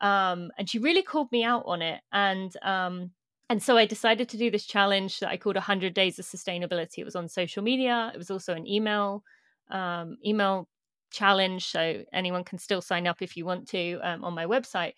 Um 0.00 0.50
and 0.58 0.68
she 0.68 0.78
really 0.78 1.02
called 1.02 1.30
me 1.32 1.44
out 1.44 1.64
on 1.66 1.82
it 1.82 2.00
and 2.12 2.54
um 2.62 3.10
and 3.48 3.62
so 3.62 3.76
i 3.76 3.84
decided 3.86 4.28
to 4.30 4.36
do 4.36 4.50
this 4.50 4.64
challenge 4.64 5.20
that 5.20 5.30
i 5.30 5.36
called 5.36 5.56
100 5.56 5.94
days 5.94 6.18
of 6.18 6.24
sustainability. 6.24 6.98
It 6.98 7.04
was 7.04 7.16
on 7.16 7.28
social 7.28 7.62
media. 7.62 8.10
It 8.14 8.18
was 8.18 8.30
also 8.30 8.54
an 8.54 8.66
email 8.66 9.22
um 9.70 10.16
email 10.24 10.68
challenge 11.10 11.66
so 11.66 12.02
anyone 12.12 12.44
can 12.44 12.58
still 12.58 12.80
sign 12.80 13.06
up 13.06 13.20
if 13.20 13.36
you 13.36 13.44
want 13.44 13.68
to 13.68 13.98
um, 14.02 14.24
on 14.24 14.34
my 14.34 14.46
website. 14.46 14.94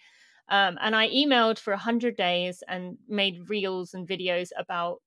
Um, 0.48 0.76
and 0.80 0.94
i 0.94 1.08
emailed 1.08 1.58
for 1.58 1.72
100 1.72 2.16
days 2.16 2.62
and 2.68 2.98
made 3.08 3.48
reels 3.48 3.94
and 3.94 4.06
videos 4.06 4.48
about 4.58 5.00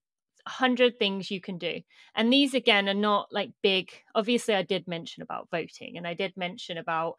100 0.46 0.98
things 0.98 1.30
you 1.30 1.40
can 1.40 1.58
do. 1.58 1.80
And 2.14 2.32
these, 2.32 2.54
again, 2.54 2.88
are 2.88 2.94
not 2.94 3.28
like 3.32 3.50
big. 3.62 3.90
Obviously, 4.14 4.54
I 4.54 4.62
did 4.62 4.86
mention 4.86 5.22
about 5.22 5.48
voting 5.50 5.96
and 5.96 6.06
I 6.06 6.14
did 6.14 6.36
mention 6.36 6.78
about 6.78 7.16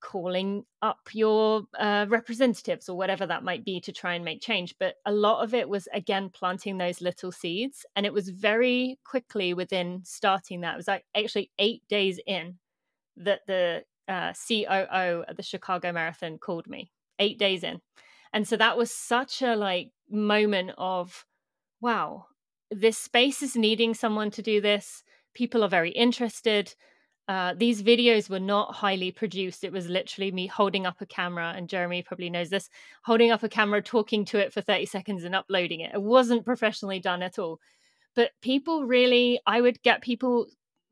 calling 0.00 0.64
up 0.82 1.00
your 1.12 1.62
uh, 1.78 2.06
representatives 2.08 2.88
or 2.88 2.96
whatever 2.96 3.26
that 3.26 3.42
might 3.42 3.64
be 3.64 3.80
to 3.80 3.92
try 3.92 4.14
and 4.14 4.24
make 4.24 4.40
change. 4.40 4.74
But 4.78 4.94
a 5.04 5.12
lot 5.12 5.42
of 5.42 5.54
it 5.54 5.68
was, 5.68 5.88
again, 5.92 6.30
planting 6.30 6.78
those 6.78 7.00
little 7.00 7.32
seeds. 7.32 7.84
And 7.96 8.06
it 8.06 8.12
was 8.12 8.28
very 8.28 8.98
quickly 9.04 9.54
within 9.54 10.02
starting 10.04 10.60
that. 10.60 10.74
It 10.74 10.76
was 10.76 10.88
like 10.88 11.04
actually 11.16 11.50
eight 11.58 11.82
days 11.88 12.20
in 12.26 12.58
that 13.16 13.40
the 13.46 13.82
uh, 14.08 14.32
COO 14.46 15.24
at 15.26 15.36
the 15.36 15.42
Chicago 15.42 15.90
Marathon 15.92 16.38
called 16.38 16.68
me, 16.68 16.92
eight 17.18 17.38
days 17.38 17.64
in. 17.64 17.80
And 18.32 18.46
so 18.46 18.56
that 18.56 18.76
was 18.76 18.90
such 18.90 19.42
a 19.42 19.56
like 19.56 19.90
moment 20.08 20.72
of, 20.78 21.24
wow, 21.80 22.26
this 22.70 22.98
space 22.98 23.42
is 23.42 23.56
needing 23.56 23.94
someone 23.94 24.30
to 24.32 24.42
do 24.42 24.60
this. 24.60 25.02
People 25.34 25.62
are 25.62 25.68
very 25.68 25.90
interested. 25.90 26.74
Uh, 27.28 27.54
these 27.56 27.82
videos 27.82 28.30
were 28.30 28.40
not 28.40 28.74
highly 28.74 29.10
produced. 29.10 29.64
It 29.64 29.72
was 29.72 29.88
literally 29.88 30.30
me 30.30 30.46
holding 30.46 30.86
up 30.86 31.00
a 31.00 31.06
camera, 31.06 31.52
and 31.56 31.68
Jeremy 31.68 32.02
probably 32.02 32.30
knows 32.30 32.50
this 32.50 32.68
holding 33.04 33.30
up 33.32 33.42
a 33.42 33.48
camera, 33.48 33.82
talking 33.82 34.24
to 34.26 34.38
it 34.38 34.52
for 34.52 34.60
30 34.60 34.86
seconds, 34.86 35.24
and 35.24 35.34
uploading 35.34 35.80
it. 35.80 35.92
It 35.94 36.02
wasn't 36.02 36.44
professionally 36.44 37.00
done 37.00 37.22
at 37.22 37.38
all. 37.38 37.58
But 38.14 38.30
people 38.40 38.86
really, 38.86 39.40
I 39.46 39.60
would 39.60 39.82
get 39.82 40.02
people 40.02 40.46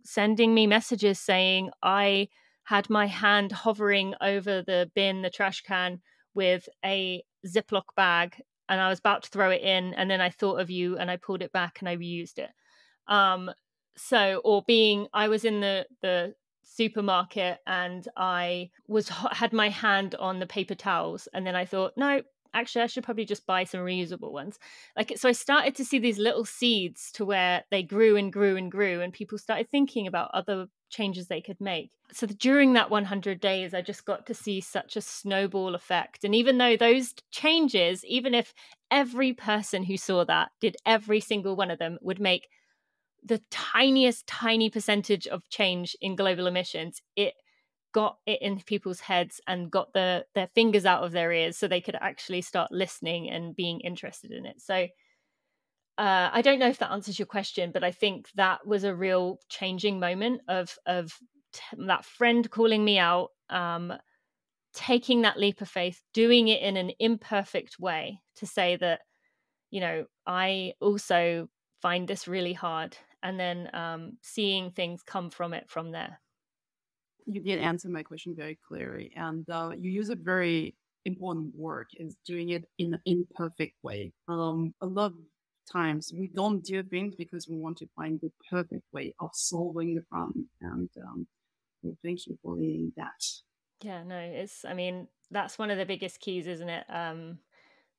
sending 0.05 0.55
me 0.55 0.67
messages 0.67 1.21
saying, 1.21 1.71
I 1.83 2.29
had 2.65 2.91
my 2.91 3.07
hand 3.07 3.53
hovering 3.53 4.15
over 4.21 4.63
the 4.63 4.91
bin, 4.95 5.23
the 5.23 5.31
trash 5.31 5.63
can, 5.63 6.01
with 6.35 6.69
a 6.85 7.23
Ziploc 7.47 7.85
bag, 7.97 8.43
and 8.69 8.81
I 8.81 8.89
was 8.89 8.99
about 8.99 9.25
to 9.25 9.31
throw 9.31 9.51
it 9.51 9.63
in, 9.63 9.95
and 9.95 10.11
then 10.11 10.21
I 10.21 10.31
thought 10.31 10.61
of 10.61 10.71
you, 10.71 10.97
and 10.99 11.11
I 11.11 11.17
pulled 11.17 11.43
it 11.43 11.53
back, 11.53 11.81
and 11.81 11.89
I 11.89 11.97
reused 11.97 12.39
it. 12.39 12.51
Um, 13.09 13.51
so, 13.97 14.41
or 14.45 14.63
being, 14.67 15.09
I 15.13 15.29
was 15.29 15.45
in 15.45 15.61
the 15.61 15.87
the 16.03 16.35
supermarket, 16.63 17.59
and 17.67 18.07
I 18.17 18.71
was 18.89 19.09
had 19.09 19.53
my 19.53 19.69
hand 19.69 20.15
on 20.17 20.39
the 20.39 20.47
paper 20.47 20.75
towels, 20.75 21.29
and 21.33 21.47
then 21.47 21.57
I 21.57 21.65
thought, 21.65 21.93
no, 21.97 22.23
actually 22.55 22.83
i 22.83 22.87
should 22.87 23.05
probably 23.05 23.25
just 23.25 23.47
buy 23.47 23.65
some 23.65 23.81
reusable 23.81 24.33
ones 24.33 24.59
like 24.97 25.13
so 25.17 25.29
i 25.29 25.33
started 25.33 25.75
to 25.75 25.85
see 25.85 25.99
these 25.99 26.19
little 26.19 26.45
seeds 26.45 27.11
to 27.13 27.25
where 27.25 27.65
they 27.71 27.83
grew 27.83 28.17
and 28.17 28.33
grew 28.33 28.57
and 28.57 28.71
grew 28.71 29.01
and 29.01 29.13
people 29.13 29.37
started 29.37 29.69
thinking 29.71 30.07
about 30.07 30.31
other 30.33 30.67
changes 30.95 31.27
they 31.29 31.41
could 31.41 31.61
make. 31.61 31.91
So 32.13 32.27
during 32.27 32.75
that 32.75 32.91
100 32.91 33.41
days 33.41 33.75
i 33.75 33.83
just 33.83 34.05
got 34.05 34.27
to 34.27 34.35
see 34.35 34.61
such 34.61 34.97
a 34.97 35.01
snowball 35.01 35.75
effect. 35.75 36.25
And 36.25 36.35
even 36.35 36.59
though 36.59 36.77
those 36.77 37.15
changes 37.31 38.05
even 38.05 38.35
if 38.35 38.55
every 38.91 39.33
person 39.33 39.85
who 39.85 39.97
saw 39.97 40.25
that 40.25 40.51
did 40.61 40.77
every 40.87 41.21
single 41.21 41.57
one 41.57 41.71
of 41.71 41.79
them 41.79 41.99
would 42.03 42.21
make 42.21 42.49
the 43.25 43.43
tiniest 43.51 44.27
tiny 44.27 44.71
percentage 44.71 45.27
of 45.27 45.49
change 45.49 45.97
in 46.01 46.17
global 46.17 46.47
emissions 46.47 47.01
it 47.17 47.35
got 47.93 48.19
it 48.27 48.43
in 48.43 48.61
people's 48.61 49.01
heads 49.01 49.41
and 49.47 49.71
got 49.71 49.93
the 49.95 50.27
their 50.35 50.49
fingers 50.55 50.85
out 50.85 51.05
of 51.05 51.13
their 51.13 51.33
ears 51.33 51.57
so 51.57 51.69
they 51.69 51.81
could 51.81 51.97
actually 52.01 52.43
start 52.43 52.73
listening 52.73 53.31
and 53.31 53.57
being 53.57 53.81
interested 53.81 54.33
in 54.33 54.47
it. 54.47 54.61
So 54.61 54.89
uh, 55.99 56.31
I 56.33 56.43
don't 56.43 56.59
know 56.59 56.69
if 56.69 56.79
that 56.79 56.93
answers 56.93 57.19
your 57.19 57.27
question, 57.27 57.71
but 57.73 57.85
I 57.85 57.93
think 57.93 58.29
that 58.35 58.67
was 58.67 58.85
a 58.85 58.95
real 58.95 59.39
changing 59.49 60.01
moment 60.01 60.43
of 60.49 60.77
of 60.87 61.13
t- 61.53 61.63
that 61.87 62.05
friend 62.05 62.51
calling 62.51 62.85
me 62.85 62.99
out, 62.99 63.31
um, 63.51 63.93
taking 64.75 65.23
that 65.23 65.39
leap 65.39 65.61
of 65.61 65.69
faith, 65.69 66.03
doing 66.13 66.49
it 66.49 66.63
in 66.63 66.77
an 66.77 66.93
imperfect 66.99 67.79
way 67.79 68.21
to 68.37 68.47
say 68.47 68.77
that, 68.77 69.03
you 69.71 69.81
know, 69.81 70.07
I 70.27 70.75
also 70.81 71.49
find 71.81 72.09
this 72.09 72.27
really 72.27 72.55
hard, 72.55 72.97
and 73.23 73.39
then 73.39 73.71
um, 73.75 74.19
seeing 74.23 74.71
things 74.71 75.03
come 75.03 75.31
from 75.31 75.55
it 75.55 75.71
from 75.71 75.93
there 75.93 76.21
you 77.27 77.41
did 77.41 77.59
answer 77.59 77.89
my 77.89 78.03
question 78.03 78.35
very 78.37 78.59
clearly, 78.67 79.13
and 79.17 79.49
uh, 79.49 79.71
you 79.77 79.91
use 79.91 80.11
a 80.11 80.17
very 80.17 80.75
important 81.05 81.55
word 81.55 81.87
is 81.97 82.17
doing 82.27 82.51
it 82.51 82.65
in 82.79 82.95
an 82.95 83.01
imperfect 83.05 83.75
way. 83.83 84.13
Um, 84.29 84.75
a 84.81 84.87
lot 84.87 85.13
of 85.13 85.19
times 85.71 86.13
we 86.17 86.29
don't 86.35 86.63
do 86.65 86.83
things 86.83 87.15
because 87.15 87.49
we 87.49 87.57
want 87.57 87.79
to 87.79 87.89
find 87.97 88.21
the 88.21 88.31
perfect 88.51 88.85
way 88.93 89.15
of 89.21 89.31
solving 89.33 89.95
the 89.95 90.03
problem, 90.11 90.49
and 90.61 90.89
um, 91.03 91.27
thank 92.03 92.27
you 92.27 92.39
for 92.43 92.55
leading 92.55 92.93
that. 92.97 93.25
Yeah, 93.83 94.03
no, 94.03 94.19
it's. 94.19 94.65
I 94.65 94.75
mean, 94.75 95.09
that's 95.31 95.59
one 95.59 95.71
of 95.71 95.79
the 95.79 95.87
biggest 95.87 96.21
keys, 96.21 96.47
isn't 96.47 96.69
it? 96.69 96.85
Um, 96.89 97.39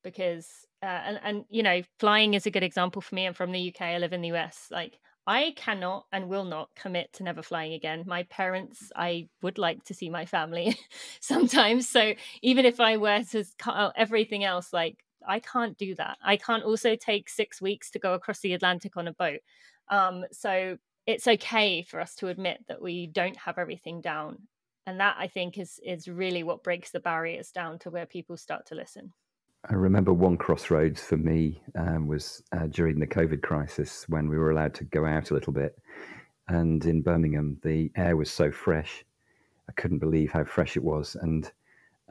because 0.04 0.48
uh, 0.82 0.86
and 0.86 1.20
and 1.24 1.46
you 1.50 1.64
know, 1.64 1.82
flying 2.00 2.34
is 2.34 2.46
a 2.46 2.52
good 2.52 2.64
example 2.64 3.02
for 3.02 3.16
me. 3.16 3.26
I'm 3.26 3.34
from 3.34 3.52
the 3.52 3.70
UK. 3.70 3.82
I 3.82 3.98
live 3.98 4.14
in 4.14 4.22
the 4.22 4.34
US. 4.34 4.68
Like 4.72 5.00
I 5.28 5.54
cannot 5.56 6.06
and 6.12 6.30
will 6.30 6.46
not 6.46 6.70
commit 6.76 7.12
to 7.14 7.24
never 7.24 7.42
flying 7.42 7.74
again. 7.74 8.04
My 8.06 8.24
parents, 8.24 8.92
I 8.96 9.28
would 9.42 9.58
like 9.58 9.84
to 9.86 9.94
see 9.94 10.10
my 10.10 10.26
family 10.26 10.78
sometimes. 11.20 11.90
So 11.90 12.14
even 12.42 12.66
if 12.66 12.80
I 12.80 12.98
were 12.98 13.24
to 13.32 13.44
cut 13.58 13.76
out 13.76 13.94
everything 13.96 14.44
else, 14.44 14.72
like 14.72 15.04
I 15.28 15.40
can't 15.40 15.78
do 15.78 15.96
that. 15.96 16.18
I 16.24 16.38
can't 16.38 16.64
also 16.64 16.96
take 16.96 17.30
six 17.30 17.62
weeks 17.62 17.92
to 17.92 18.00
go 18.00 18.14
across 18.14 18.40
the 18.40 18.54
Atlantic 18.54 18.98
on 18.98 19.08
a 19.08 19.14
boat. 19.14 19.40
Um, 19.90 20.26
so 20.32 20.78
it's 21.06 21.28
okay 21.28 21.84
for 21.84 22.00
us 22.00 22.16
to 22.16 22.28
admit 22.28 22.66
that 22.68 22.82
we 22.82 23.08
don't 23.08 23.38
have 23.38 23.58
everything 23.58 24.02
down. 24.02 24.48
And 24.88 25.00
that 25.00 25.16
I 25.18 25.28
think 25.28 25.58
is 25.58 25.80
is 25.84 26.08
really 26.08 26.44
what 26.44 26.64
breaks 26.64 26.92
the 26.92 27.00
barriers 27.00 27.52
down 27.52 27.80
to 27.80 27.90
where 27.90 28.06
people 28.06 28.38
start 28.38 28.68
to 28.68 28.76
listen. 28.76 29.14
I 29.68 29.74
remember 29.74 30.14
one 30.14 30.38
crossroads 30.38 31.02
for 31.02 31.18
me 31.18 31.60
um, 31.76 32.06
was 32.06 32.44
uh, 32.52 32.68
during 32.68 33.00
the 33.00 33.08
COVID 33.08 33.42
crisis 33.42 34.06
when 34.08 34.30
we 34.30 34.38
were 34.38 34.52
allowed 34.52 34.76
to 34.76 34.84
go 34.84 35.06
out 35.08 35.32
a 35.32 35.34
little 35.34 35.54
bit. 35.54 35.76
And 36.48 36.86
in 36.86 37.02
Birmingham, 37.02 37.58
the 37.64 37.92
air 37.96 38.16
was 38.16 38.30
so 38.30 38.52
fresh. 38.52 39.04
I 39.68 39.72
couldn't 39.72 39.98
believe 39.98 40.32
how 40.32 40.44
fresh 40.44 40.78
it 40.78 40.84
was. 40.84 41.18
And 41.20 41.52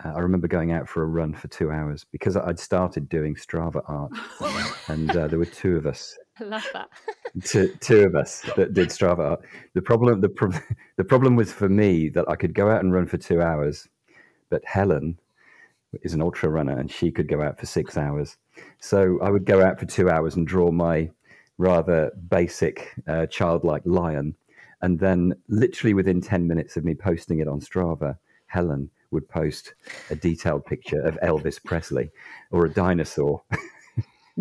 uh, 0.02 0.08
I 0.08 0.18
remember 0.20 0.48
going 0.48 0.72
out 0.72 0.88
for 0.88 1.02
a 1.02 1.06
run 1.06 1.34
for 1.34 1.48
two 1.48 1.70
hours 1.70 2.04
because 2.10 2.36
I'd 2.36 2.58
started 2.58 3.08
doing 3.08 3.36
Strava 3.36 3.82
art. 3.86 4.12
and 4.88 5.10
uh, 5.16 5.28
there 5.28 5.38
were 5.38 5.44
two 5.44 5.76
of 5.76 5.86
us. 5.86 6.16
I 6.40 6.44
love 6.44 6.66
that. 6.72 6.88
two, 7.44 7.74
two 7.80 8.00
of 8.00 8.16
us 8.16 8.42
that 8.56 8.74
did 8.74 8.88
Strava 8.88 9.18
art. 9.20 9.44
The 9.74 9.82
problem, 9.82 10.20
the, 10.20 10.28
pro- 10.28 10.50
the 10.96 11.04
problem 11.04 11.36
was 11.36 11.52
for 11.52 11.68
me 11.68 12.08
that 12.10 12.28
I 12.28 12.34
could 12.34 12.54
go 12.54 12.70
out 12.70 12.82
and 12.82 12.92
run 12.92 13.06
for 13.06 13.18
two 13.18 13.40
hours, 13.40 13.88
but 14.50 14.64
Helen, 14.64 15.18
is 16.02 16.12
an 16.12 16.20
ultra 16.20 16.48
runner 16.48 16.76
and 16.76 16.90
she 16.90 17.12
could 17.12 17.28
go 17.28 17.40
out 17.40 17.58
for 17.58 17.66
six 17.66 17.96
hours. 17.96 18.36
So 18.80 19.20
I 19.22 19.30
would 19.30 19.44
go 19.44 19.62
out 19.62 19.78
for 19.78 19.86
two 19.86 20.10
hours 20.10 20.34
and 20.34 20.46
draw 20.46 20.72
my 20.72 21.10
rather 21.58 22.10
basic 22.28 22.92
uh, 23.06 23.26
childlike 23.26 23.82
lion. 23.84 24.34
And 24.82 24.98
then, 24.98 25.34
literally 25.48 25.94
within 25.94 26.20
10 26.20 26.46
minutes 26.46 26.76
of 26.76 26.84
me 26.84 26.94
posting 26.94 27.38
it 27.38 27.48
on 27.48 27.60
Strava, 27.60 28.18
Helen 28.46 28.90
would 29.14 29.28
post 29.28 29.74
a 30.10 30.14
detailed 30.16 30.66
picture 30.66 31.00
of 31.00 31.18
Elvis 31.22 31.62
Presley 31.64 32.10
or 32.50 32.66
a 32.66 32.70
dinosaur. 32.70 33.42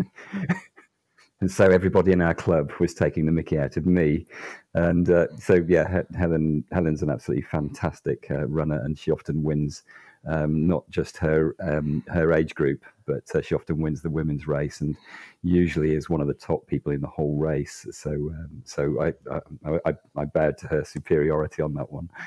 and 1.39 1.49
so 1.49 1.65
everybody 1.65 2.11
in 2.11 2.21
our 2.21 2.33
club 2.33 2.71
was 2.79 2.93
taking 2.93 3.25
the 3.25 3.31
mickey 3.31 3.57
out 3.57 3.77
of 3.77 3.85
me. 3.85 4.25
And 4.73 5.09
uh, 5.09 5.27
so, 5.39 5.63
yeah, 5.67 6.01
Helen 6.17 6.65
Helen's 6.71 7.03
an 7.03 7.09
absolutely 7.09 7.43
fantastic 7.43 8.27
uh, 8.31 8.47
runner, 8.47 8.81
and 8.83 8.97
she 8.97 9.11
often 9.11 9.43
wins 9.43 9.83
um, 10.27 10.67
not 10.67 10.89
just 10.89 11.17
her 11.17 11.55
um, 11.61 12.03
her 12.07 12.33
age 12.33 12.55
group, 12.55 12.83
but 13.05 13.23
uh, 13.35 13.41
she 13.41 13.55
often 13.55 13.81
wins 13.81 14.01
the 14.01 14.09
women's 14.09 14.47
race 14.47 14.81
and 14.81 14.95
usually 15.43 15.93
is 15.93 16.09
one 16.09 16.21
of 16.21 16.27
the 16.27 16.33
top 16.33 16.65
people 16.65 16.91
in 16.91 17.01
the 17.01 17.07
whole 17.07 17.37
race. 17.37 17.85
So 17.91 18.11
um, 18.11 18.61
so 18.63 19.01
I, 19.01 19.13
I, 19.31 19.79
I 19.85 19.93
I 20.15 20.25
bowed 20.25 20.57
to 20.59 20.67
her 20.67 20.83
superiority 20.83 21.61
on 21.61 21.73
that 21.75 21.91
one. 21.91 22.09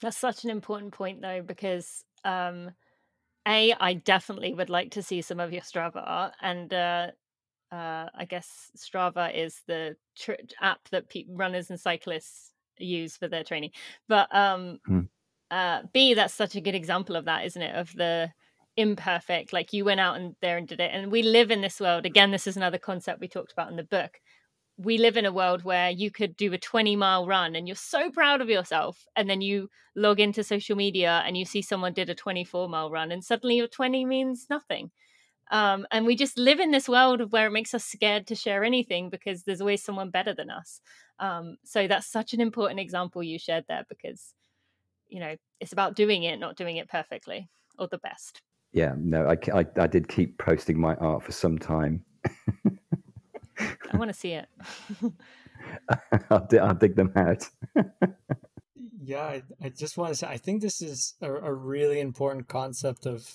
That's 0.00 0.16
such 0.16 0.44
an 0.44 0.50
important 0.50 0.92
point, 0.92 1.20
though, 1.20 1.42
because 1.42 2.04
um, 2.24 2.70
a 3.46 3.74
I 3.80 3.94
definitely 3.94 4.54
would 4.54 4.70
like 4.70 4.92
to 4.92 5.02
see 5.02 5.22
some 5.22 5.40
of 5.40 5.52
your 5.52 5.62
Strava 5.62 6.02
art, 6.04 6.34
and 6.40 6.72
uh, 6.72 7.08
uh, 7.72 8.08
I 8.14 8.26
guess 8.28 8.70
Strava 8.76 9.34
is 9.34 9.62
the 9.66 9.96
tr- 10.16 10.32
app 10.60 10.88
that 10.90 11.08
pe- 11.10 11.26
runners 11.30 11.70
and 11.70 11.80
cyclists 11.80 12.52
use 12.78 13.16
for 13.16 13.28
their 13.28 13.44
training. 13.44 13.70
But 14.08 14.34
um, 14.34 14.80
hmm 14.86 15.08
uh, 15.50 15.82
B, 15.92 16.14
that's 16.14 16.34
such 16.34 16.56
a 16.56 16.60
good 16.60 16.74
example 16.74 17.16
of 17.16 17.24
that, 17.26 17.44
isn't 17.46 17.62
it? 17.62 17.74
Of 17.74 17.94
the 17.94 18.30
imperfect, 18.76 19.52
like 19.52 19.72
you 19.72 19.84
went 19.84 20.00
out 20.00 20.16
and 20.16 20.36
there 20.40 20.56
and 20.58 20.68
did 20.68 20.80
it. 20.80 20.90
And 20.92 21.10
we 21.10 21.22
live 21.22 21.50
in 21.50 21.62
this 21.62 21.80
world. 21.80 22.06
Again, 22.06 22.30
this 22.30 22.46
is 22.46 22.56
another 22.56 22.78
concept 22.78 23.20
we 23.20 23.28
talked 23.28 23.52
about 23.52 23.70
in 23.70 23.76
the 23.76 23.82
book. 23.84 24.20
We 24.78 24.96
live 24.96 25.16
in 25.16 25.26
a 25.26 25.32
world 25.32 25.64
where 25.64 25.90
you 25.90 26.10
could 26.10 26.36
do 26.36 26.52
a 26.52 26.58
20 26.58 26.96
mile 26.96 27.26
run 27.26 27.56
and 27.56 27.66
you're 27.66 27.74
so 27.74 28.10
proud 28.10 28.40
of 28.40 28.48
yourself. 28.48 29.06
And 29.16 29.28
then 29.28 29.40
you 29.40 29.68
log 29.96 30.20
into 30.20 30.44
social 30.44 30.76
media 30.76 31.22
and 31.26 31.36
you 31.36 31.44
see 31.44 31.62
someone 31.62 31.92
did 31.92 32.08
a 32.08 32.14
24 32.14 32.68
mile 32.68 32.90
run, 32.90 33.10
and 33.10 33.24
suddenly 33.24 33.56
your 33.56 33.68
20 33.68 34.04
means 34.04 34.46
nothing. 34.48 34.90
Um, 35.50 35.86
and 35.90 36.06
we 36.06 36.14
just 36.14 36.38
live 36.38 36.60
in 36.60 36.70
this 36.70 36.88
world 36.88 37.20
of 37.20 37.32
where 37.32 37.46
it 37.46 37.52
makes 37.52 37.74
us 37.74 37.84
scared 37.84 38.26
to 38.26 38.34
share 38.34 38.64
anything 38.64 39.08
because 39.08 39.42
there's 39.42 39.62
always 39.62 39.82
someone 39.82 40.10
better 40.10 40.34
than 40.34 40.50
us. 40.50 40.80
Um, 41.18 41.56
so 41.64 41.88
that's 41.88 42.06
such 42.06 42.34
an 42.34 42.40
important 42.40 42.80
example 42.80 43.22
you 43.22 43.38
shared 43.38 43.64
there 43.66 43.84
because 43.88 44.34
you 45.08 45.20
know 45.20 45.36
it's 45.60 45.72
about 45.72 45.96
doing 45.96 46.22
it 46.22 46.38
not 46.38 46.56
doing 46.56 46.76
it 46.76 46.88
perfectly 46.88 47.48
or 47.78 47.88
the 47.88 47.98
best 47.98 48.42
yeah 48.72 48.94
no 48.96 49.26
i 49.26 49.58
i, 49.58 49.66
I 49.76 49.86
did 49.86 50.08
keep 50.08 50.38
posting 50.38 50.78
my 50.78 50.94
art 50.96 51.22
for 51.22 51.32
some 51.32 51.58
time 51.58 52.04
want 53.98 54.10
to 54.10 54.18
see 54.18 54.32
it. 54.32 54.48
I'll, 56.30 56.46
I'll 56.60 56.74
dig 56.74 56.96
them 56.96 57.12
out. 57.16 57.48
Yeah 59.00 59.22
I, 59.22 59.42
I, 59.62 59.68
just 59.70 59.96
want 59.96 60.10
to 60.10 60.16
say 60.16 60.26
i 60.26 60.36
think 60.36 60.60
this 60.60 60.82
is 60.82 61.14
a, 61.22 61.32
a 61.32 61.54
really 61.54 61.98
important 61.98 62.46
concept 62.46 63.06
of 63.06 63.26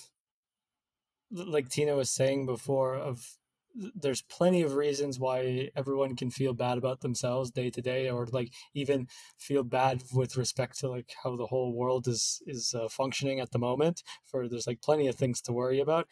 like 1.32 1.68
tina 1.68 1.96
was 1.96 2.10
saying 2.10 2.46
before 2.46 2.94
of 2.94 3.36
there's 3.74 4.22
plenty 4.22 4.62
of 4.62 4.74
reasons 4.74 5.18
why 5.18 5.70
everyone 5.74 6.14
can 6.14 6.30
feel 6.30 6.54
bad 6.54 6.78
about 6.78 7.00
themselves 7.00 7.50
day 7.50 7.70
to 7.70 7.82
day 7.82 8.08
or 8.08 8.26
like 8.26 8.52
even 8.72 9.08
feel 9.36 9.64
bad 9.64 10.02
with 10.12 10.36
respect 10.36 10.78
to 10.78 10.88
like 10.88 11.12
how 11.24 11.34
the 11.36 11.46
whole 11.46 11.72
world 11.72 12.06
is 12.06 12.40
is 12.46 12.74
uh, 12.74 12.88
functioning 12.88 13.40
at 13.40 13.50
the 13.50 13.58
moment 13.58 14.02
for 14.24 14.48
there's 14.48 14.66
like 14.66 14.80
plenty 14.80 15.08
of 15.08 15.16
things 15.16 15.40
to 15.40 15.52
worry 15.52 15.80
about. 15.80 16.06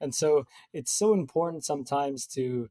And 0.00 0.14
so 0.14 0.44
it's 0.72 0.92
so 0.92 1.12
important 1.12 1.64
sometimes 1.64 2.26
to 2.28 2.68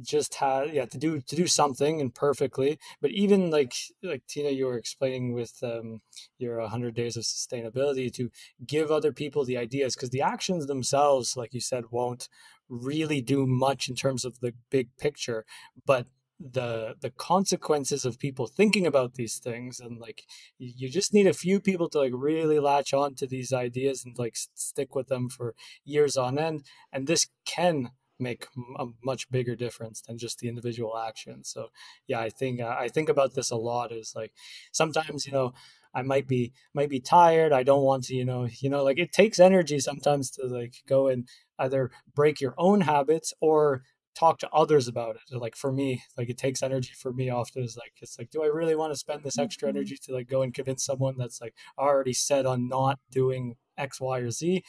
just 0.00 0.36
had 0.36 0.72
yeah 0.72 0.86
to 0.86 0.98
do 0.98 1.20
to 1.20 1.36
do 1.36 1.46
something 1.46 2.00
and 2.00 2.14
perfectly. 2.14 2.78
But 3.00 3.10
even 3.10 3.50
like 3.50 3.74
like 4.02 4.26
tina 4.26 4.50
you 4.50 4.66
were 4.66 4.78
explaining 4.78 5.32
with 5.32 5.54
um, 5.62 6.00
your 6.38 6.58
100 6.60 6.94
days 6.94 7.16
of 7.16 7.24
sustainability 7.24 8.12
to 8.14 8.30
give 8.66 8.90
other 8.90 9.12
people 9.12 9.44
the 9.44 9.56
ideas 9.56 9.94
because 9.94 10.10
the 10.10 10.22
actions 10.22 10.66
themselves 10.66 11.36
like 11.36 11.54
you 11.54 11.60
said 11.60 11.84
won't 11.90 12.28
really 12.68 13.20
do 13.20 13.46
much 13.46 13.88
in 13.88 13.94
terms 13.94 14.24
of 14.24 14.40
the 14.40 14.52
big 14.70 14.88
picture. 14.98 15.44
But 15.86 16.06
the 16.40 16.94
the 17.00 17.10
consequences 17.10 18.04
of 18.04 18.18
people 18.18 18.46
thinking 18.46 18.86
about 18.86 19.14
these 19.14 19.38
things 19.38 19.80
and 19.80 19.98
like 19.98 20.22
you 20.58 20.88
just 20.88 21.12
need 21.12 21.26
a 21.26 21.32
few 21.32 21.58
people 21.58 21.88
to 21.88 21.98
like 21.98 22.12
really 22.14 22.60
latch 22.60 22.94
on 22.94 23.14
to 23.14 23.26
these 23.26 23.52
ideas 23.52 24.04
and 24.04 24.16
like 24.18 24.36
stick 24.54 24.94
with 24.94 25.08
them 25.08 25.28
for 25.28 25.54
years 25.84 26.16
on 26.16 26.38
end. 26.38 26.64
And 26.92 27.06
this 27.06 27.26
can 27.44 27.90
make 28.18 28.46
a 28.78 28.86
much 29.04 29.30
bigger 29.30 29.56
difference 29.56 30.00
than 30.02 30.18
just 30.18 30.38
the 30.38 30.48
individual 30.48 30.96
action. 30.96 31.44
So 31.44 31.68
yeah 32.06 32.20
i 32.20 32.28
think 32.28 32.60
uh, 32.60 32.76
i 32.78 32.88
think 32.88 33.08
about 33.08 33.34
this 33.34 33.50
a 33.50 33.56
lot 33.56 33.92
is 33.92 34.12
like 34.16 34.32
sometimes 34.72 35.26
you 35.26 35.32
know 35.32 35.52
i 35.94 36.02
might 36.02 36.26
be 36.26 36.52
might 36.74 36.90
be 36.90 37.00
tired 37.00 37.52
i 37.52 37.62
don't 37.62 37.82
want 37.82 38.04
to 38.04 38.14
you 38.14 38.24
know 38.24 38.48
you 38.60 38.68
know 38.68 38.82
like 38.82 38.98
it 38.98 39.12
takes 39.12 39.38
energy 39.38 39.78
sometimes 39.78 40.30
to 40.30 40.46
like 40.46 40.82
go 40.88 41.06
and 41.06 41.28
either 41.58 41.90
break 42.14 42.40
your 42.40 42.54
own 42.58 42.82
habits 42.82 43.32
or 43.40 43.82
talk 44.14 44.38
to 44.40 44.50
others 44.50 44.88
about 44.88 45.14
it. 45.14 45.36
Like 45.36 45.54
for 45.54 45.70
me 45.70 46.02
like 46.16 46.28
it 46.28 46.38
takes 46.38 46.62
energy 46.62 46.92
for 46.96 47.12
me 47.12 47.30
often 47.30 47.62
is 47.62 47.76
like 47.76 47.92
it's 48.02 48.18
like 48.18 48.30
do 48.30 48.42
i 48.42 48.46
really 48.46 48.74
want 48.74 48.92
to 48.92 48.98
spend 48.98 49.22
this 49.22 49.38
extra 49.38 49.68
mm-hmm. 49.68 49.76
energy 49.76 49.96
to 50.02 50.12
like 50.12 50.28
go 50.28 50.42
and 50.42 50.52
convince 50.52 50.84
someone 50.84 51.16
that's 51.16 51.40
like 51.40 51.54
already 51.78 52.12
set 52.12 52.44
on 52.44 52.68
not 52.68 52.98
doing 53.12 53.54
x 53.76 54.00
y 54.00 54.18
or 54.18 54.30
z 54.30 54.64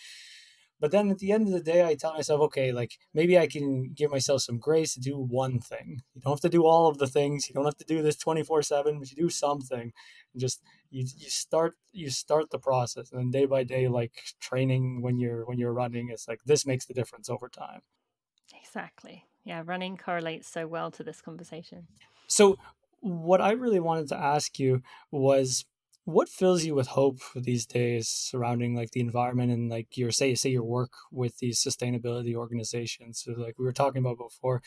but 0.80 0.92
then 0.92 1.10
at 1.10 1.20
the 1.20 1.32
end 1.32 1.48
of 1.48 1.54
the 1.54 1.60
day, 1.60 1.86
I 1.86 1.96
tell 1.96 2.14
myself, 2.14 2.42
okay, 2.42 2.72
like 2.72 2.98
maybe 3.14 3.38
I 3.38 3.48
can 3.48 3.92
give 3.94 4.12
myself 4.12 4.42
some 4.42 4.58
grace 4.58 4.94
to 4.94 5.00
do 5.00 5.18
one 5.18 5.60
thing. 5.60 6.02
You 6.14 6.22
don't 6.22 6.34
have 6.34 6.42
to 6.42 6.50
do 6.50 6.66
all 6.66 6.88
of 6.88 6.98
the 6.98 7.08
things. 7.08 7.50
You 7.50 7.56
don't 7.56 7.66
have 7.66 7.78
to 7.78 7.86
do 7.86 8.02
this 8.02 8.16
24 8.16 8.62
seven, 8.64 9.00
but 9.00 9.12
you 9.12 9.18
do 9.18 9.30
something 9.30 9.92
and 10.34 10.42
just, 10.42 10.62
you, 10.90 11.06
you 11.18 11.30
start, 11.30 11.76
you 11.92 12.10
start 12.10 12.50
the 12.50 12.60
process 12.60 13.12
and 13.12 13.20
then 13.20 13.32
day 13.32 13.46
by 13.46 13.64
day, 13.64 13.88
like 13.88 14.12
training 14.40 15.02
when 15.02 15.18
you're, 15.18 15.46
when 15.46 15.60
you're 15.60 15.74
running, 15.74 16.10
it's 16.10 16.28
like, 16.28 16.40
this 16.46 16.66
makes 16.66 16.86
the 16.86 16.94
difference 16.94 17.30
over 17.30 17.50
time. 17.50 17.82
Exactly. 18.62 19.26
Yeah. 19.44 19.64
Running 19.66 19.98
correlates 19.98 20.48
so 20.48 20.68
well 20.68 20.92
to 20.92 21.04
this 21.04 21.22
conversation. 21.22 21.88
So 22.28 22.58
what 23.02 23.42
I 23.42 23.52
really 23.52 23.80
wanted 23.80 24.08
to 24.10 24.18
ask 24.18 24.60
you 24.60 24.82
was 25.12 25.66
what 26.10 26.30
fills 26.30 26.64
you 26.64 26.76
with 26.76 26.88
hope 26.88 27.20
these 27.36 27.66
days 27.66 28.08
surrounding 28.08 28.76
like 28.76 28.92
the 28.92 29.00
environment 29.00 29.52
and 29.52 29.70
like 29.70 29.96
your 29.98 30.12
say 30.12 30.36
say 30.36 30.50
your 30.50 30.64
work 30.64 30.92
with 31.12 31.38
these 31.38 31.64
sustainability 31.64 32.36
organizations? 32.36 33.22
So 33.24 33.34
like 33.34 33.58
we 33.60 33.66
were 33.66 33.74
talking 33.74 34.00
about 34.00 34.18
before 34.18 34.62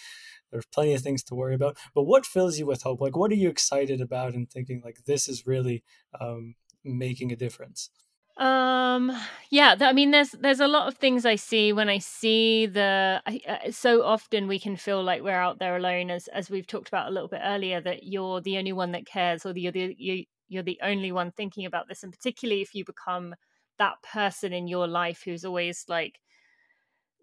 there's 0.50 0.66
plenty 0.66 0.94
of 0.94 1.02
things 1.02 1.22
to 1.24 1.34
worry 1.34 1.54
about 1.54 1.76
but 1.94 2.04
what 2.04 2.26
fills 2.26 2.58
you 2.58 2.66
with 2.66 2.82
hope? 2.82 3.00
Like 3.00 3.16
what 3.16 3.30
are 3.32 3.36
you 3.36 3.48
excited 3.48 4.00
about 4.00 4.34
and 4.34 4.50
thinking 4.50 4.82
like 4.84 5.04
this 5.04 5.28
is 5.28 5.46
really 5.46 5.82
um, 6.20 6.54
making 6.84 7.32
a 7.32 7.36
difference? 7.36 7.90
Um 8.38 9.12
yeah 9.50 9.76
i 9.80 9.92
mean 9.92 10.10
there's 10.10 10.30
there's 10.30 10.60
a 10.60 10.66
lot 10.66 10.88
of 10.88 10.96
things 10.96 11.26
i 11.26 11.36
see. 11.36 11.70
When 11.74 11.90
i 11.90 11.98
see 11.98 12.64
the 12.64 13.20
I, 13.26 13.68
so 13.70 14.02
often 14.02 14.48
we 14.48 14.58
can 14.58 14.76
feel 14.76 15.02
like 15.04 15.22
we're 15.22 15.32
out 15.32 15.58
there 15.58 15.76
alone 15.76 16.10
as 16.10 16.28
as 16.28 16.48
we've 16.48 16.66
talked 16.66 16.88
about 16.88 17.08
a 17.08 17.10
little 17.10 17.28
bit 17.28 17.42
earlier 17.44 17.82
that 17.82 18.04
you're 18.04 18.40
the 18.40 18.56
only 18.56 18.72
one 18.72 18.92
that 18.92 19.04
cares 19.04 19.44
or 19.44 19.52
the, 19.52 19.60
you're 19.60 19.72
the 19.72 19.94
you, 19.98 20.24
you're 20.52 20.62
the 20.62 20.80
only 20.82 21.12
one 21.12 21.30
thinking 21.32 21.66
about 21.66 21.88
this 21.88 22.02
and 22.02 22.12
particularly 22.12 22.62
if 22.62 22.74
you 22.74 22.84
become 22.84 23.34
that 23.78 23.94
person 24.02 24.52
in 24.52 24.68
your 24.68 24.86
life 24.86 25.22
who's 25.24 25.44
always 25.44 25.84
like 25.88 26.20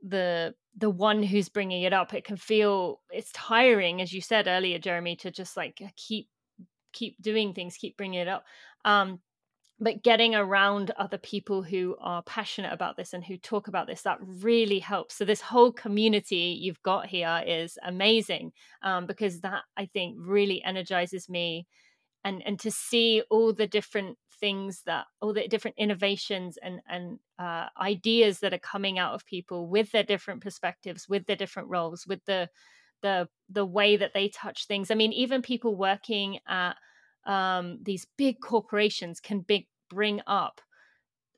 the 0.07 0.53
the 0.77 0.89
one 0.89 1.21
who's 1.21 1.49
bringing 1.49 1.83
it 1.83 1.93
up 1.93 2.13
it 2.13 2.23
can 2.23 2.37
feel 2.37 3.01
it's 3.11 3.31
tiring 3.33 4.01
as 4.01 4.13
you 4.13 4.21
said 4.21 4.47
earlier 4.47 4.79
jeremy 4.79 5.15
to 5.15 5.29
just 5.29 5.57
like 5.57 5.81
keep 5.95 6.27
keep 6.93 7.21
doing 7.21 7.53
things 7.53 7.77
keep 7.77 7.97
bringing 7.97 8.19
it 8.19 8.27
up. 8.27 8.45
Um 8.85 9.19
but 9.81 10.03
getting 10.03 10.35
around 10.35 10.91
other 10.97 11.17
people 11.17 11.63
who 11.63 11.95
are 12.01 12.21
passionate 12.23 12.73
about 12.73 12.97
this 12.97 13.13
and 13.13 13.23
who 13.23 13.37
talk 13.37 13.69
about 13.69 13.87
this 13.87 14.01
that 14.01 14.17
really 14.21 14.79
helps. 14.79 15.15
So 15.15 15.23
this 15.23 15.39
whole 15.39 15.71
community 15.71 16.59
you've 16.61 16.83
got 16.83 17.05
here 17.05 17.41
is 17.47 17.77
amazing 17.83 18.51
um, 18.83 19.05
because 19.05 19.39
that 19.41 19.63
i 19.77 19.85
think 19.85 20.17
really 20.19 20.61
energizes 20.63 21.29
me 21.29 21.65
and 22.23 22.41
and 22.45 22.59
to 22.59 22.71
see 22.71 23.23
all 23.29 23.53
the 23.53 23.67
different 23.67 24.17
things 24.39 24.83
that 24.85 25.05
all 25.21 25.33
the 25.33 25.47
different 25.47 25.77
innovations 25.77 26.57
and 26.61 26.79
and 26.87 27.19
uh, 27.37 27.67
ideas 27.79 28.39
that 28.39 28.53
are 28.53 28.59
coming 28.59 28.97
out 28.97 29.13
of 29.13 29.25
people 29.25 29.67
with 29.67 29.91
their 29.91 30.03
different 30.03 30.41
perspectives 30.41 31.07
with 31.07 31.25
their 31.25 31.35
different 31.35 31.69
roles 31.69 32.05
with 32.07 32.23
the 32.25 32.49
the 33.01 33.27
the 33.49 33.65
way 33.65 33.95
that 33.97 34.13
they 34.13 34.29
touch 34.29 34.65
things. 34.67 34.91
I 34.91 34.95
mean 34.95 35.13
even 35.13 35.41
people 35.41 35.75
working 35.75 36.39
at 36.47 36.75
um, 37.25 37.79
these 37.83 38.07
big 38.17 38.39
corporations 38.41 39.19
can 39.19 39.41
big 39.41 39.67
bring 39.89 40.21
up 40.27 40.61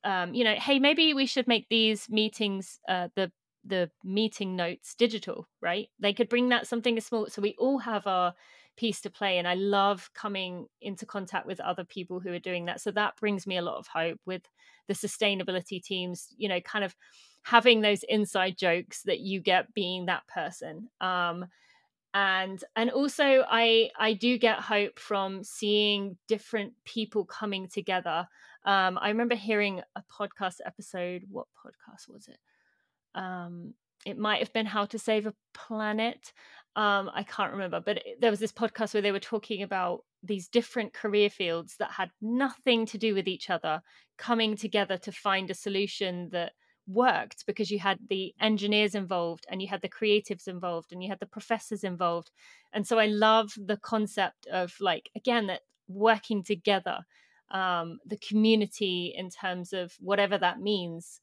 um, 0.03 0.33
you 0.33 0.43
know 0.43 0.55
hey 0.55 0.79
maybe 0.79 1.13
we 1.13 1.25
should 1.25 1.47
make 1.47 1.67
these 1.69 2.09
meetings 2.09 2.79
uh, 2.87 3.09
the 3.15 3.31
the 3.63 3.91
meeting 4.03 4.55
notes 4.55 4.95
digital 4.95 5.47
right? 5.61 5.87
They 5.99 6.13
could 6.13 6.29
bring 6.29 6.49
that 6.49 6.67
something 6.67 6.99
small. 6.99 7.27
So 7.29 7.41
we 7.41 7.55
all 7.57 7.79
have 7.79 8.07
our 8.07 8.33
piece 8.81 8.99
to 8.99 9.11
play 9.11 9.37
and 9.37 9.47
i 9.47 9.53
love 9.53 10.09
coming 10.15 10.65
into 10.81 11.05
contact 11.05 11.45
with 11.45 11.59
other 11.59 11.83
people 11.83 12.19
who 12.19 12.33
are 12.33 12.39
doing 12.39 12.65
that. 12.65 12.81
So 12.81 12.89
that 12.89 13.15
brings 13.15 13.45
me 13.45 13.57
a 13.57 13.61
lot 13.61 13.77
of 13.77 13.85
hope 13.85 14.19
with 14.25 14.41
the 14.87 14.95
sustainability 14.95 15.79
teams 15.83 16.29
you 16.35 16.49
know 16.49 16.59
kind 16.61 16.83
of 16.83 16.95
having 17.43 17.81
those 17.81 18.01
inside 18.09 18.57
jokes 18.57 19.03
that 19.03 19.19
you 19.19 19.39
get 19.39 19.71
being 19.75 20.07
that 20.07 20.25
person. 20.25 20.89
Um 20.99 21.45
and 22.15 22.63
and 22.75 22.89
also 22.89 23.45
i 23.49 23.89
i 23.99 24.13
do 24.13 24.37
get 24.37 24.59
hope 24.59 24.99
from 24.99 25.43
seeing 25.43 26.17
different 26.27 26.73
people 26.83 27.23
coming 27.23 27.67
together. 27.67 28.27
Um 28.65 28.97
i 28.99 29.09
remember 29.09 29.35
hearing 29.35 29.81
a 29.95 30.03
podcast 30.11 30.55
episode 30.65 31.21
what 31.29 31.45
podcast 31.63 32.09
was 32.09 32.27
it? 32.27 32.39
Um 33.13 33.75
it 34.03 34.17
might 34.17 34.39
have 34.39 34.51
been 34.51 34.65
how 34.65 34.85
to 34.85 34.97
save 34.97 35.27
a 35.27 35.35
planet 35.53 36.33
um 36.75 37.09
i 37.13 37.23
can't 37.23 37.51
remember 37.51 37.81
but 37.81 38.01
there 38.19 38.31
was 38.31 38.39
this 38.39 38.51
podcast 38.51 38.93
where 38.93 39.01
they 39.01 39.11
were 39.11 39.19
talking 39.19 39.61
about 39.61 40.03
these 40.23 40.47
different 40.47 40.93
career 40.93 41.29
fields 41.29 41.75
that 41.77 41.91
had 41.91 42.09
nothing 42.21 42.85
to 42.85 42.97
do 42.97 43.13
with 43.13 43.27
each 43.27 43.49
other 43.49 43.81
coming 44.17 44.55
together 44.55 44.97
to 44.97 45.11
find 45.11 45.49
a 45.49 45.55
solution 45.55 46.29
that 46.31 46.53
worked 46.87 47.45
because 47.45 47.71
you 47.71 47.79
had 47.79 47.99
the 48.09 48.33
engineers 48.39 48.95
involved 48.95 49.45
and 49.49 49.61
you 49.61 49.67
had 49.67 49.81
the 49.81 49.89
creatives 49.89 50.47
involved 50.47 50.91
and 50.91 51.03
you 51.03 51.09
had 51.09 51.19
the 51.19 51.25
professors 51.25 51.83
involved. 51.83 52.31
And 52.73 52.85
so 52.85 52.99
i 52.99 53.05
love 53.05 53.51
the 53.57 53.77
concept 53.77 54.47
of 54.47 54.73
like 54.79 55.09
again 55.15 55.47
that 55.47 55.61
working 55.87 56.43
together 56.43 56.99
um, 57.51 57.99
the 58.05 58.17
community 58.17 59.13
in 59.15 59.29
terms 59.29 59.73
of 59.73 59.93
whatever 59.99 60.37
that 60.37 60.61
means 60.61 61.19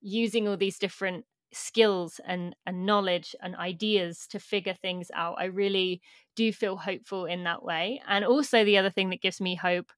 using 0.00 0.46
all 0.46 0.56
these 0.56 0.78
different 0.78 1.24
skills 1.52 2.20
and, 2.26 2.56
and 2.66 2.86
knowledge 2.86 3.34
and 3.42 3.56
ideas 3.56 4.26
to 4.28 4.38
figure 4.38 4.74
things 4.74 5.10
out. 5.14 5.36
I 5.38 5.44
really 5.44 6.00
do 6.36 6.52
feel 6.52 6.76
hopeful 6.76 7.26
in 7.26 7.44
that 7.44 7.62
way. 7.64 8.00
And 8.08 8.24
also, 8.24 8.64
the 8.64 8.78
other 8.78 8.90
thing 8.90 9.10
that 9.10 9.22
gives 9.22 9.40
me 9.40 9.54
hope 9.56 9.92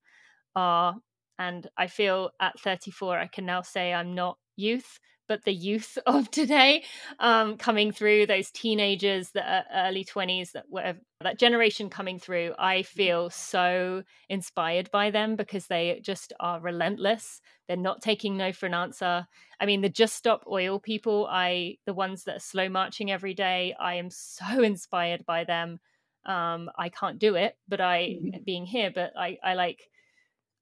are, 0.56 0.96
and 1.38 1.68
I 1.76 1.86
feel 1.86 2.30
at 2.40 2.58
34, 2.60 3.18
I 3.18 3.26
can 3.26 3.46
now 3.46 3.62
say 3.62 3.92
I'm 3.92 4.14
not 4.14 4.38
youth, 4.56 4.98
but 5.28 5.44
the 5.44 5.52
youth 5.52 5.98
of 6.06 6.30
today 6.30 6.84
um, 7.18 7.56
coming 7.56 7.92
through, 7.92 8.26
those 8.26 8.50
teenagers 8.50 9.30
that 9.30 9.46
are 9.46 9.88
early 9.88 10.04
20s, 10.04 10.52
that 10.52 10.64
whatever, 10.68 10.98
that 11.20 11.38
generation 11.38 11.88
coming 11.90 12.18
through, 12.18 12.54
I 12.58 12.78
mm-hmm. 12.78 12.96
feel 12.96 13.30
so 13.30 14.02
inspired 14.28 14.90
by 14.90 15.10
them 15.10 15.36
because 15.36 15.66
they 15.66 16.00
just 16.02 16.32
are 16.40 16.60
relentless. 16.60 17.40
They're 17.66 17.76
not 17.76 18.02
taking 18.02 18.36
no 18.36 18.52
for 18.52 18.66
an 18.66 18.74
answer. 18.74 19.26
I 19.60 19.66
mean, 19.66 19.80
the 19.80 19.88
Just 19.88 20.16
Stop 20.16 20.44
Oil 20.50 20.78
people, 20.78 21.26
I 21.30 21.78
the 21.86 21.94
ones 21.94 22.24
that 22.24 22.36
are 22.36 22.40
slow 22.40 22.68
marching 22.68 23.10
every 23.10 23.34
day, 23.34 23.74
I 23.78 23.94
am 23.94 24.10
so 24.10 24.62
inspired 24.62 25.24
by 25.26 25.44
them. 25.44 25.80
Um, 26.26 26.70
I 26.78 26.88
can't 26.88 27.18
do 27.18 27.34
it, 27.34 27.56
but 27.68 27.80
I 27.80 28.16
mm-hmm. 28.20 28.42
being 28.44 28.66
here, 28.66 28.90
but 28.94 29.12
I, 29.16 29.38
I 29.42 29.54
like 29.54 29.90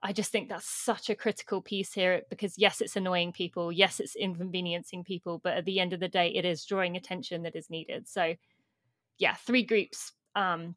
I 0.03 0.12
just 0.12 0.32
think 0.32 0.48
that's 0.48 0.68
such 0.68 1.09
a 1.09 1.14
critical 1.14 1.62
piece 1.62 1.92
here 1.92 2.22
because 2.28 2.59
yes, 2.59 2.80
it's 2.80 2.96
annoying 2.96 3.32
people, 3.32 3.70
yes, 3.70 4.00
it's 4.00 4.16
inconveniencing 4.16 5.05
people, 5.05 5.40
but 5.42 5.55
at 5.55 5.64
the 5.64 5.78
end 5.78 5.92
of 5.92 6.00
the 6.00 6.09
day, 6.09 6.28
it 6.28 6.44
is 6.44 6.64
drawing 6.64 6.96
attention 6.96 7.42
that 7.44 7.55
is 7.55 7.70
needed. 7.70 8.09
So, 8.09 8.34
yeah, 9.18 9.34
three 9.34 9.62
groups. 9.62 10.12
Um, 10.34 10.74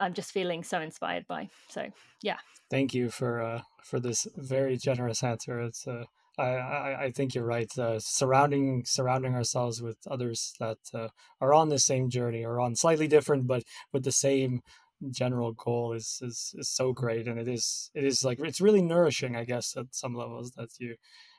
I'm 0.00 0.14
just 0.14 0.32
feeling 0.32 0.64
so 0.64 0.80
inspired 0.80 1.28
by. 1.28 1.50
So, 1.68 1.90
yeah. 2.20 2.38
Thank 2.68 2.94
you 2.94 3.10
for 3.10 3.40
uh, 3.40 3.62
for 3.84 4.00
this 4.00 4.26
very 4.36 4.76
generous 4.76 5.22
answer. 5.22 5.60
It's 5.60 5.86
uh, 5.86 6.04
I, 6.38 6.42
I, 6.42 7.02
I 7.04 7.10
think 7.10 7.34
you're 7.34 7.44
right. 7.44 7.70
Uh, 7.78 8.00
surrounding 8.00 8.84
surrounding 8.86 9.34
ourselves 9.34 9.82
with 9.82 9.98
others 10.10 10.54
that 10.58 10.78
uh, 10.94 11.08
are 11.40 11.52
on 11.54 11.68
the 11.68 11.78
same 11.78 12.08
journey 12.08 12.44
or 12.44 12.58
on 12.58 12.74
slightly 12.74 13.06
different, 13.06 13.46
but 13.46 13.62
with 13.92 14.04
the 14.04 14.12
same 14.12 14.62
general 15.10 15.52
goal 15.52 15.92
is, 15.92 16.18
is 16.22 16.54
is 16.56 16.68
so 16.68 16.92
great, 16.92 17.26
and 17.26 17.38
it 17.38 17.48
is 17.48 17.90
it 17.94 18.04
is 18.04 18.24
like 18.24 18.38
it's 18.40 18.60
really 18.60 18.82
nourishing, 18.82 19.36
I 19.36 19.44
guess, 19.44 19.76
at 19.76 19.86
some 19.90 20.14
levels 20.14 20.52
that 20.52 20.70
you 20.78 20.96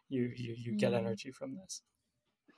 you 0.09 0.32
you, 0.36 0.55
you 0.57 0.78
get 0.78 0.93
energy 0.93 1.32
from 1.32 1.55
this. 1.55 1.82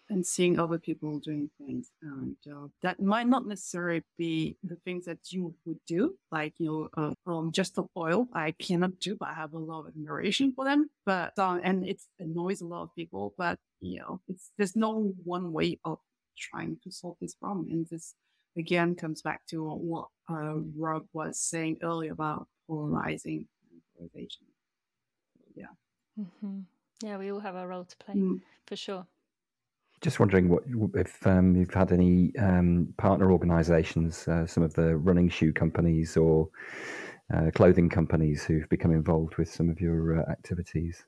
And 0.08 0.24
seeing 0.24 0.60
other 0.60 0.78
people 0.78 1.20
doing 1.20 1.49
things 1.58 1.89
and 2.03 2.36
uh, 2.45 2.68
that 2.84 3.01
might 3.01 3.28
not 3.28 3.47
necessarily 3.47 4.03
be 4.20 4.56
the 4.64 4.76
things 4.86 5.06
that 5.06 5.18
you 5.32 5.56
would 5.66 5.80
do 5.88 6.14
like 6.32 6.53
you 6.60 6.68
know 6.68 6.89
uh, 6.95 7.32
um, 7.32 7.51
just 7.51 7.74
the 7.74 7.86
oil 7.97 8.28
i 8.32 8.51
cannot 8.51 8.99
do 8.99 9.18
but 9.20 9.30
i 9.30 9.34
have 9.34 9.53
a 9.53 9.58
lot 9.58 9.80
of 9.80 9.88
admiration 9.88 10.53
for 10.56 10.64
them 10.64 10.91
but 11.08 11.34
uh, 11.39 11.58
and 11.64 11.88
it 11.88 12.03
annoys 12.20 12.62
a 12.62 12.68
lot 12.68 12.84
of 12.84 12.93
people 12.93 13.34
but 13.36 13.58
you 13.82 13.99
know 13.99 14.22
it's 14.28 14.51
there's 14.60 14.76
no 14.76 15.12
one 15.24 15.51
way 15.51 15.80
of 15.84 15.97
trying 16.38 16.78
to 16.84 16.91
solve 16.91 17.18
this 17.20 17.34
problem 17.34 17.66
and 17.72 17.88
this 17.89 18.14
again 18.58 18.95
comes 18.95 19.22
back 19.22 19.45
to 19.47 19.64
what 19.64 20.08
uh, 20.30 20.56
rob 20.78 21.06
was 21.14 21.39
saying 21.39 21.78
earlier 21.82 22.12
about 22.12 22.47
polarizing 22.68 23.47
and 23.72 23.82
polarization 23.93 24.45
yeah 25.56 25.66
mm-hmm. 26.20 26.60
yeah 27.03 27.18
we 27.18 27.32
all 27.32 27.39
have 27.39 27.56
a 27.56 27.68
role 27.68 27.86
to 27.86 27.97
play 27.97 28.16
mm. 28.16 28.41
for 28.66 28.76
sure 28.76 29.06
just 30.01 30.20
wondering 30.20 30.49
what 30.49 30.64
if 30.93 31.26
um, 31.26 31.56
you've 31.56 31.74
had 31.74 31.91
any 31.91 32.32
um, 32.38 32.93
partner 32.97 33.32
organisations, 33.32 34.28
uh, 34.28 34.45
some 34.45 34.62
of 34.62 34.74
the 34.74 34.95
running 34.97 35.30
shoe 35.30 35.51
companies 35.51 36.16
or 36.18 36.49
uh, 37.34 37.49
clothing 37.56 37.89
companies 37.89 38.43
who've 38.43 38.70
become 38.70 38.91
involved 38.91 39.38
with 39.38 39.51
some 39.51 39.70
of 39.70 39.82
your 39.82 40.20
uh, 40.20 40.32
activities. 40.32 41.03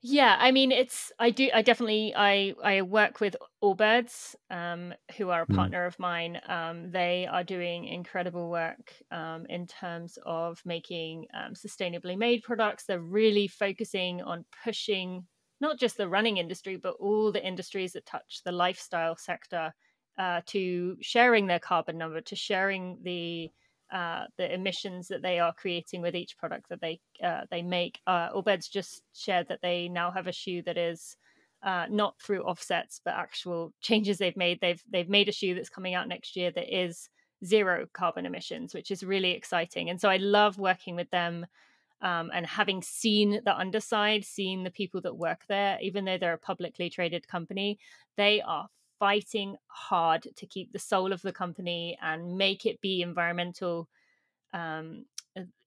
Yeah, 0.00 0.36
I 0.38 0.52
mean, 0.52 0.70
it's 0.70 1.10
I 1.18 1.30
do 1.30 1.50
I 1.52 1.62
definitely 1.62 2.14
I 2.16 2.54
I 2.62 2.82
work 2.82 3.20
with 3.20 3.34
Allbirds, 3.62 4.36
um, 4.48 4.94
who 5.16 5.30
are 5.30 5.42
a 5.42 5.46
hmm. 5.46 5.56
partner 5.56 5.84
mm. 5.84 5.88
of 5.88 5.98
mine. 5.98 6.40
Um, 6.46 6.92
they 6.92 7.26
are 7.26 7.42
doing 7.42 7.84
incredible 7.84 8.48
work 8.48 8.92
um, 9.10 9.44
in 9.48 9.66
terms 9.66 10.16
of 10.24 10.62
making 10.64 11.26
um, 11.34 11.54
sustainably 11.54 12.16
made 12.16 12.44
products. 12.44 12.84
They're 12.84 13.00
really 13.00 13.48
focusing 13.48 14.22
on 14.22 14.44
pushing 14.62 15.26
not 15.60 15.80
just 15.80 15.96
the 15.96 16.08
running 16.08 16.36
industry, 16.36 16.76
but 16.76 16.94
all 17.00 17.32
the 17.32 17.44
industries 17.44 17.92
that 17.94 18.06
touch 18.06 18.42
the 18.44 18.52
lifestyle 18.52 19.16
sector 19.16 19.74
uh, 20.16 20.42
to 20.46 20.96
sharing 21.00 21.48
their 21.48 21.58
carbon 21.58 21.98
number, 21.98 22.20
to 22.20 22.36
sharing 22.36 22.98
the 23.02 23.50
uh, 23.92 24.24
the 24.36 24.52
emissions 24.52 25.08
that 25.08 25.22
they 25.22 25.38
are 25.38 25.52
creating 25.52 26.02
with 26.02 26.14
each 26.14 26.36
product 26.36 26.68
that 26.68 26.80
they 26.80 27.00
uh, 27.22 27.42
they 27.50 27.62
make. 27.62 28.00
Uh, 28.06 28.30
Allbirds 28.30 28.70
just 28.70 29.02
shared 29.14 29.48
that 29.48 29.60
they 29.62 29.88
now 29.88 30.10
have 30.10 30.26
a 30.26 30.32
shoe 30.32 30.62
that 30.62 30.76
is 30.76 31.16
uh, 31.62 31.86
not 31.90 32.20
through 32.20 32.42
offsets, 32.42 33.00
but 33.04 33.14
actual 33.14 33.72
changes 33.80 34.18
they've 34.18 34.36
made. 34.36 34.60
They've 34.60 34.82
they've 34.90 35.08
made 35.08 35.28
a 35.28 35.32
shoe 35.32 35.54
that's 35.54 35.70
coming 35.70 35.94
out 35.94 36.08
next 36.08 36.36
year 36.36 36.50
that 36.52 36.74
is 36.74 37.08
zero 37.44 37.86
carbon 37.92 38.26
emissions, 38.26 38.74
which 38.74 38.90
is 38.90 39.02
really 39.02 39.32
exciting. 39.32 39.90
And 39.90 40.00
so 40.00 40.08
I 40.08 40.16
love 40.16 40.58
working 40.58 40.96
with 40.96 41.10
them 41.10 41.46
um, 42.00 42.30
and 42.32 42.46
having 42.46 42.82
seen 42.82 43.40
the 43.44 43.56
underside, 43.56 44.24
seeing 44.24 44.62
the 44.62 44.70
people 44.70 45.00
that 45.02 45.16
work 45.16 45.42
there, 45.48 45.78
even 45.80 46.04
though 46.04 46.18
they're 46.18 46.34
a 46.34 46.38
publicly 46.38 46.90
traded 46.90 47.26
company, 47.26 47.78
they 48.16 48.40
are 48.40 48.68
fighting 48.98 49.56
hard 49.66 50.26
to 50.36 50.46
keep 50.46 50.72
the 50.72 50.78
soul 50.78 51.12
of 51.12 51.22
the 51.22 51.32
company 51.32 51.98
and 52.02 52.36
make 52.36 52.66
it 52.66 52.80
be 52.80 53.02
environmental 53.02 53.88
um, 54.52 55.04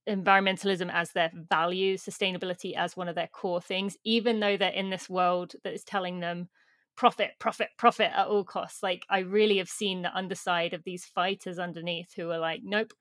environmentalism 0.10 0.92
as 0.92 1.12
their 1.12 1.32
value, 1.50 1.96
sustainability 1.96 2.76
as 2.76 2.98
one 2.98 3.08
of 3.08 3.16
their 3.16 3.28
core 3.28 3.62
things, 3.62 3.98
even 4.04 4.40
though 4.40 4.58
they're 4.58 4.70
in 4.70 4.90
this 4.90 5.10
world 5.10 5.54
that 5.64 5.74
is 5.74 5.84
telling 5.84 6.20
them 6.20 6.50
profit, 6.96 7.32
profit, 7.40 7.70
profit 7.78 8.12
at 8.14 8.28
all 8.28 8.44
costs. 8.44 8.84
Like 8.84 9.06
I 9.10 9.20
really 9.20 9.58
have 9.58 9.70
seen 9.70 10.02
the 10.02 10.16
underside 10.16 10.74
of 10.74 10.84
these 10.84 11.06
fighters 11.06 11.60
underneath 11.60 12.14
who 12.16 12.30
are 12.32 12.40
like, 12.40 12.62
nope, 12.64 12.94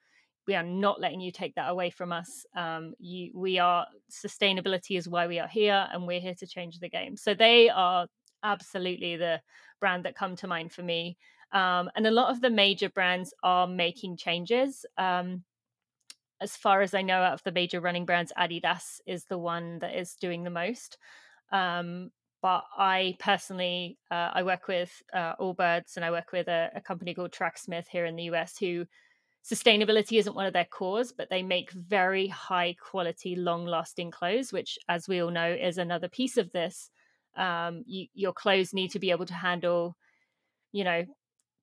we 0.46 0.54
are 0.54 0.62
not 0.62 1.00
letting 1.00 1.20
you 1.20 1.32
take 1.32 1.54
that 1.54 1.70
away 1.70 1.90
from 1.90 2.12
us. 2.12 2.44
Um, 2.56 2.94
you, 2.98 3.30
we 3.34 3.58
are 3.58 3.86
sustainability 4.10 4.96
is 4.98 5.08
why 5.08 5.26
we 5.26 5.38
are 5.38 5.48
here, 5.48 5.86
and 5.92 6.06
we're 6.06 6.20
here 6.20 6.34
to 6.34 6.46
change 6.46 6.78
the 6.78 6.88
game. 6.88 7.16
So 7.16 7.34
they 7.34 7.68
are 7.68 8.06
absolutely 8.42 9.16
the 9.16 9.40
brand 9.80 10.04
that 10.04 10.14
come 10.14 10.36
to 10.36 10.46
mind 10.46 10.72
for 10.72 10.82
me. 10.82 11.16
Um, 11.52 11.90
and 11.96 12.06
a 12.06 12.10
lot 12.10 12.30
of 12.30 12.40
the 12.40 12.50
major 12.50 12.88
brands 12.88 13.34
are 13.42 13.66
making 13.66 14.16
changes. 14.16 14.84
Um, 14.96 15.44
as 16.40 16.56
far 16.56 16.80
as 16.80 16.94
I 16.94 17.02
know, 17.02 17.22
out 17.22 17.34
of 17.34 17.42
the 17.42 17.52
major 17.52 17.80
running 17.80 18.06
brands, 18.06 18.32
Adidas 18.38 19.00
is 19.06 19.24
the 19.24 19.38
one 19.38 19.78
that 19.80 19.94
is 19.94 20.14
doing 20.14 20.44
the 20.44 20.50
most. 20.50 20.96
Um, 21.52 22.10
but 22.42 22.64
I 22.76 23.16
personally, 23.18 23.98
uh, 24.10 24.30
I 24.32 24.42
work 24.42 24.66
with 24.66 24.90
uh, 25.12 25.36
Allbirds 25.36 25.96
and 25.96 26.04
I 26.04 26.10
work 26.10 26.32
with 26.32 26.48
a, 26.48 26.70
a 26.74 26.80
company 26.80 27.14
called 27.14 27.32
Tracksmith 27.32 27.86
here 27.88 28.06
in 28.06 28.16
the 28.16 28.24
US 28.24 28.56
who 28.58 28.86
sustainability 29.44 30.18
isn't 30.18 30.34
one 30.34 30.46
of 30.46 30.52
their 30.52 30.64
cores, 30.64 31.12
but 31.12 31.28
they 31.28 31.42
make 31.42 31.70
very 31.72 32.28
high 32.28 32.74
quality, 32.80 33.36
long 33.36 33.66
lasting 33.66 34.10
clothes, 34.10 34.52
which, 34.52 34.78
as 34.88 35.08
we 35.08 35.20
all 35.20 35.30
know, 35.30 35.52
is 35.52 35.76
another 35.76 36.08
piece 36.08 36.38
of 36.38 36.50
this. 36.52 36.90
Um, 37.36 37.84
you, 37.86 38.06
your 38.14 38.32
clothes 38.32 38.72
need 38.74 38.90
to 38.92 38.98
be 38.98 39.10
able 39.10 39.26
to 39.26 39.34
handle, 39.34 39.96
you 40.72 40.84
know, 40.84 41.04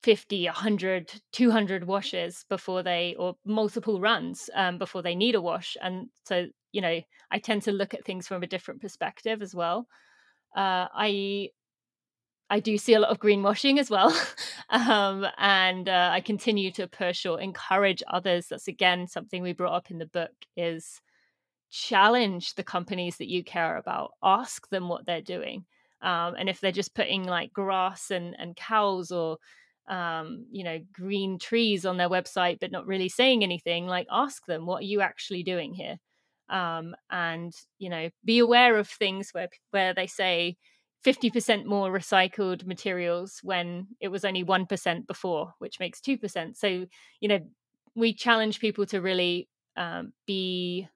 50, 0.03 0.45
100, 0.45 1.21
200 1.31 1.87
washes 1.87 2.45
before 2.49 2.83
they, 2.83 3.15
or 3.17 3.35
multiple 3.45 3.99
runs 3.99 4.49
um, 4.55 4.77
before 4.77 5.01
they 5.01 5.15
need 5.15 5.35
a 5.35 5.41
wash. 5.41 5.75
And 5.81 6.07
so, 6.23 6.47
you 6.71 6.81
know, 6.81 7.01
I 7.31 7.39
tend 7.39 7.63
to 7.63 7.71
look 7.71 7.93
at 7.93 8.05
things 8.05 8.27
from 8.27 8.43
a 8.43 8.47
different 8.47 8.81
perspective 8.81 9.41
as 9.41 9.55
well. 9.55 9.87
Uh, 10.55 10.87
I 10.93 11.49
I 12.49 12.59
do 12.59 12.77
see 12.77 12.93
a 12.93 12.99
lot 12.99 13.11
of 13.11 13.19
greenwashing 13.19 13.77
as 13.77 13.89
well. 13.89 14.17
um, 14.69 15.25
and 15.37 15.89
uh, 15.89 16.09
I 16.13 16.21
continue 16.21 16.71
to 16.71 16.87
push 16.87 17.25
or 17.25 17.41
encourage 17.41 18.01
others. 18.07 18.47
That's 18.47 18.67
again 18.67 19.07
something 19.07 19.41
we 19.41 19.53
brought 19.53 19.75
up 19.75 19.91
in 19.91 19.97
the 19.97 20.05
book 20.05 20.31
is 20.55 21.01
challenge 21.69 22.55
the 22.55 22.63
companies 22.63 23.17
that 23.17 23.29
you 23.29 23.43
care 23.43 23.77
about. 23.77 24.11
Ask 24.23 24.69
them 24.69 24.89
what 24.89 25.05
they're 25.05 25.21
doing. 25.21 25.65
Um, 26.01 26.35
and 26.37 26.49
if 26.49 26.59
they're 26.59 26.71
just 26.71 26.95
putting 26.95 27.23
like 27.23 27.51
grass 27.53 28.11
and, 28.11 28.35
and 28.37 28.55
cows 28.55 29.11
or 29.11 29.37
um, 29.87 30.45
you 30.51 30.63
know 30.63 30.79
green 30.91 31.39
trees 31.39 31.85
on 31.85 31.95
their 31.95 32.09
website 32.09 32.57
but 32.59 32.73
not 32.73 32.85
really 32.85 33.07
saying 33.07 33.41
anything 33.41 33.87
like 33.87 34.05
ask 34.11 34.45
them 34.45 34.65
what 34.65 34.81
are 34.81 34.85
you 34.85 34.99
actually 34.99 35.43
doing 35.43 35.73
here 35.73 35.95
um, 36.49 36.93
and 37.09 37.53
you 37.79 37.89
know 37.89 38.09
be 38.25 38.39
aware 38.39 38.77
of 38.77 38.89
things 38.89 39.29
where 39.31 39.47
where 39.71 39.93
they 39.93 40.05
say 40.05 40.57
50% 41.05 41.65
more 41.65 41.91
recycled 41.91 42.65
materials 42.65 43.39
when 43.43 43.87
it 44.01 44.09
was 44.09 44.25
only 44.25 44.43
1% 44.43 45.07
before, 45.07 45.53
which 45.59 45.79
makes 45.79 46.01
2%. 46.01 46.57
So, 46.57 46.85
you 47.21 47.29
know, 47.29 47.39
we 47.95 48.13
challenge 48.13 48.59
people 48.59 48.85
to 48.87 48.99
really 48.99 49.47
um, 49.77 50.11
be 50.25 50.87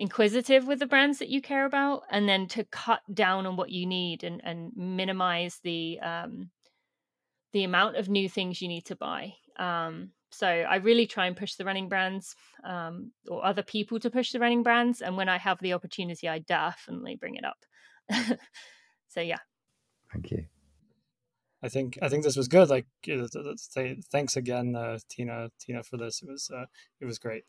inquisitive 0.00 0.66
with 0.66 0.78
the 0.78 0.86
brands 0.86 1.18
that 1.18 1.28
you 1.28 1.40
care 1.40 1.66
about 1.66 2.02
and 2.10 2.28
then 2.28 2.46
to 2.48 2.64
cut 2.64 3.02
down 3.12 3.46
on 3.46 3.56
what 3.56 3.70
you 3.70 3.86
need 3.86 4.24
and, 4.24 4.40
and 4.44 4.72
minimize 4.76 5.60
the 5.62 6.00
um, 6.00 6.50
the 7.52 7.64
amount 7.64 7.96
of 7.96 8.08
new 8.08 8.28
things 8.28 8.62
you 8.62 8.68
need 8.68 8.86
to 8.86 8.96
buy. 8.96 9.34
Um, 9.58 10.10
so 10.30 10.46
I 10.46 10.76
really 10.76 11.06
try 11.06 11.26
and 11.26 11.36
push 11.36 11.54
the 11.54 11.64
running 11.64 11.88
brands 11.88 12.36
um, 12.64 13.10
or 13.28 13.44
other 13.44 13.64
people 13.64 13.98
to 14.00 14.10
push 14.10 14.30
the 14.30 14.38
running 14.38 14.62
brands. 14.62 15.00
And 15.00 15.16
when 15.16 15.28
I 15.28 15.38
have 15.38 15.58
the 15.60 15.72
opportunity, 15.72 16.28
I 16.28 16.38
definitely 16.38 17.16
bring 17.16 17.34
it 17.34 17.44
up. 17.44 17.58
so 19.10 19.20
yeah 19.20 19.38
thank 20.12 20.30
you 20.30 20.44
i 21.62 21.68
think 21.68 21.98
i 22.00 22.08
think 22.08 22.24
this 22.24 22.36
was 22.36 22.48
good 22.48 22.70
like 22.70 22.86
thanks 24.10 24.36
again 24.36 24.74
uh, 24.74 24.98
tina 25.08 25.50
tina 25.60 25.82
for 25.82 25.96
this 25.96 26.22
it 26.22 26.28
was 26.28 26.50
uh, 26.54 26.64
it 27.00 27.04
was 27.04 27.18
great 27.18 27.44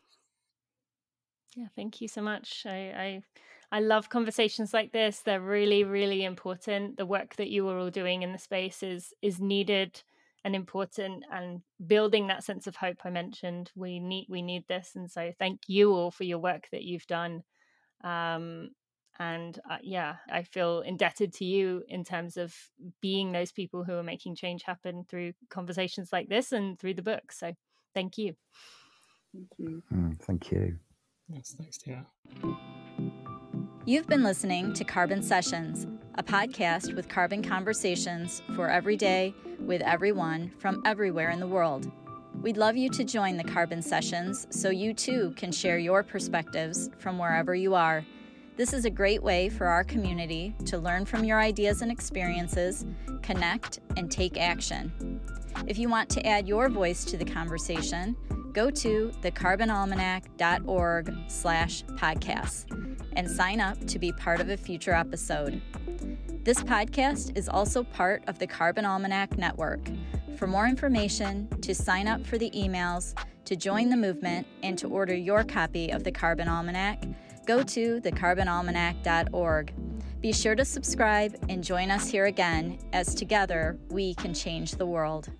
yeah 1.56 1.66
thank 1.76 2.00
you 2.00 2.08
so 2.08 2.22
much. 2.22 2.64
I, 2.66 2.70
I 2.70 3.22
i 3.70 3.80
love 3.80 4.08
conversations 4.08 4.74
like 4.74 4.92
this. 4.92 5.20
They're 5.20 5.40
really 5.40 5.84
really 5.84 6.24
important. 6.24 6.96
The 6.96 7.06
work 7.06 7.36
that 7.36 7.50
you 7.50 7.68
are 7.68 7.78
all 7.78 7.90
doing 7.90 8.22
in 8.22 8.32
the 8.32 8.38
space 8.38 8.82
is 8.82 9.12
is 9.22 9.40
needed 9.40 10.02
and 10.44 10.56
important 10.56 11.24
and 11.32 11.62
building 11.86 12.26
that 12.26 12.42
sense 12.42 12.66
of 12.66 12.74
hope 12.74 12.96
i 13.04 13.10
mentioned 13.10 13.70
we 13.76 14.00
need 14.00 14.26
we 14.28 14.42
need 14.42 14.64
this 14.68 14.92
and 14.96 15.10
so 15.10 15.32
thank 15.38 15.60
you 15.68 15.92
all 15.92 16.10
for 16.10 16.24
your 16.24 16.38
work 16.38 16.66
that 16.72 16.82
you've 16.82 17.06
done. 17.06 17.42
Um, 18.02 18.70
and 19.18 19.60
uh, 19.70 19.76
yeah 19.82 20.16
i 20.30 20.42
feel 20.42 20.80
indebted 20.80 21.34
to 21.34 21.44
you 21.44 21.82
in 21.88 22.02
terms 22.02 22.38
of 22.38 22.54
being 23.02 23.30
those 23.30 23.52
people 23.52 23.84
who 23.84 23.92
are 23.92 24.02
making 24.02 24.34
change 24.34 24.62
happen 24.62 25.04
through 25.08 25.32
conversations 25.50 26.08
like 26.12 26.28
this 26.28 26.50
and 26.50 26.78
through 26.78 26.94
the 26.94 27.02
book 27.02 27.30
so 27.30 27.52
thank 27.94 28.16
you. 28.16 28.34
Thank 29.34 29.48
you. 29.58 29.82
Mm, 29.92 30.18
thank 30.18 30.50
you 30.50 30.78
yes 31.32 31.54
thanks 31.58 31.78
tina 31.78 32.06
you've 33.84 34.06
been 34.06 34.22
listening 34.22 34.72
to 34.72 34.84
carbon 34.84 35.22
sessions 35.22 35.86
a 36.16 36.22
podcast 36.22 36.94
with 36.94 37.08
carbon 37.08 37.42
conversations 37.42 38.42
for 38.54 38.68
every 38.68 38.96
day 38.96 39.34
with 39.60 39.80
everyone 39.82 40.52
from 40.58 40.82
everywhere 40.84 41.30
in 41.30 41.40
the 41.40 41.46
world. 41.46 41.90
We'd 42.42 42.56
love 42.56 42.76
you 42.76 42.90
to 42.90 43.04
join 43.04 43.36
the 43.36 43.44
Carbon 43.44 43.80
Sessions 43.80 44.46
so 44.50 44.68
you 44.68 44.92
too 44.92 45.32
can 45.36 45.52
share 45.52 45.78
your 45.78 46.02
perspectives 46.02 46.90
from 46.98 47.18
wherever 47.18 47.54
you 47.54 47.74
are. 47.74 48.04
This 48.56 48.72
is 48.72 48.84
a 48.84 48.90
great 48.90 49.22
way 49.22 49.48
for 49.48 49.66
our 49.66 49.84
community 49.84 50.54
to 50.66 50.76
learn 50.76 51.06
from 51.06 51.24
your 51.24 51.40
ideas 51.40 51.80
and 51.80 51.90
experiences, 51.90 52.84
connect, 53.22 53.80
and 53.96 54.10
take 54.10 54.38
action. 54.38 55.20
If 55.66 55.78
you 55.78 55.88
want 55.88 56.10
to 56.10 56.26
add 56.26 56.46
your 56.46 56.68
voice 56.68 57.04
to 57.06 57.16
the 57.16 57.24
conversation, 57.24 58.16
go 58.52 58.70
to 58.70 59.12
thecarbonalmanac.org 59.22 61.14
slash 61.28 61.84
podcasts 61.84 62.64
and 63.14 63.30
sign 63.30 63.60
up 63.60 63.78
to 63.86 63.98
be 63.98 64.12
part 64.12 64.40
of 64.40 64.48
a 64.50 64.56
future 64.56 64.92
episode. 64.92 65.60
This 66.44 66.62
podcast 66.62 67.36
is 67.36 67.48
also 67.48 67.84
part 67.84 68.24
of 68.26 68.38
the 68.38 68.46
Carbon 68.46 68.84
Almanac 68.84 69.38
Network. 69.38 69.80
For 70.36 70.46
more 70.46 70.66
information, 70.66 71.48
to 71.60 71.74
sign 71.74 72.08
up 72.08 72.26
for 72.26 72.36
the 72.36 72.50
emails, 72.50 73.14
to 73.44 73.54
join 73.54 73.90
the 73.90 73.96
movement, 73.96 74.46
and 74.62 74.76
to 74.78 74.88
order 74.88 75.14
your 75.14 75.44
copy 75.44 75.90
of 75.90 76.02
the 76.04 76.10
Carbon 76.10 76.48
Almanac, 76.48 77.04
go 77.46 77.62
to 77.62 78.00
thecarbonalmanac.org. 78.00 79.72
Be 80.20 80.32
sure 80.32 80.54
to 80.54 80.64
subscribe 80.64 81.36
and 81.48 81.62
join 81.64 81.90
us 81.90 82.08
here 82.08 82.26
again 82.26 82.78
as 82.92 83.14
together 83.14 83.78
we 83.90 84.14
can 84.14 84.34
change 84.34 84.72
the 84.72 84.86
world. 84.86 85.30